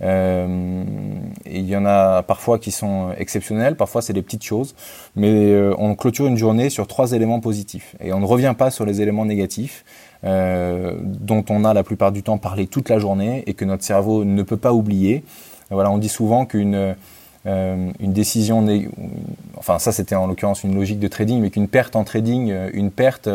Il 0.02 1.66
y 1.66 1.76
en 1.76 1.84
a 1.84 2.22
parfois 2.22 2.58
qui 2.58 2.70
sont 2.70 3.10
exceptionnels, 3.18 3.76
parfois 3.76 4.02
c'est 4.02 4.12
des 4.12 4.22
petites 4.22 4.44
choses, 4.44 4.76
mais 5.16 5.58
on 5.78 5.96
clôture 5.96 6.26
une 6.26 6.36
journée 6.36 6.70
sur 6.70 6.86
trois 6.86 7.12
éléments 7.12 7.40
positifs 7.40 7.96
et 8.00 8.12
on 8.12 8.20
ne 8.20 8.26
revient 8.26 8.54
pas 8.56 8.70
sur 8.70 8.84
les 8.86 9.00
éléments 9.00 9.24
négatifs. 9.24 9.84
Euh, 10.24 10.96
dont 11.02 11.44
on 11.48 11.64
a 11.64 11.72
la 11.72 11.82
plupart 11.82 12.12
du 12.12 12.22
temps 12.22 12.36
parlé 12.36 12.66
toute 12.66 12.90
la 12.90 12.98
journée 12.98 13.42
et 13.46 13.54
que 13.54 13.64
notre 13.64 13.84
cerveau 13.84 14.24
ne 14.24 14.42
peut 14.42 14.58
pas 14.58 14.74
oublier. 14.74 15.24
Voilà, 15.70 15.90
on 15.90 15.96
dit 15.96 16.10
souvent 16.10 16.44
qu'une 16.44 16.94
euh, 17.46 17.90
une 18.00 18.12
décision, 18.12 18.66
enfin 19.56 19.78
ça 19.78 19.92
c'était 19.92 20.14
en 20.14 20.26
l'occurrence 20.26 20.62
une 20.62 20.74
logique 20.74 20.98
de 20.98 21.08
trading, 21.08 21.40
mais 21.40 21.48
qu'une 21.48 21.68
perte 21.68 21.96
en 21.96 22.04
trading, 22.04 22.50
euh, 22.50 22.70
une 22.74 22.90
perte 22.90 23.30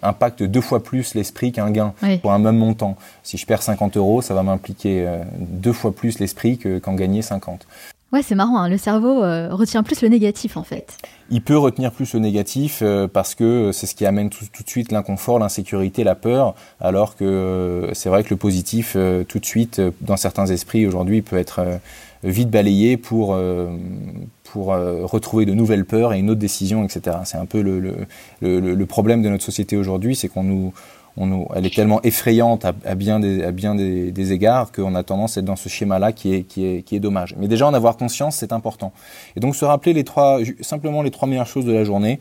impacte 0.00 0.42
deux 0.42 0.62
fois 0.62 0.82
plus 0.82 1.14
l'esprit 1.14 1.52
qu'un 1.52 1.70
gain 1.70 1.92
pour 2.22 2.32
un 2.32 2.38
même 2.38 2.56
montant. 2.56 2.96
Si 3.22 3.36
je 3.36 3.44
perds 3.44 3.62
50 3.62 3.98
euros, 3.98 4.22
ça 4.22 4.32
va 4.32 4.42
m'impliquer 4.42 5.06
deux 5.38 5.72
fois 5.72 5.94
plus 5.94 6.18
l'esprit 6.18 6.58
qu'en 6.58 6.94
gagner 6.94 7.20
50. 7.20 7.66
Ouais, 8.12 8.22
c'est 8.22 8.34
marrant, 8.34 8.58
hein. 8.58 8.68
le 8.68 8.76
cerveau 8.76 9.24
euh, 9.24 9.48
retient 9.54 9.82
plus 9.82 10.02
le 10.02 10.08
négatif 10.08 10.58
en 10.58 10.62
fait. 10.62 10.98
Il 11.30 11.40
peut 11.40 11.56
retenir 11.56 11.92
plus 11.92 12.12
le 12.12 12.20
négatif 12.20 12.80
euh, 12.82 13.08
parce 13.08 13.34
que 13.34 13.72
c'est 13.72 13.86
ce 13.86 13.94
qui 13.94 14.04
amène 14.04 14.28
tout, 14.28 14.44
de 14.44 14.68
suite 14.68 14.92
l'inconfort, 14.92 15.38
l'insécurité, 15.38 16.04
la 16.04 16.14
peur, 16.14 16.54
alors 16.78 17.16
que 17.16 17.24
euh, 17.24 17.94
c'est 17.94 18.10
vrai 18.10 18.22
que 18.22 18.28
le 18.28 18.36
positif, 18.36 18.98
tout 19.28 19.38
de 19.38 19.46
suite, 19.46 19.80
dans 20.02 20.18
certains 20.18 20.46
esprits 20.46 20.86
aujourd'hui, 20.86 21.22
peut 21.22 21.38
être 21.38 21.62
vite 22.22 22.50
balayé 22.50 22.98
pour, 22.98 23.36
pour 24.44 24.66
retrouver 24.66 25.46
de 25.46 25.54
nouvelles 25.54 25.86
peurs 25.86 26.12
et 26.12 26.18
une 26.18 26.28
autre 26.30 26.38
décision, 26.38 26.84
etc. 26.84 27.16
C'est 27.24 27.38
un 27.38 27.46
peu 27.46 27.62
le, 27.62 27.80
le, 27.80 28.60
le 28.60 28.86
problème 28.86 29.22
de 29.22 29.28
notre 29.30 29.44
société 29.44 29.76
aujourd'hui, 29.76 30.14
c'est 30.14 30.28
qu'on 30.28 30.44
nous 30.44 30.74
elle 31.16 31.66
est 31.66 31.74
tellement 31.74 32.00
effrayante 32.02 32.64
à, 32.64 32.94
bien, 32.94 33.20
des, 33.20 33.44
à 33.44 33.52
bien 33.52 33.74
des, 33.74 34.32
égards 34.32 34.72
qu'on 34.72 34.94
a 34.94 35.02
tendance 35.02 35.36
à 35.36 35.40
être 35.40 35.46
dans 35.46 35.56
ce 35.56 35.68
schéma-là 35.68 36.12
qui 36.12 36.34
est, 36.34 36.42
qui, 36.42 36.64
est, 36.64 36.82
qui 36.82 36.96
est 36.96 37.00
dommage. 37.00 37.34
Mais 37.38 37.48
déjà, 37.48 37.66
en 37.66 37.74
avoir 37.74 37.96
conscience, 37.96 38.36
c'est 38.36 38.52
important. 38.52 38.92
Et 39.36 39.40
donc, 39.40 39.54
se 39.54 39.64
rappeler 39.64 39.92
les 39.92 40.04
trois, 40.04 40.40
simplement 40.60 41.02
les 41.02 41.10
trois 41.10 41.28
meilleures 41.28 41.46
choses 41.46 41.66
de 41.66 41.72
la 41.72 41.84
journée, 41.84 42.20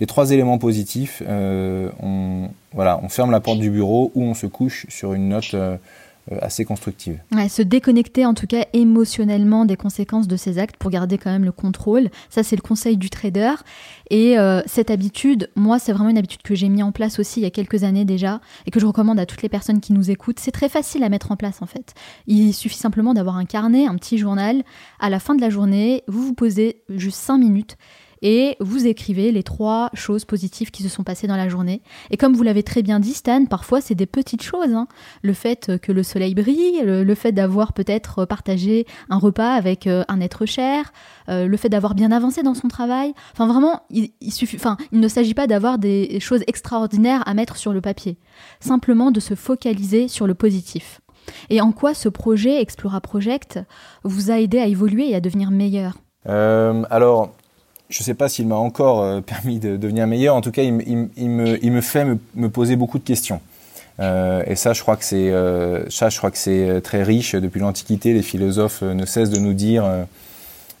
les 0.00 0.06
trois 0.06 0.32
éléments 0.32 0.58
positifs. 0.58 1.22
Euh, 1.26 1.90
on, 2.02 2.48
voilà, 2.74 2.98
on 3.02 3.08
ferme 3.08 3.30
la 3.30 3.40
porte 3.40 3.58
du 3.58 3.70
bureau 3.70 4.10
ou 4.14 4.24
on 4.24 4.34
se 4.34 4.46
couche 4.46 4.86
sur 4.88 5.14
une 5.14 5.28
note 5.28 5.54
euh, 5.54 5.76
assez 6.40 6.64
constructive. 6.64 7.20
se 7.48 7.62
déconnecter 7.62 8.24
en 8.26 8.34
tout 8.34 8.46
cas 8.46 8.66
émotionnellement 8.72 9.64
des 9.64 9.76
conséquences 9.76 10.28
de 10.28 10.36
ces 10.36 10.58
actes 10.58 10.76
pour 10.76 10.90
garder 10.90 11.18
quand 11.18 11.30
même 11.30 11.44
le 11.44 11.52
contrôle. 11.52 12.10
Ça, 12.30 12.42
c'est 12.42 12.56
le 12.56 12.62
conseil 12.62 12.96
du 12.96 13.10
trader. 13.10 13.54
Et 14.10 14.38
euh, 14.38 14.62
cette 14.66 14.90
habitude, 14.90 15.50
moi, 15.56 15.78
c'est 15.78 15.92
vraiment 15.92 16.10
une 16.10 16.18
habitude 16.18 16.42
que 16.42 16.54
j'ai 16.54 16.68
mis 16.68 16.82
en 16.82 16.92
place 16.92 17.18
aussi 17.18 17.40
il 17.40 17.42
y 17.42 17.46
a 17.46 17.50
quelques 17.50 17.82
années 17.82 18.04
déjà 18.04 18.40
et 18.66 18.70
que 18.70 18.78
je 18.78 18.86
recommande 18.86 19.18
à 19.18 19.26
toutes 19.26 19.42
les 19.42 19.48
personnes 19.48 19.80
qui 19.80 19.92
nous 19.92 20.10
écoutent. 20.10 20.38
C'est 20.38 20.52
très 20.52 20.68
facile 20.68 21.02
à 21.02 21.08
mettre 21.08 21.32
en 21.32 21.36
place 21.36 21.60
en 21.60 21.66
fait. 21.66 21.94
Il 22.26 22.52
suffit 22.52 22.78
simplement 22.78 23.14
d'avoir 23.14 23.36
un 23.36 23.44
carnet, 23.44 23.86
un 23.86 23.96
petit 23.96 24.18
journal. 24.18 24.62
À 25.00 25.10
la 25.10 25.18
fin 25.18 25.34
de 25.34 25.40
la 25.40 25.50
journée, 25.50 26.04
vous 26.06 26.22
vous 26.22 26.34
posez 26.34 26.82
juste 26.88 27.18
5 27.18 27.38
minutes 27.38 27.76
et 28.22 28.56
vous 28.60 28.86
écrivez 28.86 29.32
les 29.32 29.42
trois 29.42 29.90
choses 29.94 30.24
positives 30.24 30.70
qui 30.70 30.82
se 30.82 30.88
sont 30.88 31.02
passées 31.02 31.26
dans 31.26 31.36
la 31.36 31.48
journée. 31.48 31.82
Et 32.10 32.16
comme 32.16 32.34
vous 32.34 32.42
l'avez 32.42 32.62
très 32.62 32.82
bien 32.82 33.00
dit, 33.00 33.14
Stan, 33.14 33.44
parfois 33.46 33.80
c'est 33.80 33.94
des 33.94 34.06
petites 34.06 34.42
choses. 34.42 34.72
Hein. 34.72 34.86
Le 35.22 35.32
fait 35.32 35.78
que 35.82 35.92
le 35.92 36.02
soleil 36.02 36.34
brille, 36.34 36.80
le, 36.82 37.14
fait 37.14 37.32
d'avoir 37.32 37.72
peut-être 37.72 38.24
partagé 38.24 38.86
un 39.10 39.18
repas 39.18 39.52
avec 39.52 39.86
euh, 39.86 40.04
un 40.08 40.20
être 40.20 40.46
cher, 40.46 40.92
euh, 41.28 41.46
le 41.46 41.56
fait 41.56 41.68
d'avoir 41.68 41.94
bien 41.94 42.12
avancé 42.12 42.42
dans 42.42 42.54
son 42.54 42.68
travail. 42.68 43.12
Enfin 43.32 43.46
vraiment, 43.46 43.82
il, 43.90 44.10
ne 44.92 45.08
s'agit 45.08 45.34
pas 45.34 45.46
d'avoir 45.46 45.78
des 45.78 46.20
choses 46.20 46.42
extraordinaires 46.46 47.22
à 47.26 47.34
mettre 47.34 47.56
sur 47.56 47.72
le 47.72 47.80
papier. 47.80 48.18
Simplement 48.60 49.10
de 49.10 49.20
se 49.20 49.34
focaliser 49.34 50.08
sur 50.08 50.26
le 50.26 50.34
positif. 50.34 51.00
Et 51.50 51.60
en 51.60 51.72
quoi 51.72 51.94
ce 51.94 52.08
projet 52.08 52.60
Explora 52.60 53.00
Project 53.00 53.60
vous 54.02 54.30
a 54.30 54.40
aidé 54.40 54.58
à 54.58 54.66
évoluer 54.66 55.10
et 55.10 55.14
à 55.14 55.20
devenir 55.20 55.50
meilleur? 55.50 55.94
Euh, 56.28 56.82
Alors, 56.90 57.32
je 57.92 58.00
ne 58.00 58.04
sais 58.04 58.14
pas 58.14 58.28
s'il 58.28 58.48
m'a 58.48 58.56
encore 58.56 59.02
euh, 59.02 59.20
permis 59.26 59.58
de 59.58 59.76
devenir 59.76 60.06
meilleur. 60.06 60.34
En 60.34 60.40
tout 60.40 60.50
cas, 60.50 60.62
il, 60.62 60.72
me, 60.72 61.80
fait 61.80 62.04
me, 62.34 62.48
poser 62.48 62.76
beaucoup 62.76 62.98
de 62.98 63.04
questions. 63.04 63.40
Euh, 64.00 64.42
et 64.46 64.56
ça, 64.56 64.72
je 64.72 64.80
crois 64.80 64.96
que 64.96 65.04
c'est 65.04 65.30
euh, 65.30 65.88
ça, 65.90 66.08
je 66.08 66.16
crois 66.16 66.30
que 66.30 66.38
c'est 66.38 66.80
très 66.82 67.02
riche. 67.02 67.34
Depuis 67.34 67.60
l'Antiquité, 67.60 68.14
les 68.14 68.22
philosophes 68.22 68.82
ne 68.82 69.04
cessent 69.04 69.30
de 69.30 69.38
nous 69.38 69.52
dire 69.52 69.84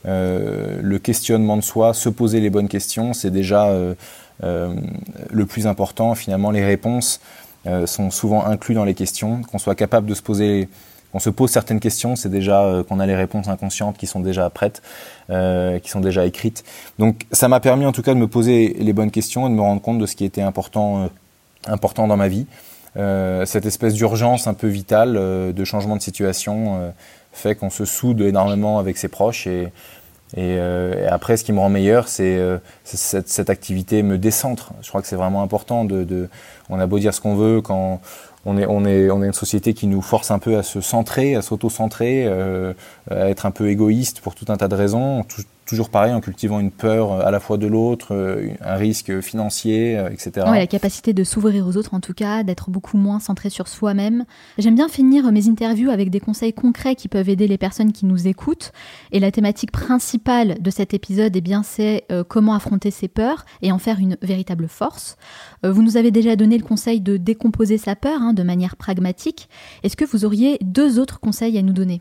le 0.04 0.98
questionnement 0.98 1.56
de 1.56 1.62
soi, 1.62 1.94
se 1.94 2.08
poser 2.08 2.40
les 2.40 2.50
bonnes 2.50 2.68
questions, 2.68 3.12
c'est 3.12 3.30
déjà 3.30 3.70
le 4.42 5.46
plus 5.46 5.66
important. 5.66 6.14
Finalement, 6.14 6.50
les 6.50 6.64
réponses 6.64 7.20
sont 7.84 8.10
souvent 8.10 8.44
incluses 8.46 8.76
dans 8.76 8.84
les 8.84 8.94
questions. 8.94 9.42
Qu'on 9.42 9.58
soit 9.58 9.74
capable 9.74 10.08
de 10.08 10.14
se 10.14 10.22
poser 10.22 10.68
qu'on 11.12 11.18
se 11.18 11.30
pose 11.30 11.50
certaines 11.50 11.80
questions, 11.80 12.16
c'est 12.16 12.30
déjà 12.30 12.82
qu'on 12.88 12.98
a 12.98 13.06
les 13.06 13.14
réponses 13.14 13.48
inconscientes 13.48 13.98
qui 13.98 14.06
sont 14.06 14.20
déjà 14.20 14.48
prêtes, 14.50 14.82
qui 15.28 15.90
sont 15.90 16.00
déjà 16.00 16.24
écrites. 16.24 16.64
Donc 16.98 17.26
ça 17.32 17.48
m'a 17.48 17.60
permis 17.60 17.86
en 17.86 17.92
tout 17.92 18.02
cas 18.02 18.14
de 18.14 18.18
me 18.18 18.26
poser 18.26 18.74
les 18.78 18.92
bonnes 18.92 19.10
questions 19.10 19.46
et 19.46 19.50
de 19.50 19.54
me 19.54 19.60
rendre 19.60 19.82
compte 19.82 19.98
de 19.98 20.06
ce 20.06 20.16
qui 20.16 20.24
était 20.24 20.42
important, 20.42 21.10
important 21.66 22.08
dans 22.08 22.16
ma 22.16 22.28
vie. 22.28 22.46
cette 22.96 23.66
espèce 23.66 23.94
d'urgence 23.94 24.46
un 24.46 24.54
peu 24.54 24.68
vitale, 24.68 25.14
de 25.54 25.64
changement 25.64 25.96
de 25.96 26.02
situation, 26.02 26.92
fait 27.32 27.54
qu'on 27.54 27.70
se 27.70 27.84
soude 27.84 28.20
énormément 28.22 28.78
avec 28.78 28.96
ses 28.96 29.08
proches 29.08 29.46
et, 29.46 29.68
et, 30.34 30.56
euh, 30.58 31.08
après, 31.10 31.36
ce 31.36 31.44
qui 31.44 31.52
me 31.52 31.58
rend 31.58 31.68
meilleur, 31.68 32.08
c'est 32.08 32.36
euh, 32.36 32.56
cette, 32.84 33.28
cette, 33.28 33.50
activité 33.50 34.02
me 34.02 34.16
décentre. 34.16 34.72
Je 34.80 34.88
crois 34.88 35.02
que 35.02 35.08
c'est 35.08 35.16
vraiment 35.16 35.42
important. 35.42 35.84
De, 35.84 36.04
de, 36.04 36.28
on 36.70 36.80
a 36.80 36.86
beau 36.86 36.98
dire 36.98 37.12
ce 37.12 37.20
qu'on 37.20 37.34
veut, 37.34 37.60
quand 37.60 38.00
on 38.44 38.58
est, 38.58 38.66
on, 38.66 38.84
est, 38.84 39.10
on 39.10 39.22
est 39.22 39.26
une 39.26 39.32
société 39.32 39.74
qui 39.74 39.86
nous 39.86 40.02
force 40.02 40.30
un 40.30 40.38
peu 40.38 40.56
à 40.56 40.62
se 40.62 40.80
centrer, 40.80 41.36
à 41.36 41.42
s'auto-centrer, 41.42 42.24
euh, 42.26 42.74
à 43.10 43.28
être 43.28 43.46
un 43.46 43.50
peu 43.50 43.68
égoïste 43.70 44.20
pour 44.20 44.34
tout 44.34 44.46
un 44.48 44.56
tas 44.56 44.68
de 44.68 44.74
raisons. 44.74 45.24
Toujours 45.66 45.90
pareil, 45.90 46.12
en 46.12 46.20
cultivant 46.20 46.60
une 46.60 46.70
peur 46.70 47.12
à 47.12 47.30
la 47.30 47.40
fois 47.40 47.56
de 47.56 47.66
l'autre, 47.66 48.14
euh, 48.14 48.48
un 48.60 48.74
risque 48.74 49.20
financier, 49.20 49.96
euh, 49.98 50.10
etc. 50.10 50.46
Ouais, 50.50 50.58
la 50.58 50.66
capacité 50.66 51.12
de 51.12 51.24
s'ouvrir 51.24 51.66
aux 51.66 51.76
autres, 51.76 51.94
en 51.94 52.00
tout 52.00 52.14
cas, 52.14 52.42
d'être 52.42 52.70
beaucoup 52.70 52.96
moins 52.96 53.20
centré 53.20 53.50
sur 53.50 53.68
soi-même. 53.68 54.24
J'aime 54.58 54.74
bien 54.74 54.88
finir 54.88 55.30
mes 55.32 55.48
interviews 55.48 55.90
avec 55.90 56.10
des 56.10 56.20
conseils 56.20 56.52
concrets 56.52 56.94
qui 56.94 57.08
peuvent 57.08 57.28
aider 57.28 57.46
les 57.46 57.58
personnes 57.58 57.92
qui 57.92 58.06
nous 58.06 58.26
écoutent. 58.26 58.72
Et 59.12 59.20
la 59.20 59.30
thématique 59.30 59.70
principale 59.70 60.56
de 60.60 60.70
cet 60.70 60.94
épisode, 60.94 61.34
eh 61.36 61.40
bien, 61.40 61.62
c'est 61.62 62.04
euh, 62.10 62.24
comment 62.26 62.54
affronter 62.54 62.90
ses 62.90 63.08
peurs 63.08 63.44
et 63.62 63.72
en 63.72 63.78
faire 63.78 63.98
une 63.98 64.16
véritable 64.22 64.68
force. 64.68 65.16
vous 65.64 65.82
nous 65.82 65.96
avez 65.96 66.10
déjà 66.10 66.36
donné 66.36 66.58
le 66.58 66.64
conseil 66.64 67.00
de 67.00 67.16
décomposer 67.16 67.78
sa 67.78 67.96
peur 67.96 68.20
hein, 68.20 68.32
de 68.32 68.42
manière 68.42 68.76
pragmatique. 68.76 69.48
Est-ce 69.82 69.96
que 69.96 70.04
vous 70.04 70.24
auriez 70.24 70.58
deux 70.60 70.98
autres 70.98 71.20
conseils 71.20 71.58
à 71.58 71.62
nous 71.62 71.72
donner? 71.72 72.00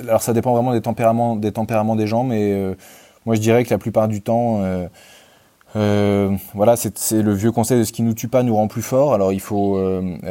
Alors 0.00 0.22
ça 0.22 0.32
dépend 0.32 0.52
vraiment 0.52 0.72
des 0.72 0.80
tempéraments 0.80 1.36
des, 1.36 1.52
tempéraments 1.52 1.96
des 1.96 2.06
gens, 2.06 2.24
mais 2.24 2.52
euh, 2.52 2.74
moi 3.26 3.34
je 3.34 3.40
dirais 3.40 3.64
que 3.64 3.70
la 3.70 3.78
plupart 3.78 4.08
du 4.08 4.20
temps, 4.20 4.62
euh, 4.62 4.86
euh, 5.76 6.30
voilà, 6.54 6.76
c'est 6.76 7.22
le 7.22 7.32
vieux 7.32 7.52
conseil 7.52 7.78
de 7.78 7.84
ce 7.84 7.92
qui 7.92 8.02
nous 8.02 8.14
tue 8.14 8.28
pas 8.28 8.42
nous 8.42 8.54
rend 8.54 8.68
plus 8.68 8.82
fort. 8.82 9.14
Alors 9.14 9.32
il 9.32 9.40
faut, 9.40 9.80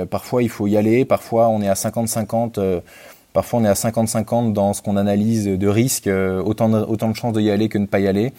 parfois 0.10 0.44
il 0.44 0.50
faut 0.50 0.68
y 0.68 0.78
aller, 0.78 1.06
parfois 1.06 1.50
on 1.50 1.62
est 1.62 1.70
à 1.70 1.74
50-50. 1.74 2.82
Parfois, 3.34 3.62
on 3.62 3.66
est 3.66 3.68
à 3.68 3.74
50-50 3.74 4.54
dans 4.54 4.74
ce 4.74 4.84
qu'on 4.84 4.96
analyse 4.96 5.46
de 5.48 5.68
risques, 5.68 6.08
autant 6.08 6.70
de, 6.70 6.78
autant 6.78 7.10
de 7.10 7.16
chances 7.16 7.34
d'y 7.34 7.50
aller 7.50 7.68
que 7.68 7.80
de 7.80 7.82
ne 7.82 7.88
pas 7.88 8.00
y 8.00 8.08
aller. 8.08 8.32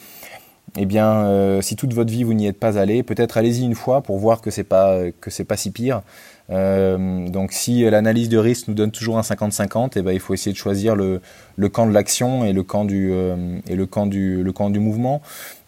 Eh 0.76 0.86
bien, 0.86 1.60
si 1.62 1.74
toute 1.74 1.92
votre 1.92 2.12
vie 2.12 2.22
vous 2.22 2.32
n'y 2.32 2.46
êtes 2.46 2.60
pas 2.60 2.78
allé, 2.78 3.02
peut-être 3.02 3.36
allez-y 3.36 3.64
une 3.64 3.74
fois 3.74 4.02
pour 4.02 4.18
voir 4.18 4.40
que 4.40 4.52
c'est 4.52 4.62
pas 4.62 5.10
que 5.20 5.30
c'est 5.30 5.44
pas 5.44 5.56
si 5.56 5.72
pire. 5.72 6.02
Euh, 6.50 7.28
donc 7.28 7.52
si 7.52 7.88
l'analyse 7.88 8.28
de 8.28 8.36
risque 8.36 8.68
nous 8.68 8.74
donne 8.74 8.90
toujours 8.90 9.18
un 9.18 9.22
50-50, 9.22 9.92
eh 9.96 10.02
ben, 10.02 10.12
il 10.12 10.20
faut 10.20 10.34
essayer 10.34 10.52
de 10.52 10.58
choisir 10.58 10.94
le, 10.94 11.20
le 11.56 11.68
camp 11.68 11.86
de 11.86 11.92
l'action 11.92 12.44
et 12.44 12.52
le 12.52 12.62
camp 12.62 12.84
du, 12.84 13.10
euh, 13.12 13.58
et 13.66 13.76
le 13.76 13.86
camp 13.86 14.06
du, 14.06 14.42
le 14.42 14.52
camp 14.52 14.70
du 14.70 14.78
mouvement. 14.78 15.22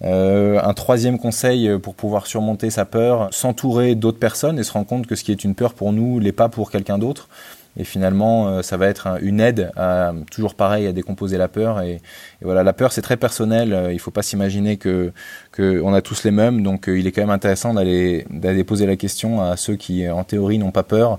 Euh, 0.05 0.61
un 0.63 0.75
troisième 0.75 1.19
conseil 1.19 1.79
pour 1.79 1.95
pouvoir 1.95 2.27
surmonter 2.27 2.71
sa 2.71 2.85
peur, 2.85 3.29
s'entourer 3.33 3.95
d'autres 3.95 4.19
personnes 4.19 4.59
et 4.59 4.63
se 4.63 4.73
rendre 4.73 4.87
compte 4.87 5.07
que 5.07 5.15
ce 5.15 5.25
qui 5.25 5.33
est 5.33 5.45
une 5.45 5.55
peur 5.55 5.73
pour 5.73 5.93
nous 5.93 6.19
l'est 6.19 6.33
pas 6.33 6.49
pour 6.49 6.71
quelqu'un 6.71 6.99
d'autre. 6.99 7.29
Et 7.77 7.85
finalement, 7.85 8.49
euh, 8.49 8.63
ça 8.63 8.77
va 8.77 8.87
être 8.87 9.19
une 9.21 9.41
aide, 9.41 9.71
à, 9.77 10.13
toujours 10.31 10.55
pareil, 10.55 10.87
à 10.87 10.93
décomposer 10.93 11.37
la 11.37 11.49
peur. 11.49 11.81
Et, 11.83 12.01
voilà, 12.41 12.63
la 12.63 12.73
peur, 12.73 12.93
c'est 12.93 13.03
très 13.03 13.17
personnel. 13.17 13.73
Euh, 13.73 13.91
il 13.91 13.97
ne 13.97 14.01
faut 14.01 14.11
pas 14.11 14.23
s'imaginer 14.23 14.77
que 14.77 15.13
a 15.59 16.03
tous 16.03 16.25
les 16.25 16.31
mêmes. 16.31 16.63
Donc, 16.63 16.89
euh, 16.89 16.99
il 16.99 17.07
est 17.07 17.13
quand 17.13 17.23
même 17.23 17.31
intéressant 17.31 17.75
d'aller 17.75 18.27
d'aller 18.31 18.65
poser 18.65 18.87
la 18.87 18.97
question 18.97 19.43
à 19.43 19.57
ceux 19.57 19.77
qui, 19.77 20.09
en 20.09 20.25
théorie, 20.25 20.59
n'ont 20.59 20.71
pas 20.71 20.83
peur 20.83 21.19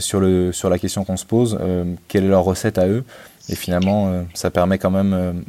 sur 0.00 0.20
la 0.20 0.78
question 0.78 1.04
qu'on 1.04 1.16
se 1.16 1.24
pose. 1.24 1.58
quelle 2.08 2.24
est 2.24 2.28
leur 2.28 2.44
recette 2.44 2.78
à 2.78 2.86
eux 2.88 3.04
Et 3.48 3.54
finalement, 3.54 4.24
ça 4.34 4.50
permet 4.50 4.78
quand 4.78 4.90
même 4.90 5.42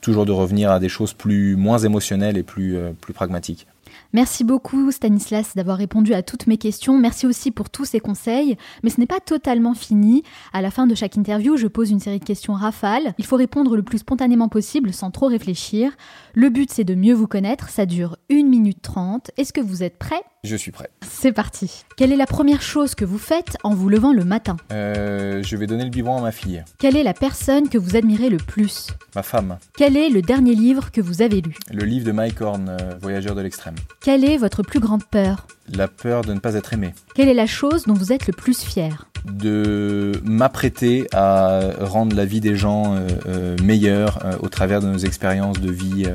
toujours 0.00 0.26
de 0.26 0.32
revenir 0.32 0.70
à 0.70 0.80
des 0.80 0.88
choses 0.88 1.12
plus 1.12 1.56
moins 1.56 1.78
émotionnelles 1.78 2.36
et 2.36 2.42
plus 2.42 2.76
pragmatiques. 3.14 3.66
Merci 4.12 4.42
beaucoup 4.42 4.90
Stanislas 4.90 5.54
d'avoir 5.54 5.78
répondu 5.78 6.14
à 6.14 6.22
toutes 6.22 6.46
mes 6.46 6.58
questions. 6.58 6.98
Merci 6.98 7.26
aussi 7.26 7.50
pour 7.50 7.70
tous 7.70 7.84
ces 7.84 8.00
conseils. 8.00 8.56
Mais 8.82 8.90
ce 8.90 8.98
n'est 8.98 9.06
pas 9.06 9.20
totalement 9.20 9.74
fini. 9.74 10.24
À 10.52 10.62
la 10.62 10.70
fin 10.70 10.86
de 10.86 10.94
chaque 10.94 11.16
interview, 11.16 11.56
je 11.56 11.68
pose 11.68 11.90
une 11.90 12.00
série 12.00 12.18
de 12.18 12.24
questions 12.24 12.54
rafales. 12.54 13.14
Il 13.18 13.24
faut 13.24 13.36
répondre 13.36 13.76
le 13.76 13.82
plus 13.82 13.98
spontanément 13.98 14.48
possible 14.48 14.92
sans 14.92 15.10
trop 15.10 15.26
réfléchir. 15.26 15.92
Le 16.34 16.48
but 16.48 16.70
c'est 16.72 16.84
de 16.84 16.94
mieux 16.94 17.14
vous 17.14 17.28
connaître. 17.28 17.68
Ça 17.68 17.86
dure 17.86 18.16
1 18.30 18.44
minute 18.44 18.82
30. 18.82 19.30
Est-ce 19.36 19.52
que 19.52 19.60
vous 19.60 19.82
êtes 19.82 19.98
prêt 19.98 20.22
Je 20.42 20.56
suis 20.56 20.70
prêt. 20.70 20.88
C'est 21.06 21.32
parti. 21.32 21.84
Quelle 21.98 22.12
est 22.12 22.16
la 22.16 22.24
première 22.24 22.62
chose 22.62 22.94
que 22.94 23.04
vous 23.04 23.18
faites 23.18 23.58
en 23.62 23.74
vous 23.74 23.90
levant 23.90 24.14
le 24.14 24.24
matin? 24.24 24.56
Euh, 24.72 25.42
Je 25.42 25.54
vais 25.54 25.66
donner 25.66 25.84
le 25.84 25.90
biberon 25.90 26.16
à 26.16 26.22
ma 26.22 26.32
fille. 26.32 26.64
Quelle 26.78 26.96
est 26.96 27.02
la 27.02 27.12
personne 27.12 27.68
que 27.68 27.76
vous 27.76 27.94
admirez 27.94 28.30
le 28.30 28.38
plus? 28.38 28.86
Ma 29.14 29.22
femme. 29.22 29.58
Quel 29.76 29.98
est 29.98 30.08
le 30.08 30.22
dernier 30.22 30.54
livre 30.54 30.90
que 30.92 31.02
vous 31.02 31.20
avez 31.20 31.42
lu? 31.42 31.54
Le 31.70 31.84
livre 31.84 32.06
de 32.06 32.12
Mike 32.12 32.40
Horn, 32.40 32.70
euh, 32.70 32.94
Voyageur 33.02 33.34
de 33.34 33.42
l'extrême. 33.42 33.74
Quelle 34.00 34.24
est 34.24 34.38
votre 34.38 34.62
plus 34.62 34.80
grande 34.80 35.04
peur? 35.04 35.46
La 35.74 35.88
peur 35.88 36.22
de 36.22 36.32
ne 36.32 36.38
pas 36.40 36.54
être 36.54 36.72
aimé. 36.72 36.94
Quelle 37.14 37.28
est 37.28 37.34
la 37.34 37.46
chose 37.46 37.84
dont 37.84 37.92
vous 37.94 38.10
êtes 38.10 38.26
le 38.26 38.32
plus 38.32 38.62
fier? 38.62 39.08
De 39.26 40.12
m'apprêter 40.24 41.06
à 41.12 41.60
rendre 41.80 42.16
la 42.16 42.24
vie 42.24 42.40
des 42.40 42.56
gens 42.56 42.96
euh, 43.26 43.56
meilleure 43.62 44.18
au 44.42 44.48
travers 44.48 44.80
de 44.80 44.86
nos 44.86 44.96
expériences 44.96 45.60
de 45.60 45.70
vie 45.70 46.06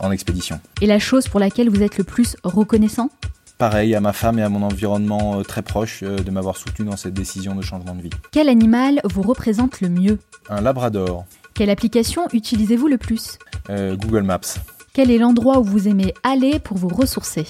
en 0.00 0.10
expédition. 0.10 0.58
Et 0.80 0.86
la 0.86 0.98
chose 0.98 1.28
pour 1.28 1.38
laquelle 1.38 1.68
vous 1.68 1.82
êtes 1.82 1.98
le 1.98 2.04
plus 2.04 2.34
reconnaissant? 2.44 3.10
Pareil 3.58 3.94
à 3.94 4.00
ma 4.00 4.12
femme 4.12 4.38
et 4.38 4.42
à 4.42 4.48
mon 4.48 4.62
environnement 4.62 5.42
très 5.42 5.62
proche 5.62 6.02
de 6.02 6.30
m'avoir 6.30 6.56
soutenu 6.56 6.86
dans 6.86 6.96
cette 6.96 7.14
décision 7.14 7.54
de 7.54 7.62
changement 7.62 7.94
de 7.94 8.02
vie. 8.02 8.10
Quel 8.30 8.48
animal 8.48 9.00
vous 9.04 9.22
représente 9.22 9.80
le 9.80 9.88
mieux? 9.88 10.18
Un 10.48 10.60
labrador. 10.60 11.24
Quelle 11.54 11.70
application 11.70 12.28
utilisez-vous 12.32 12.86
le 12.88 12.98
plus? 12.98 13.38
Google 13.68 14.22
Maps. 14.22 14.40
Quel 14.98 15.12
est 15.12 15.18
l'endroit 15.18 15.60
où 15.60 15.62
vous 15.62 15.86
aimez 15.86 16.12
aller 16.24 16.58
pour 16.58 16.76
vous 16.76 16.88
ressourcer? 16.88 17.46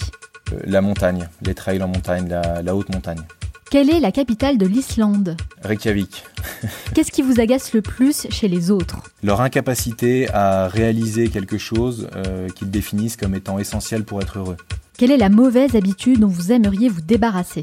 Euh, 0.53 0.61
La 0.67 0.83
montagne, 0.83 1.29
les 1.41 1.55
trails 1.55 1.83
en 1.83 1.89
montagne, 1.89 2.29
la, 2.29 2.77
haute 2.77 2.93
montagne. 2.93 3.23
Quelle 3.71 3.89
est 3.89 4.01
la 4.01 4.13
capitale 4.13 4.59
de 4.59 4.67
l'Islande? 4.67 5.35
Reykjavik. 5.63 6.25
Qu'est-ce 6.95 7.11
qui 7.11 7.23
vous 7.23 7.41
agace 7.41 7.73
le 7.73 7.81
plus 7.81 8.27
chez 8.29 8.49
les 8.49 8.71
autres? 8.71 8.99
Leur 9.23 9.41
incapacité 9.41 10.29
à 10.31 10.69
réaliser 10.69 11.29
quelque 11.29 11.57
chose 11.57 12.11
euh, 12.17 12.49
qu'ils 12.51 12.71
définissent 12.71 13.17
comme 13.17 13.35
étant 13.35 13.59
essentiel 13.59 14.05
pour 14.05 14.21
être 14.21 14.39
heureux. 14.39 14.57
Quelle 14.99 15.13
est 15.13 15.17
la 15.17 15.29
mauvaise 15.29 15.77
habitude 15.77 16.19
dont 16.19 16.27
vous 16.27 16.51
aimeriez 16.51 16.89
vous 16.89 17.01
débarrasser 17.01 17.61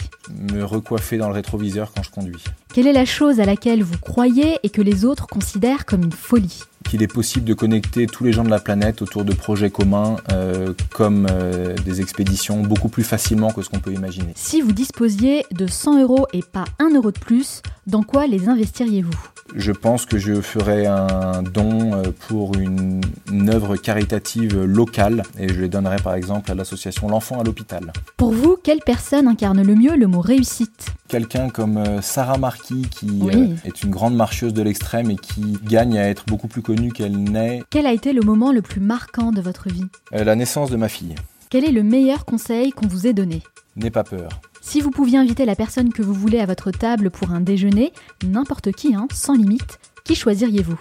Me 0.53 0.63
recoiffer 0.63 1.17
dans 1.17 1.27
le 1.27 1.33
rétroviseur 1.33 1.91
quand 1.93 2.01
je 2.01 2.09
conduis. 2.09 2.41
Quelle 2.73 2.87
est 2.87 2.93
la 2.93 3.03
chose 3.03 3.41
à 3.41 3.45
laquelle 3.45 3.83
vous 3.83 3.97
croyez 3.97 4.57
et 4.63 4.69
que 4.69 4.81
les 4.81 5.03
autres 5.03 5.27
considèrent 5.27 5.85
comme 5.85 6.03
une 6.03 6.13
folie 6.13 6.61
qu'il 6.85 7.01
est 7.01 7.11
possible 7.11 7.45
de 7.45 7.53
connecter 7.53 8.05
tous 8.05 8.23
les 8.23 8.31
gens 8.31 8.43
de 8.43 8.49
la 8.49 8.59
planète 8.59 9.01
autour 9.01 9.25
de 9.25 9.33
projets 9.33 9.71
communs 9.71 10.17
euh, 10.31 10.73
comme 10.93 11.27
euh, 11.29 11.75
des 11.83 11.99
expéditions 11.99 12.61
beaucoup 12.61 12.89
plus 12.89 13.03
facilement 13.03 13.51
que 13.51 13.63
ce 13.63 13.69
qu'on 13.69 13.79
peut 13.79 13.91
imaginer. 13.91 14.31
Si 14.35 14.61
vous 14.61 14.71
disposiez 14.71 15.45
de 15.51 15.67
100 15.67 16.03
euros 16.03 16.27
et 16.31 16.41
pas 16.43 16.65
1 16.79 16.93
euro 16.93 17.11
de 17.11 17.19
plus, 17.19 17.63
dans 17.87 18.03
quoi 18.03 18.27
les 18.27 18.49
investiriez-vous? 18.49 19.13
Je 19.55 19.71
pense 19.71 20.05
que 20.05 20.17
je 20.17 20.41
ferais 20.41 20.87
un 20.87 21.43
don 21.43 21.93
euh, 21.93 22.03
pour 22.27 22.55
une, 22.55 23.01
œuvre 23.47 23.77
caritative 23.77 24.63
locale 24.63 25.21
et 25.37 25.49
je 25.49 25.61
les 25.61 25.69
donnerais 25.69 26.01
par 26.03 26.15
exemple 26.15 26.51
à 26.51 26.55
l'association 26.55 27.07
L'Enfant 27.07 27.39
à 27.39 27.43
l'hôpital. 27.43 27.93
Pour 28.17 28.31
vous, 28.31 28.57
quelle 28.61 28.79
personne 28.79 29.27
incarne 29.27 29.61
le 29.61 29.75
mieux 29.75 29.95
le 29.95 30.07
mot 30.07 30.21
réussite? 30.21 30.87
Quelqu'un 31.07 31.49
comme 31.49 32.01
Sarah 32.01 32.39
Marquis 32.39 32.87
qui 32.89 33.21
est 33.63 33.83
une 33.83 33.91
grande 33.91 34.15
marcheuse 34.15 34.53
de 34.53 34.63
l'extrême 34.63 35.11
et 35.11 35.15
qui 35.15 35.57
gagne 35.63 35.99
à 35.99 36.09
être 36.09 36.25
beaucoup 36.25 36.47
plus 36.47 36.63
connue 36.63 36.91
qu'elle 36.91 37.15
naît. 37.15 37.63
Quel 37.69 37.85
a 37.85 37.93
été 37.93 38.13
le 38.13 38.21
moment 38.21 38.51
le 38.51 38.63
plus 38.63 38.81
marquant 38.81 39.31
de 39.31 39.41
votre 39.41 39.69
vie? 39.69 39.85
Euh, 40.13 40.23
La 40.23 40.35
naissance 40.35 40.71
de 40.71 40.77
ma 40.77 40.89
fille. 40.89 41.15
Quel 41.49 41.63
est 41.63 41.71
le 41.71 41.83
meilleur 41.83 42.25
conseil 42.25 42.71
qu'on 42.71 42.87
vous 42.87 43.05
ait 43.05 43.13
donné? 43.13 43.43
N'aie 43.75 43.91
pas 43.91 44.03
peur. 44.03 44.29
Si 44.67 44.81
vous 44.81 44.89
pouviez 44.89 45.19
inviter 45.19 45.45
la 45.45 45.55
personne 45.55 45.93
que 45.93 46.01
vous 46.01 46.15
voulez 46.15 46.39
à 46.39 46.47
votre 46.47 46.71
table 46.71 47.11
pour 47.11 47.29
un 47.29 47.39
déjeuner, 47.39 47.93
n'importe 48.27 48.71
qui, 48.71 48.95
hein, 48.95 49.07
sans 49.13 49.35
limite, 49.35 49.79
qui 50.03 50.15
choisiriez-vous? 50.15 50.79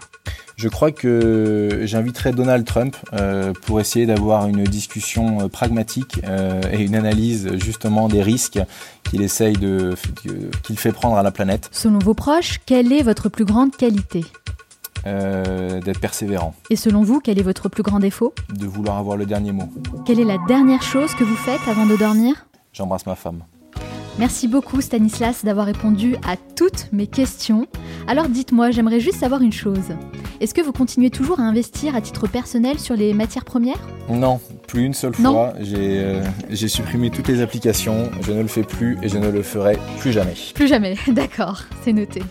Je 0.57 0.69
crois 0.71 0.91
que 0.91 1.83
j'inviterai 1.83 2.33
Donald 2.33 2.65
Trump 2.65 2.97
euh, 3.13 3.53
pour 3.67 3.81
essayer 3.81 4.07
d'avoir 4.07 4.49
une 4.49 4.65
discussion 4.65 5.43
euh, 5.43 5.49
pragmatique 5.49 6.23
et 6.73 6.83
une 6.83 6.95
analyse 6.95 7.57
justement 7.63 8.09
des 8.09 8.23
risques 8.23 8.59
qu'il 9.05 9.21
essaye 9.21 9.53
de 9.53 9.95
qu'il 10.63 10.79
fait 10.79 10.93
prendre 10.93 11.17
à 11.17 11.23
la 11.23 11.31
planète. 11.31 11.69
Selon 11.71 11.99
vos 11.99 12.15
proches, 12.15 12.61
quelle 12.65 12.91
est 12.91 13.03
votre 13.03 13.29
plus 13.29 13.45
grande 13.45 13.77
qualité? 13.77 14.25
Euh, 15.07 15.83
d'être 15.83 16.01
persévérant. 16.01 16.55
Et 16.71 16.77
selon 16.77 17.03
vous, 17.03 17.21
quel 17.21 17.39
est 17.39 17.43
votre 17.43 17.69
plus 17.69 17.83
grand 17.83 18.01
défaut? 18.01 18.33
De 18.49 18.67
vouloir 18.67 18.97
avoir 18.97 19.19
le 19.19 19.27
dernier 19.27 19.53
mot. 19.53 19.69
Quelle 20.07 20.21
est 20.21 20.25
la 20.25 20.39
dernière 20.49 20.83
chose 20.83 21.15
que 21.15 21.25
vous 21.25 21.37
faites 21.37 21.61
avant 21.69 21.85
de 21.85 21.97
dormir? 21.97 22.47
J'embrasse 22.73 23.05
ma 23.05 23.15
femme. 23.15 23.43
Merci 24.17 24.47
beaucoup 24.47 24.81
Stanislas 24.81 25.45
d'avoir 25.45 25.67
répondu 25.67 26.15
à 26.25 26.37
toutes 26.37 26.93
mes 26.93 27.09
questions. 27.09 27.67
Alors 28.07 28.29
dites-moi, 28.29 28.71
j'aimerais 28.71 29.01
juste 29.01 29.19
savoir 29.19 29.43
une 29.43 29.53
chose. 29.53 29.93
Est-ce 30.41 30.55
que 30.55 30.61
vous 30.61 30.73
continuez 30.73 31.11
toujours 31.11 31.41
à 31.41 31.43
investir 31.43 31.97
à 31.97 32.01
titre 32.01 32.29
personnel 32.29 32.79
sur 32.79 32.95
les 32.95 33.13
matières 33.13 33.45
premières? 33.45 33.81
Non, 34.09 34.41
Plus 34.67 34.85
une 34.85 34.95
seule 34.95 35.15
fois. 35.15 35.53
J'ai 35.61 36.01
euh, 36.01 36.23
j'ai 36.51 36.69
supprimé 36.69 37.11
toutes 37.11 37.29
les 37.29 37.43
applications. 37.43 38.11
Je 38.23 38.33
ne 38.33 38.43
le 38.43 38.49
fais 38.49 38.63
plus 38.63 38.99
et 39.03 39.09
je 39.09 39.19
ne 39.19 39.31
le 39.31 39.43
ferai 39.43 39.79
plus 39.99 40.13
jamais. 40.13 40.35
Plus 40.55 40.67
jamais, 40.67 40.97
d'accord, 41.09 41.63
c'est 41.83 41.93
noté. 41.93 42.23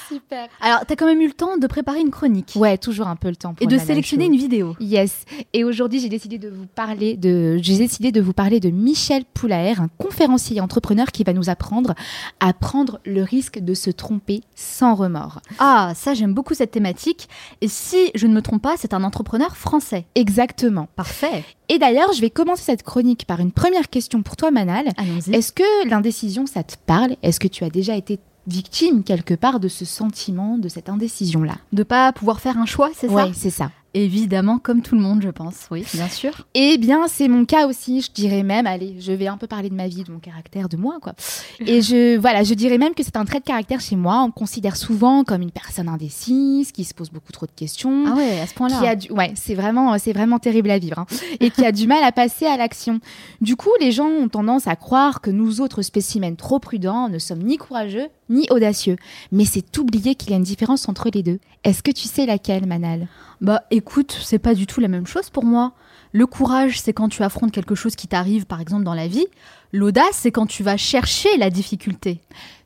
Super. 0.09 0.49
Alors, 0.61 0.81
t'as 0.87 0.97
quand 0.97 1.07
même 1.07 1.21
eu 1.21 1.27
le 1.27 1.33
temps 1.33 1.57
de 1.57 1.67
préparer 1.67 2.01
une 2.01 2.11
chronique 2.11 2.53
Ouais, 2.57 2.79
toujours 2.79 3.09
un 3.09 3.17
peu 3.17 3.29
le 3.29 3.37
temps 3.37 3.55
pour 3.55 3.65
et 3.65 3.67
de 3.67 3.79
sélectionner 3.79 4.27
une 4.27 4.37
vidéo. 4.37 4.77
Yes. 4.81 5.25
Et 5.53 5.65
aujourd'hui, 5.65 6.01
j'ai 6.01 6.09
décidé 6.09 6.39
de 6.39 6.49
vous 6.49 6.67
parler 6.67 7.17
de, 7.17 7.59
j'ai 7.63 7.79
décidé 7.79 8.13
de 8.13 8.21
vous 8.21 8.33
parler 8.33 8.61
de 8.61 8.71
Michel 8.71 9.25
Poulaer, 9.35 9.81
un 9.81 9.89
conférencier 9.99 10.59
et 10.59 10.61
entrepreneur 10.61 11.07
qui 11.09 11.25
va 11.25 11.33
nous 11.33 11.49
apprendre 11.49 11.95
à 12.39 12.53
prendre 12.53 13.01
le 13.05 13.23
risque 13.23 13.59
de 13.59 13.75
se 13.75 13.91
tromper 13.91 14.20
sans 14.55 14.95
remords. 14.95 15.41
Ah, 15.59 15.93
ça, 15.95 16.15
j'aime 16.15 16.35
beaucoup 16.35 16.55
cette 16.55 16.71
thématique. 16.71 17.29
Et 17.61 17.69
si 17.69 18.11
je 18.15 18.27
ne 18.27 18.35
me 18.35 18.43
trompe 18.43 18.63
pas, 18.63 18.77
c'est 18.77 18.95
un 18.95 19.05
entrepreneur 19.05 19.57
français. 19.57 20.07
Exactement. 20.15 20.89
Parfait. 20.97 21.45
Et 21.69 21.79
d'ailleurs, 21.79 22.13
je 22.13 22.21
vais 22.21 22.31
commencer 22.31 22.63
cette 22.63 22.83
chronique 22.83 23.27
par 23.27 23.41
une 23.41 23.53
première 23.53 23.91
question 23.91 24.23
pour 24.23 24.37
toi, 24.37 24.51
Manal. 24.51 24.89
Allons-y. 24.97 25.35
Est-ce 25.35 25.53
que 25.53 25.89
l'indécision, 25.89 26.47
ça 26.47 26.63
te 26.63 26.75
parle? 26.87 27.17
Est-ce 27.23 27.41
que 27.41 27.49
tu 27.49 27.65
as 27.65 27.71
déjà 27.71 27.97
été 27.97 28.19
victime 28.47 29.05
quelque 29.05 29.35
part 29.35 29.61
de 29.61 29.69
ce 29.69 29.85
sentiment, 29.85 30.59
de 30.59 30.69
cette 30.69 30.89
indécision-là? 30.89 31.57
De 31.73 31.83
pas 31.83 32.13
pouvoir 32.13 32.41
faire 32.41 32.59
un 32.59 32.67
choix, 32.67 32.91
c'est 32.95 33.09
ça? 33.09 33.15
Ouais, 33.15 33.31
c'est 33.35 33.51
ça. 33.51 33.71
Évidemment, 33.95 34.59
comme 34.59 34.83
tout 34.83 34.95
le 34.95 35.01
monde, 35.01 35.23
je 35.23 35.31
pense. 35.31 35.67
Oui, 35.71 35.85
bien 35.95 36.09
sûr. 36.09 36.47
Eh 36.55 36.79
bien, 36.79 37.09
c'est 37.09 37.29
mon 37.29 37.45
cas 37.45 37.67
aussi. 37.67 38.01
Je 38.01 38.13
dirais 38.13 38.43
même, 38.43 38.67
allez, 38.67 38.97
je 39.01 39.13
vais 39.13 39.27
un 39.27 39.37
peu 39.37 39.47
parler 39.47 39.69
de 39.69 39.75
ma 39.75 39.89
vie, 39.89 40.05
de 40.05 40.13
mon 40.13 40.19
caractère, 40.19 40.69
de 40.69 40.77
moi, 40.77 40.99
quoi. 41.01 41.15
Et 41.61 41.83
je, 41.83 42.17
voilà, 42.21 42.45
je 42.45 42.55
dirais 42.55 42.79
même 42.79 42.95
que 42.95 43.03
c'est 43.03 43.17
un 43.17 43.25
trait 43.25 43.41
de 43.41 43.45
caractère 43.45 43.81
chez 43.81 43.97
moi. 43.97 44.23
On 44.23 44.29
me 44.29 44.33
considère 44.33 44.77
souvent 44.77 45.25
comme 45.25 45.43
une 45.43 45.51
personne 45.51 45.89
indécise, 45.89 46.73
qui 46.73 46.85
se 46.85 46.95
pose 46.95 47.11
beaucoup 47.11 47.33
trop 47.33 47.47
de 47.47 47.53
questions. 47.53 48.05
Ah 48.07 48.15
ouais, 48.15 48.41
à 48.41 48.47
ce 48.47 48.55
point-là. 48.55 48.79
qui 48.79 48.87
a 48.87 48.97
du... 48.97 49.11
ouais 49.13 49.33
c'est 49.35 49.55
vraiment 49.55 49.97
c'est 49.99 50.13
vraiment 50.13 50.39
terrible 50.39 50.71
à 50.71 50.79
vivre 50.79 50.99
hein. 50.99 51.07
et 51.41 51.51
qui 51.51 51.65
a 51.65 51.73
du 51.73 51.87
mal 51.87 52.03
à 52.03 52.13
passer 52.13 52.47
à 52.47 52.57
l'action 52.57 53.01
du 53.41 53.57
coup 53.57 53.71
les 53.81 53.93
gens 53.93 54.09
ont 54.09 54.29
tendance 54.29 54.67
à 54.67 54.77
croire 54.77 55.21
que 55.21 55.31
nous 55.31 55.61
autres 55.61 55.83
spécimens 55.83 56.35
trop 56.35 56.59
prudents 56.59 57.09
ne 57.09 57.19
sommes 57.19 57.43
ni 57.43 57.57
courageux 57.57 58.09
ni 58.29 58.47
audacieux 58.51 58.97
mais 59.33 59.45
c'est 59.45 59.77
oublier 59.79 60.15
qu'il 60.15 60.31
y 60.31 60.35
a 60.35 60.37
une 60.37 60.43
différence 60.43 60.89
entre 60.89 61.11
les 61.13 61.23
deux 61.23 61.39
est-ce 61.65 61.83
que 61.83 61.91
tu 61.91 62.09
sais 62.09 62.27
laquelle 62.27 62.67
Manal? 62.67 63.07
Bah 63.41 63.63
écoute, 63.71 64.19
c'est 64.23 64.39
pas 64.39 64.55
du 64.55 64.67
tout 64.67 64.81
la 64.81 64.89
même 64.89 65.07
chose 65.07 65.31
pour 65.31 65.45
moi. 65.45 65.73
Le 66.13 66.27
courage, 66.27 66.81
c'est 66.81 66.93
quand 66.93 67.09
tu 67.09 67.23
affrontes 67.23 67.53
quelque 67.53 67.75
chose 67.75 67.95
qui 67.97 68.09
t'arrive, 68.09 68.47
par 68.47 68.61
exemple, 68.61 68.85
dans 68.85 68.95
la 68.95 69.07
vie. 69.07 69.27
L'audace, 69.73 70.13
c'est 70.15 70.33
quand 70.33 70.47
tu 70.47 70.63
vas 70.63 70.77
chercher 70.77 71.37
la 71.37 71.51
difficulté. 71.51 72.21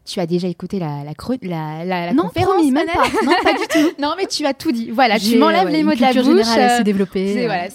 Tu 0.05 0.21
as 0.21 0.27
déjà 0.27 0.49
écouté 0.49 0.79
la 0.79 1.03
la, 1.05 1.13
la, 1.43 1.85
la, 1.85 2.07
la 2.07 2.13
non, 2.13 2.25
conférence 2.25 2.55
promis, 2.55 2.71
même 2.73 2.87
pas. 2.87 3.05
Non, 3.25 3.33
pas 3.43 3.53
du 3.53 3.67
tout. 3.69 3.93
non 4.03 4.13
mais 4.19 4.27
tu 4.27 4.45
as 4.47 4.53
tout 4.55 4.71
dit 4.73 4.91
voilà 4.91 5.19
tu 5.19 5.37
m'enlèves 5.39 5.65
ouais, 5.67 5.73
les 5.73 5.83
mots 5.83 5.95
de 5.95 6.01
la 6.01 6.13
bouche 6.13 6.25
générale 6.25 6.61
assez 6.61 6.81
euh, 6.81 6.85
développée. 6.85 7.33
C'est 7.35 7.47
voilà, 7.47 7.69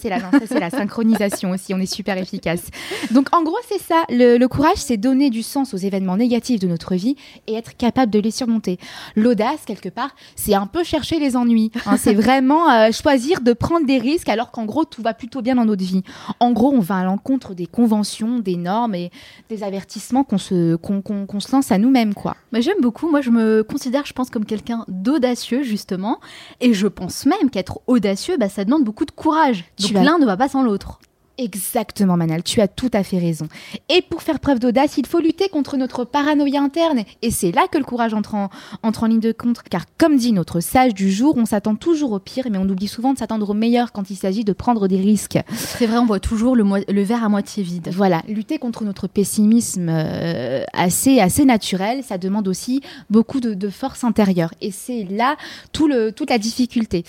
la, 0.51 0.59
la 0.59 0.69
synchronisation 0.69 1.51
aussi, 1.51 1.73
on 1.73 1.79
est 1.79 1.91
super 1.91 2.17
efficace. 2.17 2.63
Donc 3.11 3.27
en 3.35 3.43
gros, 3.43 3.57
c'est 3.67 3.79
ça. 3.81 4.03
Le, 4.09 4.37
le 4.37 4.47
courage, 4.47 4.77
c'est 4.77 4.97
donner 4.97 5.29
du 5.29 5.41
sens 5.43 5.73
aux 5.73 5.77
événements 5.77 6.17
négatifs 6.17 6.59
de 6.59 6.67
notre 6.67 6.95
vie 6.95 7.15
et 7.47 7.53
être 7.55 7.75
capable 7.77 8.11
de 8.11 8.19
les 8.19 8.31
surmonter. 8.31 8.77
L'audace, 9.15 9.61
quelque 9.65 9.89
part, 9.89 10.11
c'est 10.35 10.53
un 10.53 10.67
peu 10.67 10.83
chercher 10.83 11.19
les 11.19 11.35
ennuis. 11.35 11.71
hein. 11.85 11.97
c'est 11.97 12.13
vraiment 12.13 12.69
euh, 12.71 12.91
choisir 12.91 13.41
de 13.41 13.53
prendre 13.53 13.85
des 13.85 13.97
risques 13.97 14.29
alors 14.29 14.51
qu'en 14.51 14.65
gros, 14.65 14.85
tout 14.85 15.01
va 15.01 15.13
plutôt 15.13 15.41
bien 15.41 15.55
dans 15.55 15.65
notre 15.65 15.83
vie. 15.83 16.03
En 16.39 16.51
gros, 16.51 16.71
on 16.73 16.79
va 16.79 16.97
à 16.97 17.03
l'encontre 17.03 17.53
des 17.55 17.65
conventions, 17.65 18.39
des 18.39 18.55
normes 18.55 18.95
et 18.95 19.11
des 19.49 19.63
avertissements 19.63 20.23
qu'on 20.23 20.37
se, 20.37 20.75
qu'on, 20.75 21.01
qu'on- 21.01 21.25
qu'on 21.25 21.39
se 21.39 21.51
lance 21.51 21.71
à 21.71 21.77
nous-mêmes, 21.77 22.13
quoi. 22.19 22.35
Mais 22.51 22.61
j'aime 22.61 22.81
beaucoup. 22.81 23.09
Moi, 23.09 23.21
je 23.21 23.29
me 23.29 23.63
considère, 23.63 24.05
je 24.05 24.13
pense, 24.13 24.29
comme 24.29 24.45
quelqu'un 24.45 24.85
d'audacieux, 24.87 25.63
justement. 25.63 26.19
Et 26.59 26.73
je 26.73 26.87
pense 26.87 27.25
même 27.25 27.49
qu'être 27.49 27.79
audacieux, 27.87 28.37
bah, 28.37 28.49
ça 28.49 28.65
demande 28.65 28.83
beaucoup 28.83 29.05
de 29.05 29.11
courage. 29.11 29.65
Donc 29.79 29.91
l'un 29.93 30.19
ne 30.19 30.25
va 30.25 30.37
pas 30.37 30.49
sans 30.49 30.61
l'autre. 30.63 30.99
Exactement, 31.39 32.17
Manal, 32.17 32.43
tu 32.43 32.59
as 32.59 32.67
tout 32.67 32.91
à 32.91 33.01
fait 33.01 33.17
raison. 33.17 33.47
Et 33.87 34.01
pour 34.01 34.23
faire 34.23 34.41
preuve 34.41 34.59
d'audace, 34.59 34.97
il 34.97 35.07
faut 35.07 35.21
lutter 35.21 35.47
contre 35.47 35.77
notre 35.77 36.03
paranoïa 36.03 36.61
interne. 36.61 37.03
Et 37.21 37.31
c'est 37.31 37.53
là 37.53 37.67
que 37.71 37.77
le 37.77 37.85
courage 37.85 38.13
entre 38.13 38.35
en, 38.35 38.49
entre 38.83 39.03
en 39.03 39.07
ligne 39.07 39.21
de 39.21 39.31
compte. 39.31 39.61
Car 39.69 39.85
comme 39.97 40.17
dit 40.17 40.33
notre 40.33 40.59
sage 40.59 40.93
du 40.93 41.09
jour, 41.09 41.35
on 41.37 41.45
s'attend 41.45 41.75
toujours 41.75 42.11
au 42.11 42.19
pire, 42.19 42.47
mais 42.51 42.57
on 42.57 42.67
oublie 42.67 42.89
souvent 42.89 43.13
de 43.13 43.17
s'attendre 43.17 43.49
au 43.49 43.53
meilleur 43.53 43.93
quand 43.93 44.09
il 44.09 44.17
s'agit 44.17 44.43
de 44.43 44.51
prendre 44.51 44.89
des 44.89 44.97
risques. 44.97 45.39
C'est 45.55 45.85
vrai, 45.85 45.97
on 45.97 46.05
voit 46.05 46.19
toujours 46.19 46.57
le, 46.57 47.03
verre 47.03 47.23
à 47.23 47.29
moitié 47.29 47.63
vide. 47.63 47.89
Voilà, 47.93 48.21
lutter 48.27 48.57
contre 48.57 48.83
notre 48.83 49.07
pessimisme 49.07 49.87
euh, 49.89 50.65
assez, 50.73 51.21
assez 51.21 51.45
naturel, 51.45 52.03
ça 52.03 52.17
demande 52.17 52.49
aussi 52.49 52.81
beaucoup 53.09 53.39
de, 53.39 53.53
de 53.53 53.69
force 53.69 54.03
intérieure. 54.03 54.53
Et 54.59 54.71
c'est 54.71 55.07
là 55.09 55.37
tout 55.71 55.87
le, 55.87 56.11
toute 56.11 56.31
la 56.31 56.37
difficulté. 56.37 57.05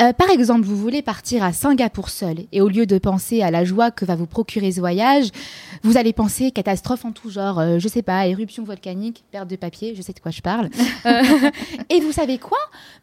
Euh, 0.00 0.14
par 0.14 0.30
exemple, 0.30 0.62
vous 0.62 0.76
voulez 0.76 1.02
partir 1.02 1.44
à 1.44 1.52
Singapour 1.52 2.08
seul, 2.08 2.36
et 2.52 2.62
au 2.62 2.68
lieu 2.68 2.86
de 2.86 2.96
penser 2.96 3.42
à 3.42 3.50
la 3.50 3.65
joie 3.66 3.90
que 3.90 4.04
va 4.04 4.16
vous 4.16 4.26
procurer 4.26 4.72
ce 4.72 4.80
voyage, 4.80 5.28
vous 5.82 5.98
allez 5.98 6.12
penser 6.12 6.50
catastrophe 6.50 7.04
en 7.04 7.12
tout 7.12 7.30
genre, 7.30 7.58
euh, 7.58 7.78
je 7.78 7.88
sais 7.88 8.02
pas, 8.02 8.26
éruption 8.26 8.64
volcanique, 8.64 9.24
perte 9.30 9.48
de 9.48 9.56
papier, 9.56 9.94
je 9.94 10.02
sais 10.02 10.12
de 10.12 10.20
quoi 10.20 10.30
je 10.30 10.40
parle. 10.40 10.70
Euh, 11.04 11.50
et 11.88 12.00
vous 12.00 12.10
savez 12.10 12.38
quoi? 12.38 12.58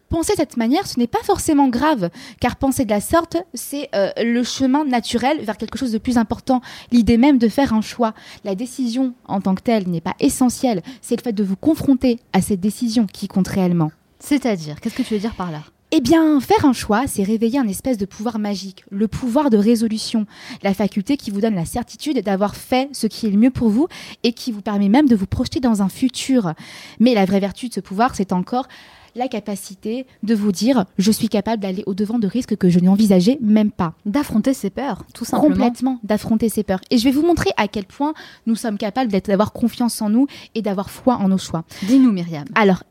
Penser 0.09 0.33
de 0.33 0.37
cette 0.37 0.57
manière, 0.57 0.87
ce 0.87 0.99
n'est 0.99 1.07
pas 1.07 1.23
forcément 1.23 1.69
grave, 1.69 2.09
car 2.41 2.57
penser 2.57 2.83
de 2.83 2.89
la 2.89 2.99
sorte, 2.99 3.37
c'est 3.53 3.87
euh, 3.95 4.11
le 4.21 4.43
chemin 4.43 4.83
naturel 4.83 5.39
vers 5.41 5.57
quelque 5.57 5.77
chose 5.77 5.91
de 5.91 5.97
plus 5.97 6.17
important, 6.17 6.61
l'idée 6.91 7.17
même 7.17 7.37
de 7.37 7.47
faire 7.47 7.73
un 7.73 7.81
choix. 7.81 8.13
La 8.43 8.55
décision 8.55 9.13
en 9.25 9.39
tant 9.39 9.55
que 9.55 9.61
telle 9.61 9.87
n'est 9.87 10.01
pas 10.01 10.15
essentielle, 10.19 10.81
c'est 11.01 11.15
le 11.15 11.21
fait 11.21 11.31
de 11.31 11.43
vous 11.43 11.55
confronter 11.55 12.19
à 12.33 12.41
cette 12.41 12.59
décision 12.59 13.05
qui 13.05 13.27
compte 13.27 13.47
réellement. 13.47 13.91
C'est-à-dire, 14.19 14.81
qu'est-ce 14.81 14.95
que 14.95 15.03
tu 15.03 15.13
veux 15.13 15.19
dire 15.19 15.35
par 15.35 15.51
là? 15.51 15.61
Eh 15.95 16.01
bien, 16.01 16.39
faire 16.39 16.65
un 16.65 16.73
choix, 16.73 17.05
c'est 17.05 17.21
réveiller 17.21 17.59
un 17.59 17.67
espèce 17.67 17.99
de 17.99 18.05
pouvoir 18.05 18.39
magique, 18.39 18.83
le 18.89 19.07
pouvoir 19.07 19.51
de 19.51 19.57
résolution, 19.57 20.25
la 20.63 20.73
faculté 20.73 21.17
qui 21.17 21.29
vous 21.29 21.39
donne 21.39 21.53
la 21.53 21.65
certitude 21.65 22.19
d'avoir 22.23 22.55
fait 22.55 22.89
ce 22.93 23.05
qui 23.05 23.27
est 23.27 23.29
le 23.29 23.37
mieux 23.37 23.51
pour 23.51 23.69
vous 23.69 23.87
et 24.23 24.33
qui 24.33 24.51
vous 24.51 24.63
permet 24.63 24.89
même 24.89 25.07
de 25.07 25.15
vous 25.15 25.27
projeter 25.27 25.59
dans 25.59 25.83
un 25.83 25.89
futur. 25.89 26.53
Mais 26.99 27.13
la 27.13 27.25
vraie 27.25 27.39
vertu 27.39 27.67
de 27.67 27.75
ce 27.75 27.79
pouvoir, 27.79 28.15
c'est 28.15 28.33
encore 28.33 28.67
la 29.13 29.27
capacité 29.27 30.07
de 30.23 30.33
vous 30.33 30.51
dire 30.51 30.85
je 30.97 31.11
suis 31.11 31.29
capable 31.29 31.61
d'aller 31.61 31.83
au-devant 31.85 32.17
de 32.17 32.25
risques 32.25 32.55
que 32.55 32.69
je 32.69 32.79
n'envisageais 32.79 33.37
même 33.39 33.69
pas. 33.69 33.93
D'affronter 34.07 34.55
ses 34.55 34.71
peurs, 34.71 35.03
tout 35.13 35.25
simplement. 35.25 35.53
Complètement, 35.53 35.99
d'affronter 36.01 36.49
ses 36.49 36.63
peurs. 36.63 36.81
Et 36.89 36.97
je 36.97 37.03
vais 37.03 37.11
vous 37.11 37.21
montrer 37.21 37.51
à 37.55 37.67
quel 37.67 37.85
point 37.85 38.15
nous 38.47 38.55
sommes 38.55 38.79
capables 38.79 39.11
d'avoir 39.11 39.53
confiance 39.53 40.01
en 40.01 40.09
nous 40.09 40.25
et 40.55 40.63
d'avoir 40.63 40.89
foi 40.89 41.17
en 41.17 41.27
nos 41.27 41.37
choix. 41.37 41.65
Dis-nous, 41.83 42.11
Myriam. 42.11 42.45
Alors, 42.55 42.83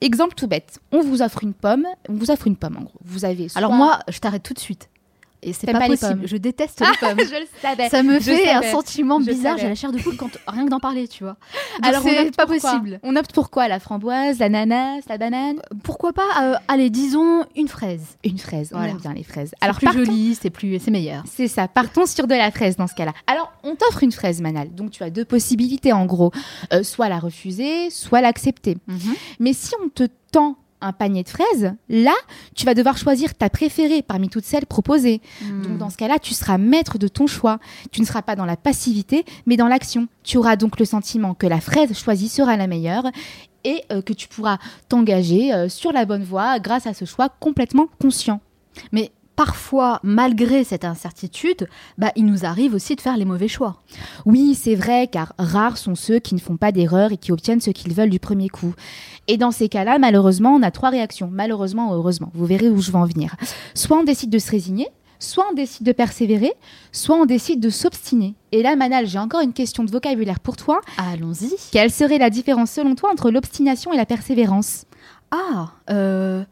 exemple 0.00 0.34
tout 0.34 0.46
bête. 0.46 0.78
On 0.92 1.00
vous 1.02 1.22
offre 1.22 1.42
une 1.42 1.54
pomme, 1.54 1.86
on 2.08 2.12
vous 2.14 2.30
offre 2.30 2.46
une 2.46 2.56
pomme 2.56 2.76
en 2.78 2.82
gros. 2.82 2.98
Vous 3.04 3.24
avez 3.24 3.48
soit- 3.48 3.58
Alors 3.58 3.72
moi, 3.72 4.00
je 4.08 4.18
t'arrête 4.18 4.42
tout 4.42 4.54
de 4.54 4.58
suite. 4.58 4.88
Et 5.46 5.52
c'est 5.52 5.70
pas, 5.70 5.78
possible. 5.86 5.98
pommes 5.98 6.22
Je 6.26 6.36
déteste 6.36 6.80
les 6.80 6.86
pommes. 7.00 7.18
je 7.18 7.40
le 7.40 7.46
savais. 7.60 7.88
Ça 7.90 8.02
me 8.02 8.14
Je 8.18 8.24
fait 8.32 8.50
un 8.50 8.62
sentiment 8.62 9.20
Je 9.20 9.26
bizarre. 9.26 9.58
J'ai 9.58 9.68
la 9.68 9.74
chair 9.74 9.92
de 9.92 9.98
poule 9.98 10.16
quand 10.16 10.30
rien 10.48 10.64
que 10.64 10.70
d'en 10.70 10.80
parler, 10.80 11.06
tu 11.06 11.22
vois. 11.24 11.36
Donc 11.82 11.86
Alors, 11.86 12.02
on 12.04 12.08
c'est 12.08 12.36
pas 12.36 12.46
possible. 12.46 12.98
On 13.02 13.14
opte 13.16 13.32
pour 13.32 13.50
quoi? 13.50 13.68
La 13.68 13.78
framboise, 13.78 14.38
l'ananas, 14.38 15.00
la 15.08 15.18
banane? 15.18 15.60
Pourquoi 15.82 16.12
pas 16.12 16.22
euh, 16.42 16.54
Allez, 16.68 16.88
disons 16.90 17.44
une 17.56 17.68
fraise. 17.68 18.02
Une 18.24 18.38
fraise. 18.38 18.70
On 18.72 18.78
Voilà. 18.78 18.92
aime 18.92 18.98
bien 18.98 19.12
les 19.12 19.22
fraises. 19.22 19.52
Alors 19.60 19.76
plus 19.76 19.86
partons- 19.86 20.04
joli, 20.04 20.36
c'est 20.40 20.50
plus, 20.50 20.78
c'est 20.80 20.90
meilleur. 20.90 21.22
C'est 21.26 21.48
ça, 21.48 21.68
partons 21.68 22.06
sur 22.06 22.26
de 22.26 22.34
la 22.34 22.50
fraise 22.50 22.76
dans 22.76 22.86
ce 22.86 22.94
cas-là. 22.94 23.12
Alors, 23.26 23.52
on 23.62 23.74
t'offre 23.76 24.02
une 24.02 24.12
fraise, 24.12 24.40
Manal. 24.40 24.74
Donc, 24.74 24.90
tu 24.92 25.02
as 25.02 25.10
deux 25.10 25.24
possibilités 25.24 25.92
en 25.92 26.06
gros. 26.06 26.32
Euh, 26.72 26.82
soit 26.82 27.08
la 27.08 27.18
refuser, 27.18 27.90
soit 27.90 28.20
l'accepter. 28.20 28.76
Mais 29.40 29.52
si 29.52 29.72
on 29.84 29.88
te 29.88 30.04
tend 30.32 30.56
un 30.84 30.92
panier 30.92 31.22
de 31.22 31.28
fraises, 31.28 31.74
là, 31.88 32.14
tu 32.54 32.66
vas 32.66 32.74
devoir 32.74 32.96
choisir 32.96 33.34
ta 33.34 33.48
préférée 33.50 34.02
parmi 34.02 34.28
toutes 34.28 34.44
celles 34.44 34.66
proposées. 34.66 35.20
Hmm. 35.42 35.62
Donc 35.62 35.78
dans 35.78 35.90
ce 35.90 35.96
cas-là, 35.96 36.18
tu 36.18 36.34
seras 36.34 36.58
maître 36.58 36.98
de 36.98 37.08
ton 37.08 37.26
choix. 37.26 37.58
Tu 37.90 38.00
ne 38.00 38.06
seras 38.06 38.22
pas 38.22 38.36
dans 38.36 38.46
la 38.46 38.56
passivité, 38.56 39.24
mais 39.46 39.56
dans 39.56 39.68
l'action. 39.68 40.08
Tu 40.22 40.38
auras 40.38 40.56
donc 40.56 40.78
le 40.78 40.84
sentiment 40.84 41.34
que 41.34 41.46
la 41.46 41.60
fraise 41.60 41.96
choisie 41.96 42.28
sera 42.28 42.56
la 42.56 42.66
meilleure 42.66 43.04
et 43.64 43.82
euh, 43.90 44.02
que 44.02 44.12
tu 44.12 44.28
pourras 44.28 44.58
t'engager 44.88 45.52
euh, 45.52 45.68
sur 45.68 45.92
la 45.92 46.04
bonne 46.04 46.22
voie 46.22 46.58
grâce 46.58 46.86
à 46.86 46.94
ce 46.94 47.04
choix 47.04 47.28
complètement 47.28 47.88
conscient. 48.00 48.40
Mais 48.92 49.10
parfois, 49.36 50.00
malgré 50.02 50.64
cette 50.64 50.84
incertitude, 50.84 51.68
bah, 51.98 52.12
il 52.16 52.26
nous 52.26 52.44
arrive 52.44 52.74
aussi 52.74 52.96
de 52.96 53.00
faire 53.00 53.16
les 53.16 53.24
mauvais 53.24 53.48
choix. 53.48 53.76
Oui, 54.26 54.54
c'est 54.54 54.74
vrai, 54.74 55.08
car 55.08 55.32
rares 55.38 55.76
sont 55.76 55.94
ceux 55.94 56.18
qui 56.18 56.34
ne 56.34 56.40
font 56.40 56.56
pas 56.56 56.72
d'erreur 56.72 57.12
et 57.12 57.16
qui 57.16 57.32
obtiennent 57.32 57.60
ce 57.60 57.70
qu'ils 57.70 57.94
veulent 57.94 58.10
du 58.10 58.20
premier 58.20 58.48
coup. 58.48 58.74
Et 59.28 59.36
dans 59.36 59.50
ces 59.50 59.68
cas-là, 59.68 59.98
malheureusement, 59.98 60.54
on 60.54 60.62
a 60.62 60.70
trois 60.70 60.90
réactions. 60.90 61.28
Malheureusement 61.32 61.90
ou 61.90 61.94
heureusement. 61.94 62.30
Vous 62.34 62.46
verrez 62.46 62.68
où 62.68 62.80
je 62.80 62.90
vais 62.90 62.98
en 62.98 63.06
venir. 63.06 63.36
Soit 63.74 63.98
on 63.98 64.04
décide 64.04 64.30
de 64.30 64.38
se 64.38 64.50
résigner, 64.50 64.88
soit 65.18 65.46
on 65.50 65.54
décide 65.54 65.86
de 65.86 65.92
persévérer, 65.92 66.52
soit 66.92 67.16
on 67.16 67.24
décide 67.24 67.60
de 67.60 67.70
s'obstiner. 67.70 68.34
Et 68.52 68.62
là, 68.62 68.76
Manal, 68.76 69.06
j'ai 69.06 69.18
encore 69.18 69.40
une 69.40 69.52
question 69.52 69.84
de 69.84 69.90
vocabulaire 69.90 70.40
pour 70.40 70.56
toi. 70.56 70.80
Allons-y. 70.98 71.54
Quelle 71.72 71.90
serait 71.90 72.18
la 72.18 72.30
différence 72.30 72.70
selon 72.70 72.94
toi 72.94 73.10
entre 73.10 73.30
l'obstination 73.30 73.92
et 73.92 73.96
la 73.96 74.06
persévérance? 74.06 74.84
Ah, 75.30 75.72
euh, 75.90 76.44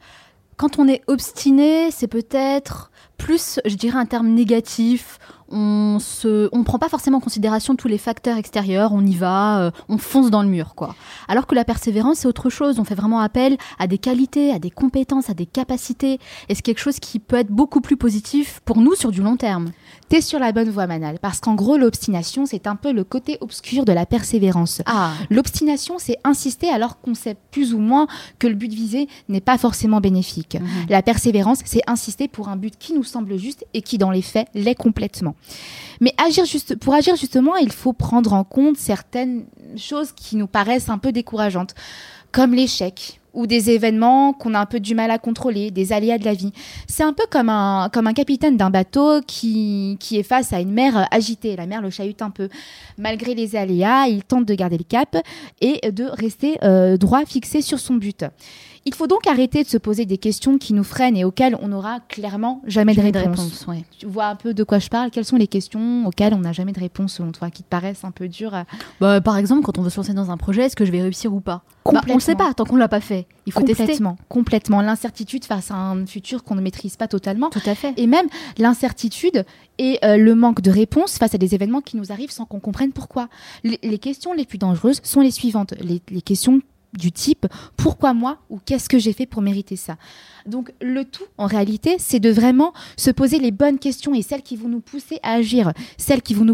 quand 0.63 0.79
on 0.79 0.87
est 0.87 1.03
obstiné, 1.09 1.91
c'est 1.91 2.07
peut-être 2.07 2.93
plus, 3.19 3.59
je 3.65 3.75
dirais, 3.75 3.99
un 3.99 4.07
terme 4.07 4.29
négatif. 4.29 5.19
On 5.53 5.99
se, 6.01 6.49
on 6.53 6.65
prend 6.65 6.79
pas 6.79 6.89
forcément 6.89 7.19
en 7.19 7.21
considération 7.21 7.77
tous 7.77 7.89
les 7.89 7.99
facteurs 7.99 8.37
extérieurs. 8.39 8.93
On 8.93 9.05
y 9.05 9.15
va, 9.15 9.61
euh, 9.61 9.71
on 9.89 9.99
fonce 9.99 10.31
dans 10.31 10.43
le 10.43 10.49
mur, 10.49 10.75
quoi. 10.75 10.95
Alors 11.29 11.47
que 11.47 11.55
la 11.55 11.65
persévérance, 11.65 12.21
c'est 12.21 12.29
autre 12.29 12.51
chose. 12.51 12.79
On 12.79 12.85
fait 12.85 12.95
vraiment 12.95 13.21
appel 13.21 13.57
à 13.79 13.87
des 13.87 13.99
qualités, 13.99 14.53
à 14.53 14.59
des 14.59 14.71
compétences, 14.71 15.31
à 15.31 15.35
des 15.35 15.47
capacités. 15.47 16.19
Et 16.49 16.55
c'est 16.55 16.63
quelque 16.63 16.81
chose 16.81 16.99
qui 16.99 17.19
peut 17.19 17.37
être 17.37 17.51
beaucoup 17.51 17.81
plus 17.81 17.97
positif 17.97 18.61
pour 18.65 18.79
nous 18.79 18.95
sur 18.95 19.11
du 19.13 19.23
long 19.23 19.37
terme. 19.37 19.73
T'es 20.09 20.21
sur 20.21 20.39
la 20.39 20.53
bonne 20.53 20.69
voie, 20.71 20.87
Manal, 20.87 21.19
parce 21.19 21.41
qu'en 21.41 21.55
gros, 21.55 21.77
l'obstination, 21.77 22.45
c'est 22.47 22.67
un 22.67 22.77
peu 22.77 22.93
le 22.93 23.05
côté 23.05 23.39
obscur 23.41 23.85
de 23.85 23.93
la 23.93 24.05
persévérance. 24.07 24.83
Ah, 24.87 25.13
L'obstination, 25.31 25.97
c'est 25.99 26.17
insister 26.25 26.69
alors 26.69 27.01
qu'on 27.01 27.15
sait 27.15 27.37
plus 27.51 27.75
ou 27.75 27.79
moins 27.79 28.07
que 28.39 28.47
le 28.47 28.55
but 28.55 28.73
visé 28.73 29.09
n'est 29.29 29.41
pas 29.41 29.59
forcément 29.59 30.01
bénéfique. 30.01 30.59
La 30.89 31.03
persévérance, 31.03 31.61
c'est 31.65 31.83
insister 31.87 32.29
pour 32.29 32.49
un 32.49 32.57
but 32.57 32.75
qui 32.79 32.93
nous 32.95 33.05
semble 33.05 33.39
juste 33.39 33.65
et 33.75 33.83
qui, 33.83 33.99
dans 33.99 34.11
les 34.11 34.23
faits, 34.23 34.49
l'est 34.55 34.75
complètement. 34.75 35.35
Mais 36.01 36.15
agir 36.19 36.45
pour 36.81 36.95
agir 36.95 37.17
justement, 37.17 37.57
il 37.57 37.71
faut 37.71 37.93
prendre 37.93 38.33
en 38.33 38.45
compte 38.45 38.77
certaines 38.77 39.45
choses 39.77 40.13
qui 40.13 40.37
nous 40.37 40.47
paraissent 40.47 40.89
un 40.89 40.99
peu 40.99 41.13
décourageantes, 41.13 41.75
comme 42.33 42.55
l'échec 42.55 43.21
ou 43.35 43.47
des 43.47 43.71
événements 43.71 44.33
qu'on 44.33 44.55
a 44.55 44.61
un 44.61 44.67
peu 44.67 44.81
du 44.81 44.95
mal 44.95 45.11
à 45.11 45.19
contrôler, 45.19 45.71
des 45.71 45.93
aléas 45.93 46.19
de 46.19 46.25
la 46.25 46.35
vie. 46.35 46.53
C'est 46.87 47.03
un 47.03 47.13
peu 47.13 47.25
comme 47.31 47.49
un, 47.49 47.89
capitaine 48.15 48.57
d'un 48.57 48.71
bateau 48.71 49.21
qui, 49.27 49.97
est 50.11 50.23
face 50.23 50.53
à 50.53 50.61
une 50.61 50.73
mer 50.73 51.09
agitée. 51.11 51.57
La 51.57 51.67
mer 51.67 51.81
le 51.81 51.91
chahute 51.91 52.21
un 52.21 52.31
peu. 52.31 52.49
Malgré 52.99 53.35
les 53.35 53.57
aléas, 53.57 54.07
il 54.09 54.23
tente 54.23 54.45
de 54.45 54.55
garder 54.55 54.77
le 54.77 54.85
cap 54.85 55.17
et 55.61 55.91
de 55.91 56.05
rester 56.05 56.59
euh, 56.63 56.97
droit 56.97 57.25
fixé 57.25 57.63
sur 57.63 57.79
son 57.79 57.95
but. 57.95 58.25
Il 58.85 58.95
faut 58.95 59.07
donc 59.07 59.27
arrêter 59.29 59.63
de 59.63 59.69
se 59.69 59.77
poser 59.79 60.07
des 60.07 60.19
questions 60.19 60.59
qui 60.59 60.73
nous 60.75 60.83
freinent 60.83 61.17
et 61.17 61.25
auxquelles 61.25 61.57
on 61.63 61.69
n'aura 61.69 62.01
clairement 62.09 62.63
jamais, 62.67 62.95
jamais 62.95 63.13
de 63.13 63.19
réponse. 63.19 63.65
ouais. 63.69 63.85
Tu 63.99 64.07
vois 64.07 64.27
un 64.27 64.35
peu 64.35 64.55
de 64.55 64.65
quoi 64.65 64.79
je 64.81 64.89
parle? 64.89 65.11
Quelles 65.11 65.25
sont 65.25 65.37
les 65.37 65.47
questions 65.47 66.05
auxquelles 66.07 66.35
on 66.35 66.39
n'a 66.41 66.53
jamais 66.53 66.73
de 66.73 66.81
réponse 66.81 67.15
selon 67.15 67.31
toi, 67.31 67.51
qui 67.51 67.63
te 67.63 67.69
paraissent 67.69 68.05
un 68.05 68.11
peu 68.11 68.27
dures 68.29 68.55
à- 68.55 68.65
Bah, 69.01 69.21
par 69.21 69.37
exemple, 69.37 69.63
quand 69.63 69.79
on 69.79 69.83
veut 69.83 69.91
se 69.91 69.99
lancer 69.99 70.15
dans 70.15 70.31
un 70.33 70.37
projet, 70.37 70.63
est-ce 70.63 70.75
que 70.77 70.85
je 70.85 70.91
vais 70.91 71.01
réussir 71.03 71.33
ou 71.33 71.41
pas? 71.41 71.63
Bah, 71.85 72.01
On 72.09 72.15
le 72.15 72.21
sait 72.21 72.33
Complètement. 72.33 72.47
pas 72.49 72.55
tant 72.55 72.65
qu'on 72.65 72.77
l'a 72.77 72.89
pas 72.89 73.01
fait. 73.01 73.27
Il 73.47 73.53
faut 73.53 73.61
tester. 73.63 73.83
Complètement, 73.85 74.17
complètement. 74.29 74.81
L'incertitude 74.83 75.45
face 75.45 75.71
à 75.71 75.75
un 75.77 76.05
futur 76.07 76.43
qu'on 76.45 76.55
ne 76.55 76.61
maîtrise 76.61 76.97
pas 76.97 77.09
totalement. 77.09 77.51
Tout 77.51 77.61
à 77.67 77.75
fait. 77.75 77.93
Et 77.97 78.07
même 78.07 78.27
l'incertitude 78.59 79.45
et 79.79 79.99
euh, 80.05 80.17
le 80.17 80.35
manque 80.35 80.61
de 80.61 80.71
réponse 80.71 81.19
face 81.19 81.35
à 81.35 81.39
des 81.39 81.55
événements 81.55 81.81
qui 81.81 81.97
nous 81.97 82.11
arrivent 82.13 82.31
sans 82.31 82.45
qu'on 82.47 82.61
comprenne 82.61 82.93
pourquoi. 82.93 83.29
Les, 83.65 83.79
les 83.83 83.99
questions 83.99 84.33
les 84.33 84.45
plus 84.45 84.59
dangereuses 84.59 85.01
sont 85.03 85.21
les 85.21 85.31
suivantes. 85.31 85.75
Les, 85.81 86.01
les 86.11 86.23
questions 86.23 86.61
du 86.93 87.13
type 87.13 87.47
pourquoi 87.77 88.15
moi 88.15 88.39
ou 88.51 88.59
qu'est-ce 88.65 88.89
que 88.89 88.99
j'ai 88.99 89.13
fait 89.13 89.27
pour 89.27 89.43
mériter 89.43 89.77
ça? 89.77 89.97
Donc 90.47 90.73
le 90.81 91.05
tout 91.05 91.25
en 91.39 91.47
réalité 91.47 91.97
c'est 91.99 92.21
de 92.21 92.31
vraiment 92.31 92.73
se 92.97 93.11
poser 93.11 93.39
les 93.39 93.51
bonnes 93.51 93.79
questions 93.79 94.15
et 94.15 94.23
celles 94.23 94.43
qui 94.43 94.57
vont 94.57 94.69
nous 94.69 94.81
pousser 94.81 95.19
à 95.23 95.33
agir, 95.33 95.73
celles 95.97 96.23
qui 96.23 96.35
vont 96.35 96.47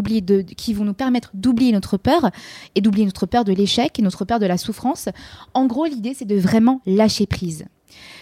qui 0.55 0.73
vont 0.73 0.85
nous 0.85 0.93
permettre 0.93 1.31
d'oublier 1.33 1.71
notre 1.71 1.97
peur 1.97 2.29
et 2.75 2.81
d'oublier 2.81 3.05
notre 3.05 3.25
peur 3.25 3.43
de 3.43 3.53
l'échec 3.53 3.97
et 3.99 4.01
notre 4.01 4.25
peur 4.25 4.39
de 4.39 4.45
la 4.45 4.57
souffrance. 4.57 5.09
En 5.53 5.65
gros 5.65 5.85
l'idée 5.85 6.13
c'est 6.13 6.25
de 6.25 6.37
vraiment 6.37 6.81
lâcher 6.85 7.25
prise. 7.25 7.65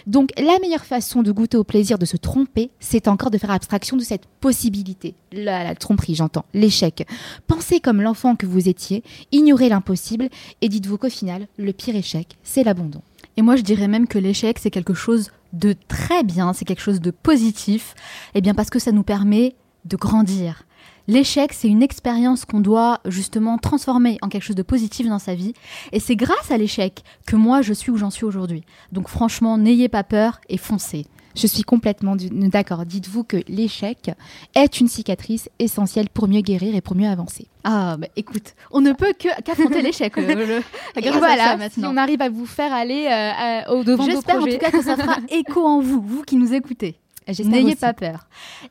Donc 0.06 0.30
la 0.38 0.58
meilleure 0.60 0.84
façon 0.84 1.22
de 1.22 1.32
goûter 1.32 1.56
au 1.56 1.64
plaisir 1.64 1.98
de 1.98 2.04
se 2.04 2.16
tromper, 2.16 2.70
c'est 2.80 3.08
encore 3.08 3.30
de 3.30 3.38
faire 3.38 3.50
abstraction 3.50 3.96
de 3.96 4.02
cette 4.02 4.26
possibilité. 4.40 5.14
La, 5.32 5.64
la 5.64 5.74
tromperie, 5.74 6.14
j'entends, 6.14 6.44
l'échec. 6.54 7.06
Pensez 7.46 7.80
comme 7.80 8.02
l'enfant 8.02 8.36
que 8.36 8.46
vous 8.46 8.68
étiez, 8.68 9.02
ignorez 9.32 9.68
l'impossible 9.68 10.28
et 10.60 10.68
dites-vous 10.68 10.98
qu'au 10.98 11.10
final, 11.10 11.46
le 11.56 11.72
pire 11.72 11.96
échec, 11.96 12.36
c'est 12.42 12.64
l'abandon. 12.64 13.02
Et 13.36 13.42
moi, 13.42 13.56
je 13.56 13.62
dirais 13.62 13.88
même 13.88 14.08
que 14.08 14.18
l'échec, 14.18 14.58
c'est 14.58 14.70
quelque 14.70 14.94
chose 14.94 15.30
de 15.52 15.74
très 15.86 16.24
bien, 16.24 16.52
c'est 16.52 16.64
quelque 16.64 16.82
chose 16.82 17.00
de 17.00 17.10
positif, 17.10 17.94
et 18.34 18.40
bien 18.40 18.54
parce 18.54 18.70
que 18.70 18.78
ça 18.78 18.92
nous 18.92 19.02
permet 19.02 19.54
de 19.84 19.96
grandir. 19.96 20.64
L'échec, 21.08 21.54
c'est 21.54 21.68
une 21.68 21.82
expérience 21.82 22.44
qu'on 22.44 22.60
doit 22.60 23.00
justement 23.06 23.56
transformer 23.56 24.18
en 24.20 24.28
quelque 24.28 24.42
chose 24.42 24.56
de 24.56 24.62
positif 24.62 25.08
dans 25.08 25.18
sa 25.18 25.34
vie, 25.34 25.54
et 25.92 26.00
c'est 26.00 26.16
grâce 26.16 26.50
à 26.50 26.58
l'échec 26.58 27.02
que 27.26 27.34
moi, 27.34 27.62
je 27.62 27.72
suis 27.72 27.90
où 27.90 27.96
j'en 27.96 28.10
suis 28.10 28.26
aujourd'hui. 28.26 28.62
Donc 28.92 29.08
franchement, 29.08 29.56
n'ayez 29.56 29.88
pas 29.88 30.04
peur 30.04 30.40
et 30.50 30.58
foncez. 30.58 31.06
Je 31.34 31.46
suis 31.46 31.62
complètement 31.62 32.16
d'accord. 32.16 32.84
Dites-vous 32.84 33.22
que 33.22 33.36
l'échec 33.48 34.10
est 34.54 34.80
une 34.80 34.88
cicatrice 34.88 35.48
essentielle 35.58 36.08
pour 36.08 36.26
mieux 36.26 36.40
guérir 36.40 36.74
et 36.74 36.80
pour 36.80 36.96
mieux 36.96 37.06
avancer. 37.06 37.46
Ah, 37.64 37.96
bah 37.96 38.08
écoute, 38.16 38.54
on 38.70 38.80
ne 38.80 38.92
peut 38.92 39.12
que 39.18 39.28
qu'affronter 39.42 39.82
l'échec. 39.82 40.12
Et 40.96 41.08
à 41.08 41.12
voilà, 41.12 41.56
si 41.70 41.80
on 41.84 41.96
arrive 41.96 42.22
à 42.22 42.28
vous 42.28 42.46
faire 42.46 42.72
aller 42.72 43.06
euh, 43.06 43.72
au 43.72 43.84
devant 43.84 44.04
de 44.04 44.10
vos 44.10 44.16
J'espère 44.16 44.40
en 44.40 44.46
tout 44.46 44.58
cas 44.58 44.70
que 44.70 44.82
ça 44.82 44.96
fera 44.96 45.18
écho 45.30 45.64
en 45.64 45.80
vous, 45.80 46.00
vous 46.00 46.22
qui 46.22 46.36
nous 46.36 46.54
écoutez. 46.54 46.96
N'ayez 47.44 47.76
pas 47.76 47.92
peur. 47.92 48.26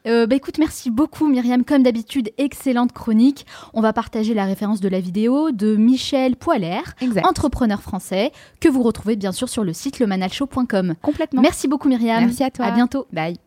Euh, 0.05 0.25
bah 0.25 0.35
écoute, 0.35 0.57
merci 0.57 0.89
beaucoup 0.89 1.27
Myriam. 1.27 1.63
Comme 1.63 1.83
d'habitude, 1.83 2.31
excellente 2.37 2.91
chronique. 2.91 3.45
On 3.73 3.81
va 3.81 3.93
partager 3.93 4.33
la 4.33 4.45
référence 4.45 4.79
de 4.79 4.89
la 4.89 4.99
vidéo 4.99 5.51
de 5.51 5.75
Michel 5.75 6.35
Poiler, 6.35 6.81
entrepreneur 7.23 7.81
français, 7.81 8.31
que 8.59 8.69
vous 8.69 8.83
retrouvez 8.83 9.15
bien 9.15 9.31
sûr 9.31 9.49
sur 9.49 9.63
le 9.63 9.73
site 9.73 9.99
lemanalshow.com. 9.99 10.95
Complètement. 11.01 11.41
Merci 11.41 11.67
beaucoup 11.67 11.87
Myriam. 11.87 12.25
Merci 12.25 12.43
à 12.43 12.51
toi. 12.51 12.65
À 12.65 12.71
bientôt. 12.71 13.07
Bye. 13.11 13.37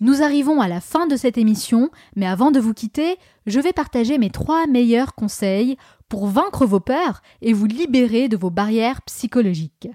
Nous 0.00 0.22
arrivons 0.22 0.60
à 0.60 0.68
la 0.68 0.80
fin 0.80 1.06
de 1.06 1.16
cette 1.16 1.38
émission, 1.38 1.90
mais 2.16 2.26
avant 2.26 2.50
de 2.50 2.58
vous 2.58 2.74
quitter, 2.74 3.16
je 3.46 3.60
vais 3.60 3.72
partager 3.72 4.18
mes 4.18 4.30
trois 4.30 4.66
meilleurs 4.66 5.14
conseils 5.14 5.76
pour 6.08 6.26
vaincre 6.26 6.66
vos 6.66 6.80
peurs 6.80 7.22
et 7.42 7.52
vous 7.52 7.66
libérer 7.66 8.28
de 8.28 8.36
vos 8.36 8.50
barrières 8.50 9.02
psychologiques. 9.02 9.88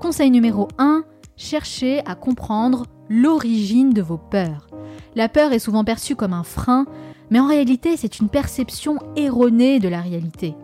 Conseil 0.00 0.30
numéro 0.30 0.68
1, 0.78 1.04
cherchez 1.40 2.06
à 2.06 2.14
comprendre 2.14 2.86
l'origine 3.08 3.92
de 3.92 4.02
vos 4.02 4.18
peurs. 4.18 4.66
La 5.14 5.28
peur 5.28 5.52
est 5.52 5.58
souvent 5.58 5.84
perçue 5.84 6.14
comme 6.14 6.34
un 6.34 6.44
frein, 6.44 6.86
mais 7.30 7.40
en 7.40 7.46
réalité 7.46 7.96
c'est 7.96 8.20
une 8.20 8.28
perception 8.28 8.98
erronée 9.16 9.80
de 9.80 9.88
la 9.88 10.02
réalité. 10.02 10.54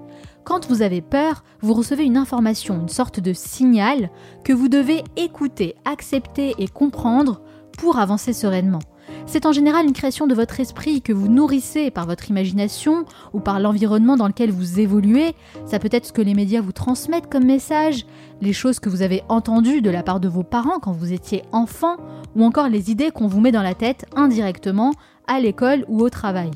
Quand 0.44 0.68
vous 0.68 0.82
avez 0.82 1.00
peur, 1.00 1.42
vous 1.60 1.72
recevez 1.74 2.04
une 2.04 2.18
information, 2.18 2.80
une 2.82 2.88
sorte 2.88 3.18
de 3.18 3.32
signal 3.32 4.10
que 4.44 4.52
vous 4.52 4.68
devez 4.68 5.02
écouter, 5.16 5.74
accepter 5.84 6.54
et 6.58 6.68
comprendre 6.68 7.40
pour 7.78 7.98
avancer 7.98 8.32
sereinement. 8.32 8.82
C'est 9.26 9.46
en 9.46 9.52
général 9.52 9.86
une 9.86 9.92
création 9.92 10.26
de 10.26 10.34
votre 10.34 10.60
esprit 10.60 11.02
que 11.02 11.12
vous 11.12 11.28
nourrissez 11.28 11.90
par 11.90 12.06
votre 12.06 12.30
imagination 12.30 13.04
ou 13.32 13.40
par 13.40 13.60
l'environnement 13.60 14.16
dans 14.16 14.28
lequel 14.28 14.50
vous 14.50 14.80
évoluez. 14.80 15.34
Ça 15.66 15.78
peut 15.78 15.88
être 15.90 16.06
ce 16.06 16.12
que 16.12 16.22
les 16.22 16.34
médias 16.34 16.60
vous 16.60 16.72
transmettent 16.72 17.30
comme 17.30 17.44
message, 17.44 18.06
les 18.40 18.52
choses 18.52 18.80
que 18.80 18.88
vous 18.88 19.02
avez 19.02 19.22
entendues 19.28 19.82
de 19.82 19.90
la 19.90 20.02
part 20.02 20.20
de 20.20 20.28
vos 20.28 20.42
parents 20.42 20.78
quand 20.78 20.92
vous 20.92 21.12
étiez 21.12 21.42
enfant, 21.52 21.96
ou 22.34 22.44
encore 22.44 22.68
les 22.68 22.90
idées 22.90 23.10
qu'on 23.10 23.26
vous 23.26 23.40
met 23.40 23.52
dans 23.52 23.62
la 23.62 23.74
tête 23.74 24.06
indirectement 24.14 24.92
à 25.26 25.40
l'école 25.40 25.84
ou 25.88 26.00
au 26.00 26.10
travail. 26.10 26.50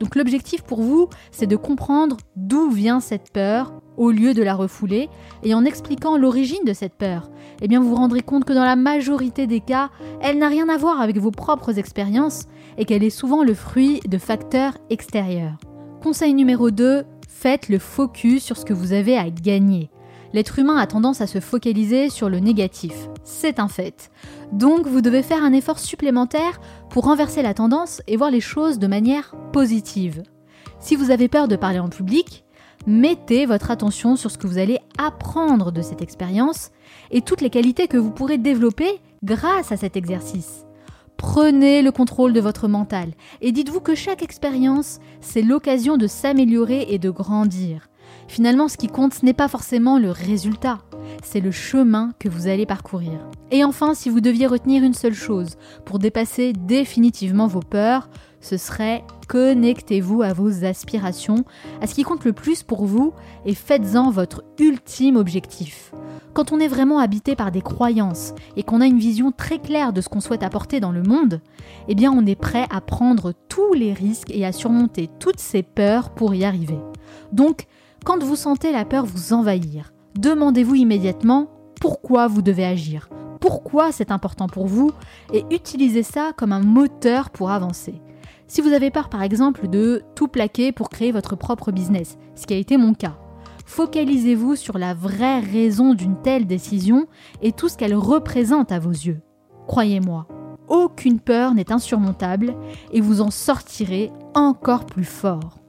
Donc 0.00 0.16
l'objectif 0.16 0.62
pour 0.62 0.82
vous, 0.82 1.08
c'est 1.30 1.46
de 1.46 1.56
comprendre 1.56 2.16
d'où 2.36 2.70
vient 2.70 3.00
cette 3.00 3.32
peur 3.32 3.72
au 3.96 4.10
lieu 4.10 4.34
de 4.34 4.42
la 4.42 4.54
refouler, 4.54 5.08
et 5.42 5.54
en 5.54 5.64
expliquant 5.64 6.16
l'origine 6.16 6.64
de 6.64 6.72
cette 6.72 6.94
peur, 6.94 7.30
eh 7.62 7.68
bien 7.68 7.80
vous 7.80 7.90
vous 7.90 7.94
rendrez 7.94 8.22
compte 8.22 8.44
que 8.44 8.52
dans 8.52 8.64
la 8.64 8.76
majorité 8.76 9.46
des 9.46 9.60
cas, 9.60 9.90
elle 10.20 10.38
n'a 10.38 10.48
rien 10.48 10.68
à 10.68 10.76
voir 10.76 11.00
avec 11.00 11.18
vos 11.18 11.30
propres 11.30 11.78
expériences 11.78 12.44
et 12.78 12.84
qu'elle 12.84 13.04
est 13.04 13.10
souvent 13.10 13.44
le 13.44 13.54
fruit 13.54 14.00
de 14.08 14.18
facteurs 14.18 14.76
extérieurs. 14.90 15.58
Conseil 16.02 16.34
numéro 16.34 16.70
2, 16.70 17.04
faites 17.28 17.68
le 17.68 17.78
focus 17.78 18.42
sur 18.42 18.56
ce 18.56 18.64
que 18.64 18.74
vous 18.74 18.92
avez 18.92 19.16
à 19.16 19.30
gagner. 19.30 19.90
L'être 20.32 20.58
humain 20.58 20.76
a 20.76 20.86
tendance 20.86 21.20
à 21.20 21.28
se 21.28 21.38
focaliser 21.38 22.10
sur 22.10 22.28
le 22.28 22.40
négatif, 22.40 23.08
c'est 23.22 23.60
un 23.60 23.68
fait. 23.68 24.10
Donc 24.52 24.86
vous 24.86 25.00
devez 25.00 25.22
faire 25.22 25.44
un 25.44 25.52
effort 25.52 25.78
supplémentaire 25.78 26.60
pour 26.90 27.04
renverser 27.04 27.40
la 27.40 27.54
tendance 27.54 28.02
et 28.08 28.16
voir 28.16 28.32
les 28.32 28.40
choses 28.40 28.78
de 28.78 28.88
manière 28.88 29.34
positive. 29.52 30.24
Si 30.80 30.96
vous 30.96 31.10
avez 31.10 31.28
peur 31.28 31.48
de 31.48 31.56
parler 31.56 31.78
en 31.78 31.88
public, 31.88 32.43
Mettez 32.86 33.46
votre 33.46 33.70
attention 33.70 34.14
sur 34.14 34.30
ce 34.30 34.36
que 34.36 34.46
vous 34.46 34.58
allez 34.58 34.78
apprendre 34.98 35.72
de 35.72 35.80
cette 35.80 36.02
expérience 36.02 36.70
et 37.10 37.22
toutes 37.22 37.40
les 37.40 37.48
qualités 37.48 37.88
que 37.88 37.96
vous 37.96 38.10
pourrez 38.10 38.36
développer 38.36 39.00
grâce 39.22 39.72
à 39.72 39.78
cet 39.78 39.96
exercice. 39.96 40.66
Prenez 41.16 41.80
le 41.80 41.92
contrôle 41.92 42.34
de 42.34 42.40
votre 42.40 42.68
mental 42.68 43.12
et 43.40 43.52
dites-vous 43.52 43.80
que 43.80 43.94
chaque 43.94 44.22
expérience, 44.22 44.98
c'est 45.22 45.40
l'occasion 45.40 45.96
de 45.96 46.06
s'améliorer 46.06 46.86
et 46.90 46.98
de 46.98 47.08
grandir. 47.08 47.88
Finalement, 48.28 48.68
ce 48.68 48.76
qui 48.76 48.88
compte, 48.88 49.14
ce 49.14 49.24
n'est 49.24 49.32
pas 49.32 49.48
forcément 49.48 49.98
le 49.98 50.10
résultat, 50.10 50.80
c'est 51.22 51.40
le 51.40 51.50
chemin 51.50 52.12
que 52.18 52.28
vous 52.28 52.48
allez 52.48 52.66
parcourir. 52.66 53.12
Et 53.50 53.64
enfin, 53.64 53.94
si 53.94 54.10
vous 54.10 54.20
deviez 54.20 54.46
retenir 54.46 54.82
une 54.82 54.94
seule 54.94 55.14
chose 55.14 55.56
pour 55.86 55.98
dépasser 55.98 56.52
définitivement 56.52 57.46
vos 57.46 57.60
peurs, 57.60 58.10
ce 58.44 58.58
serait 58.58 59.02
connectez-vous 59.26 60.22
à 60.22 60.34
vos 60.34 60.64
aspirations, 60.64 61.44
à 61.80 61.86
ce 61.86 61.94
qui 61.94 62.02
compte 62.02 62.24
le 62.24 62.34
plus 62.34 62.62
pour 62.62 62.84
vous 62.84 63.14
et 63.46 63.54
faites-en 63.54 64.10
votre 64.10 64.44
ultime 64.58 65.16
objectif. 65.16 65.92
Quand 66.34 66.52
on 66.52 66.60
est 66.60 66.68
vraiment 66.68 66.98
habité 66.98 67.36
par 67.36 67.50
des 67.50 67.62
croyances 67.62 68.34
et 68.56 68.62
qu'on 68.62 68.80
a 68.80 68.86
une 68.86 68.98
vision 68.98 69.32
très 69.32 69.58
claire 69.58 69.92
de 69.92 70.00
ce 70.00 70.08
qu'on 70.08 70.20
souhaite 70.20 70.42
apporter 70.42 70.78
dans 70.78 70.92
le 70.92 71.02
monde, 71.02 71.40
eh 71.88 71.94
bien 71.94 72.12
on 72.12 72.26
est 72.26 72.38
prêt 72.38 72.66
à 72.70 72.80
prendre 72.80 73.32
tous 73.48 73.72
les 73.72 73.92
risques 73.92 74.30
et 74.30 74.44
à 74.44 74.52
surmonter 74.52 75.08
toutes 75.18 75.40
ces 75.40 75.62
peurs 75.62 76.10
pour 76.10 76.34
y 76.34 76.44
arriver. 76.44 76.78
Donc, 77.32 77.66
quand 78.04 78.22
vous 78.22 78.36
sentez 78.36 78.72
la 78.72 78.84
peur 78.84 79.06
vous 79.06 79.32
envahir, 79.32 79.94
demandez-vous 80.18 80.74
immédiatement 80.74 81.48
pourquoi 81.80 82.26
vous 82.26 82.42
devez 82.42 82.66
agir, 82.66 83.08
pourquoi 83.40 83.92
c'est 83.92 84.10
important 84.10 84.48
pour 84.48 84.66
vous, 84.66 84.90
et 85.32 85.44
utilisez 85.50 86.02
ça 86.02 86.32
comme 86.36 86.52
un 86.52 86.60
moteur 86.60 87.30
pour 87.30 87.50
avancer. 87.50 88.02
Si 88.54 88.60
vous 88.60 88.72
avez 88.72 88.92
peur 88.92 89.08
par 89.08 89.24
exemple 89.24 89.66
de 89.66 90.04
tout 90.14 90.28
plaquer 90.28 90.70
pour 90.70 90.88
créer 90.88 91.10
votre 91.10 91.34
propre 91.34 91.72
business, 91.72 92.18
ce 92.36 92.46
qui 92.46 92.54
a 92.54 92.56
été 92.56 92.76
mon 92.76 92.94
cas, 92.94 93.18
focalisez-vous 93.66 94.54
sur 94.54 94.78
la 94.78 94.94
vraie 94.94 95.40
raison 95.40 95.92
d'une 95.92 96.22
telle 96.22 96.46
décision 96.46 97.08
et 97.42 97.50
tout 97.50 97.68
ce 97.68 97.76
qu'elle 97.76 97.96
représente 97.96 98.70
à 98.70 98.78
vos 98.78 98.92
yeux. 98.92 99.20
Croyez-moi, 99.66 100.28
aucune 100.68 101.18
peur 101.18 101.52
n'est 101.52 101.72
insurmontable 101.72 102.54
et 102.92 103.00
vous 103.00 103.22
en 103.22 103.32
sortirez 103.32 104.12
encore 104.34 104.86
plus 104.86 105.02
fort. 105.02 105.63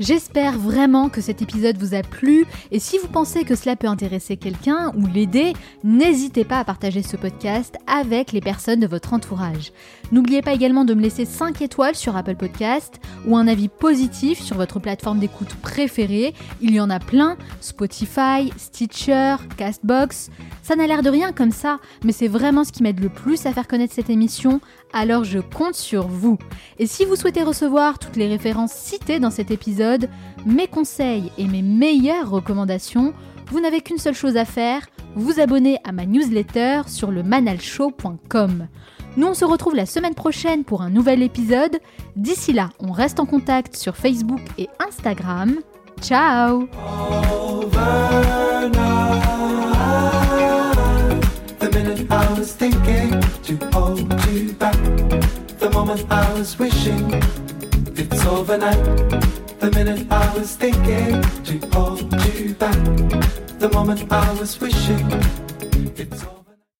J'espère 0.00 0.58
vraiment 0.58 1.10
que 1.10 1.20
cet 1.20 1.42
épisode 1.42 1.76
vous 1.76 1.92
a 1.94 2.00
plu 2.00 2.46
et 2.70 2.78
si 2.78 2.96
vous 2.96 3.06
pensez 3.06 3.44
que 3.44 3.54
cela 3.54 3.76
peut 3.76 3.86
intéresser 3.86 4.38
quelqu'un 4.38 4.94
ou 4.96 5.06
l'aider, 5.06 5.52
n'hésitez 5.84 6.44
pas 6.44 6.58
à 6.58 6.64
partager 6.64 7.02
ce 7.02 7.18
podcast 7.18 7.76
avec 7.86 8.32
les 8.32 8.40
personnes 8.40 8.80
de 8.80 8.86
votre 8.86 9.12
entourage. 9.12 9.72
N'oubliez 10.10 10.40
pas 10.40 10.54
également 10.54 10.86
de 10.86 10.94
me 10.94 11.02
laisser 11.02 11.26
5 11.26 11.60
étoiles 11.60 11.96
sur 11.96 12.16
Apple 12.16 12.36
Podcast 12.36 12.98
ou 13.26 13.36
un 13.36 13.46
avis 13.46 13.68
positif 13.68 14.40
sur 14.40 14.56
votre 14.56 14.80
plateforme 14.80 15.18
d'écoute 15.18 15.54
préférée. 15.56 16.32
Il 16.62 16.74
y 16.74 16.80
en 16.80 16.88
a 16.88 16.98
plein, 16.98 17.36
Spotify, 17.60 18.50
Stitcher, 18.56 19.36
Castbox. 19.58 20.30
Ça 20.62 20.76
n'a 20.76 20.86
l'air 20.86 21.02
de 21.02 21.10
rien 21.10 21.32
comme 21.32 21.52
ça, 21.52 21.78
mais 22.04 22.12
c'est 22.12 22.26
vraiment 22.26 22.64
ce 22.64 22.72
qui 22.72 22.82
m'aide 22.82 23.00
le 23.00 23.10
plus 23.10 23.44
à 23.44 23.52
faire 23.52 23.68
connaître 23.68 23.92
cette 23.92 24.08
émission, 24.08 24.62
alors 24.92 25.24
je 25.24 25.38
compte 25.38 25.74
sur 25.74 26.06
vous. 26.06 26.38
Et 26.78 26.86
si 26.86 27.04
vous 27.04 27.16
souhaitez 27.16 27.42
recevoir 27.42 27.98
toutes 27.98 28.16
les 28.16 28.28
références 28.28 28.72
citées 28.72 29.18
dans 29.20 29.30
cet 29.30 29.50
épisode, 29.50 30.08
mes 30.46 30.66
conseils 30.66 31.30
et 31.38 31.46
mes 31.46 31.62
meilleures 31.62 32.30
recommandations, 32.30 33.14
vous 33.50 33.60
n'avez 33.60 33.80
qu'une 33.80 33.98
seule 33.98 34.14
chose 34.14 34.36
à 34.36 34.44
faire, 34.44 34.86
vous 35.16 35.40
abonner 35.40 35.78
à 35.84 35.92
ma 35.92 36.06
newsletter 36.06 36.82
sur 36.86 37.10
le 37.10 37.22
manalshow.com. 37.22 38.68
Nous 39.16 39.26
on 39.26 39.34
se 39.34 39.44
retrouve 39.44 39.74
la 39.74 39.86
semaine 39.86 40.14
prochaine 40.14 40.64
pour 40.64 40.82
un 40.82 40.90
nouvel 40.90 41.22
épisode. 41.22 41.78
D'ici 42.16 42.52
là, 42.52 42.70
on 42.78 42.92
reste 42.92 43.18
en 43.18 43.26
contact 43.26 43.76
sur 43.76 43.96
Facebook 43.96 44.40
et 44.56 44.68
Instagram. 44.86 45.56
Ciao 46.00 46.68
to 53.58 53.70
hold 53.72 53.98
you 54.28 54.52
back. 54.52 54.76
The 55.58 55.70
moment 55.72 56.06
I 56.10 56.32
was 56.34 56.58
wishing 56.58 57.12
it's 57.96 58.24
overnight. 58.24 58.84
The 59.58 59.70
minute 59.74 60.06
I 60.10 60.34
was 60.36 60.54
thinking 60.54 61.20
to 61.48 61.58
hold 61.72 62.12
you 62.26 62.54
back. 62.54 62.78
The 63.58 63.68
moment 63.72 64.10
I 64.12 64.32
was 64.38 64.60
wishing 64.60 65.08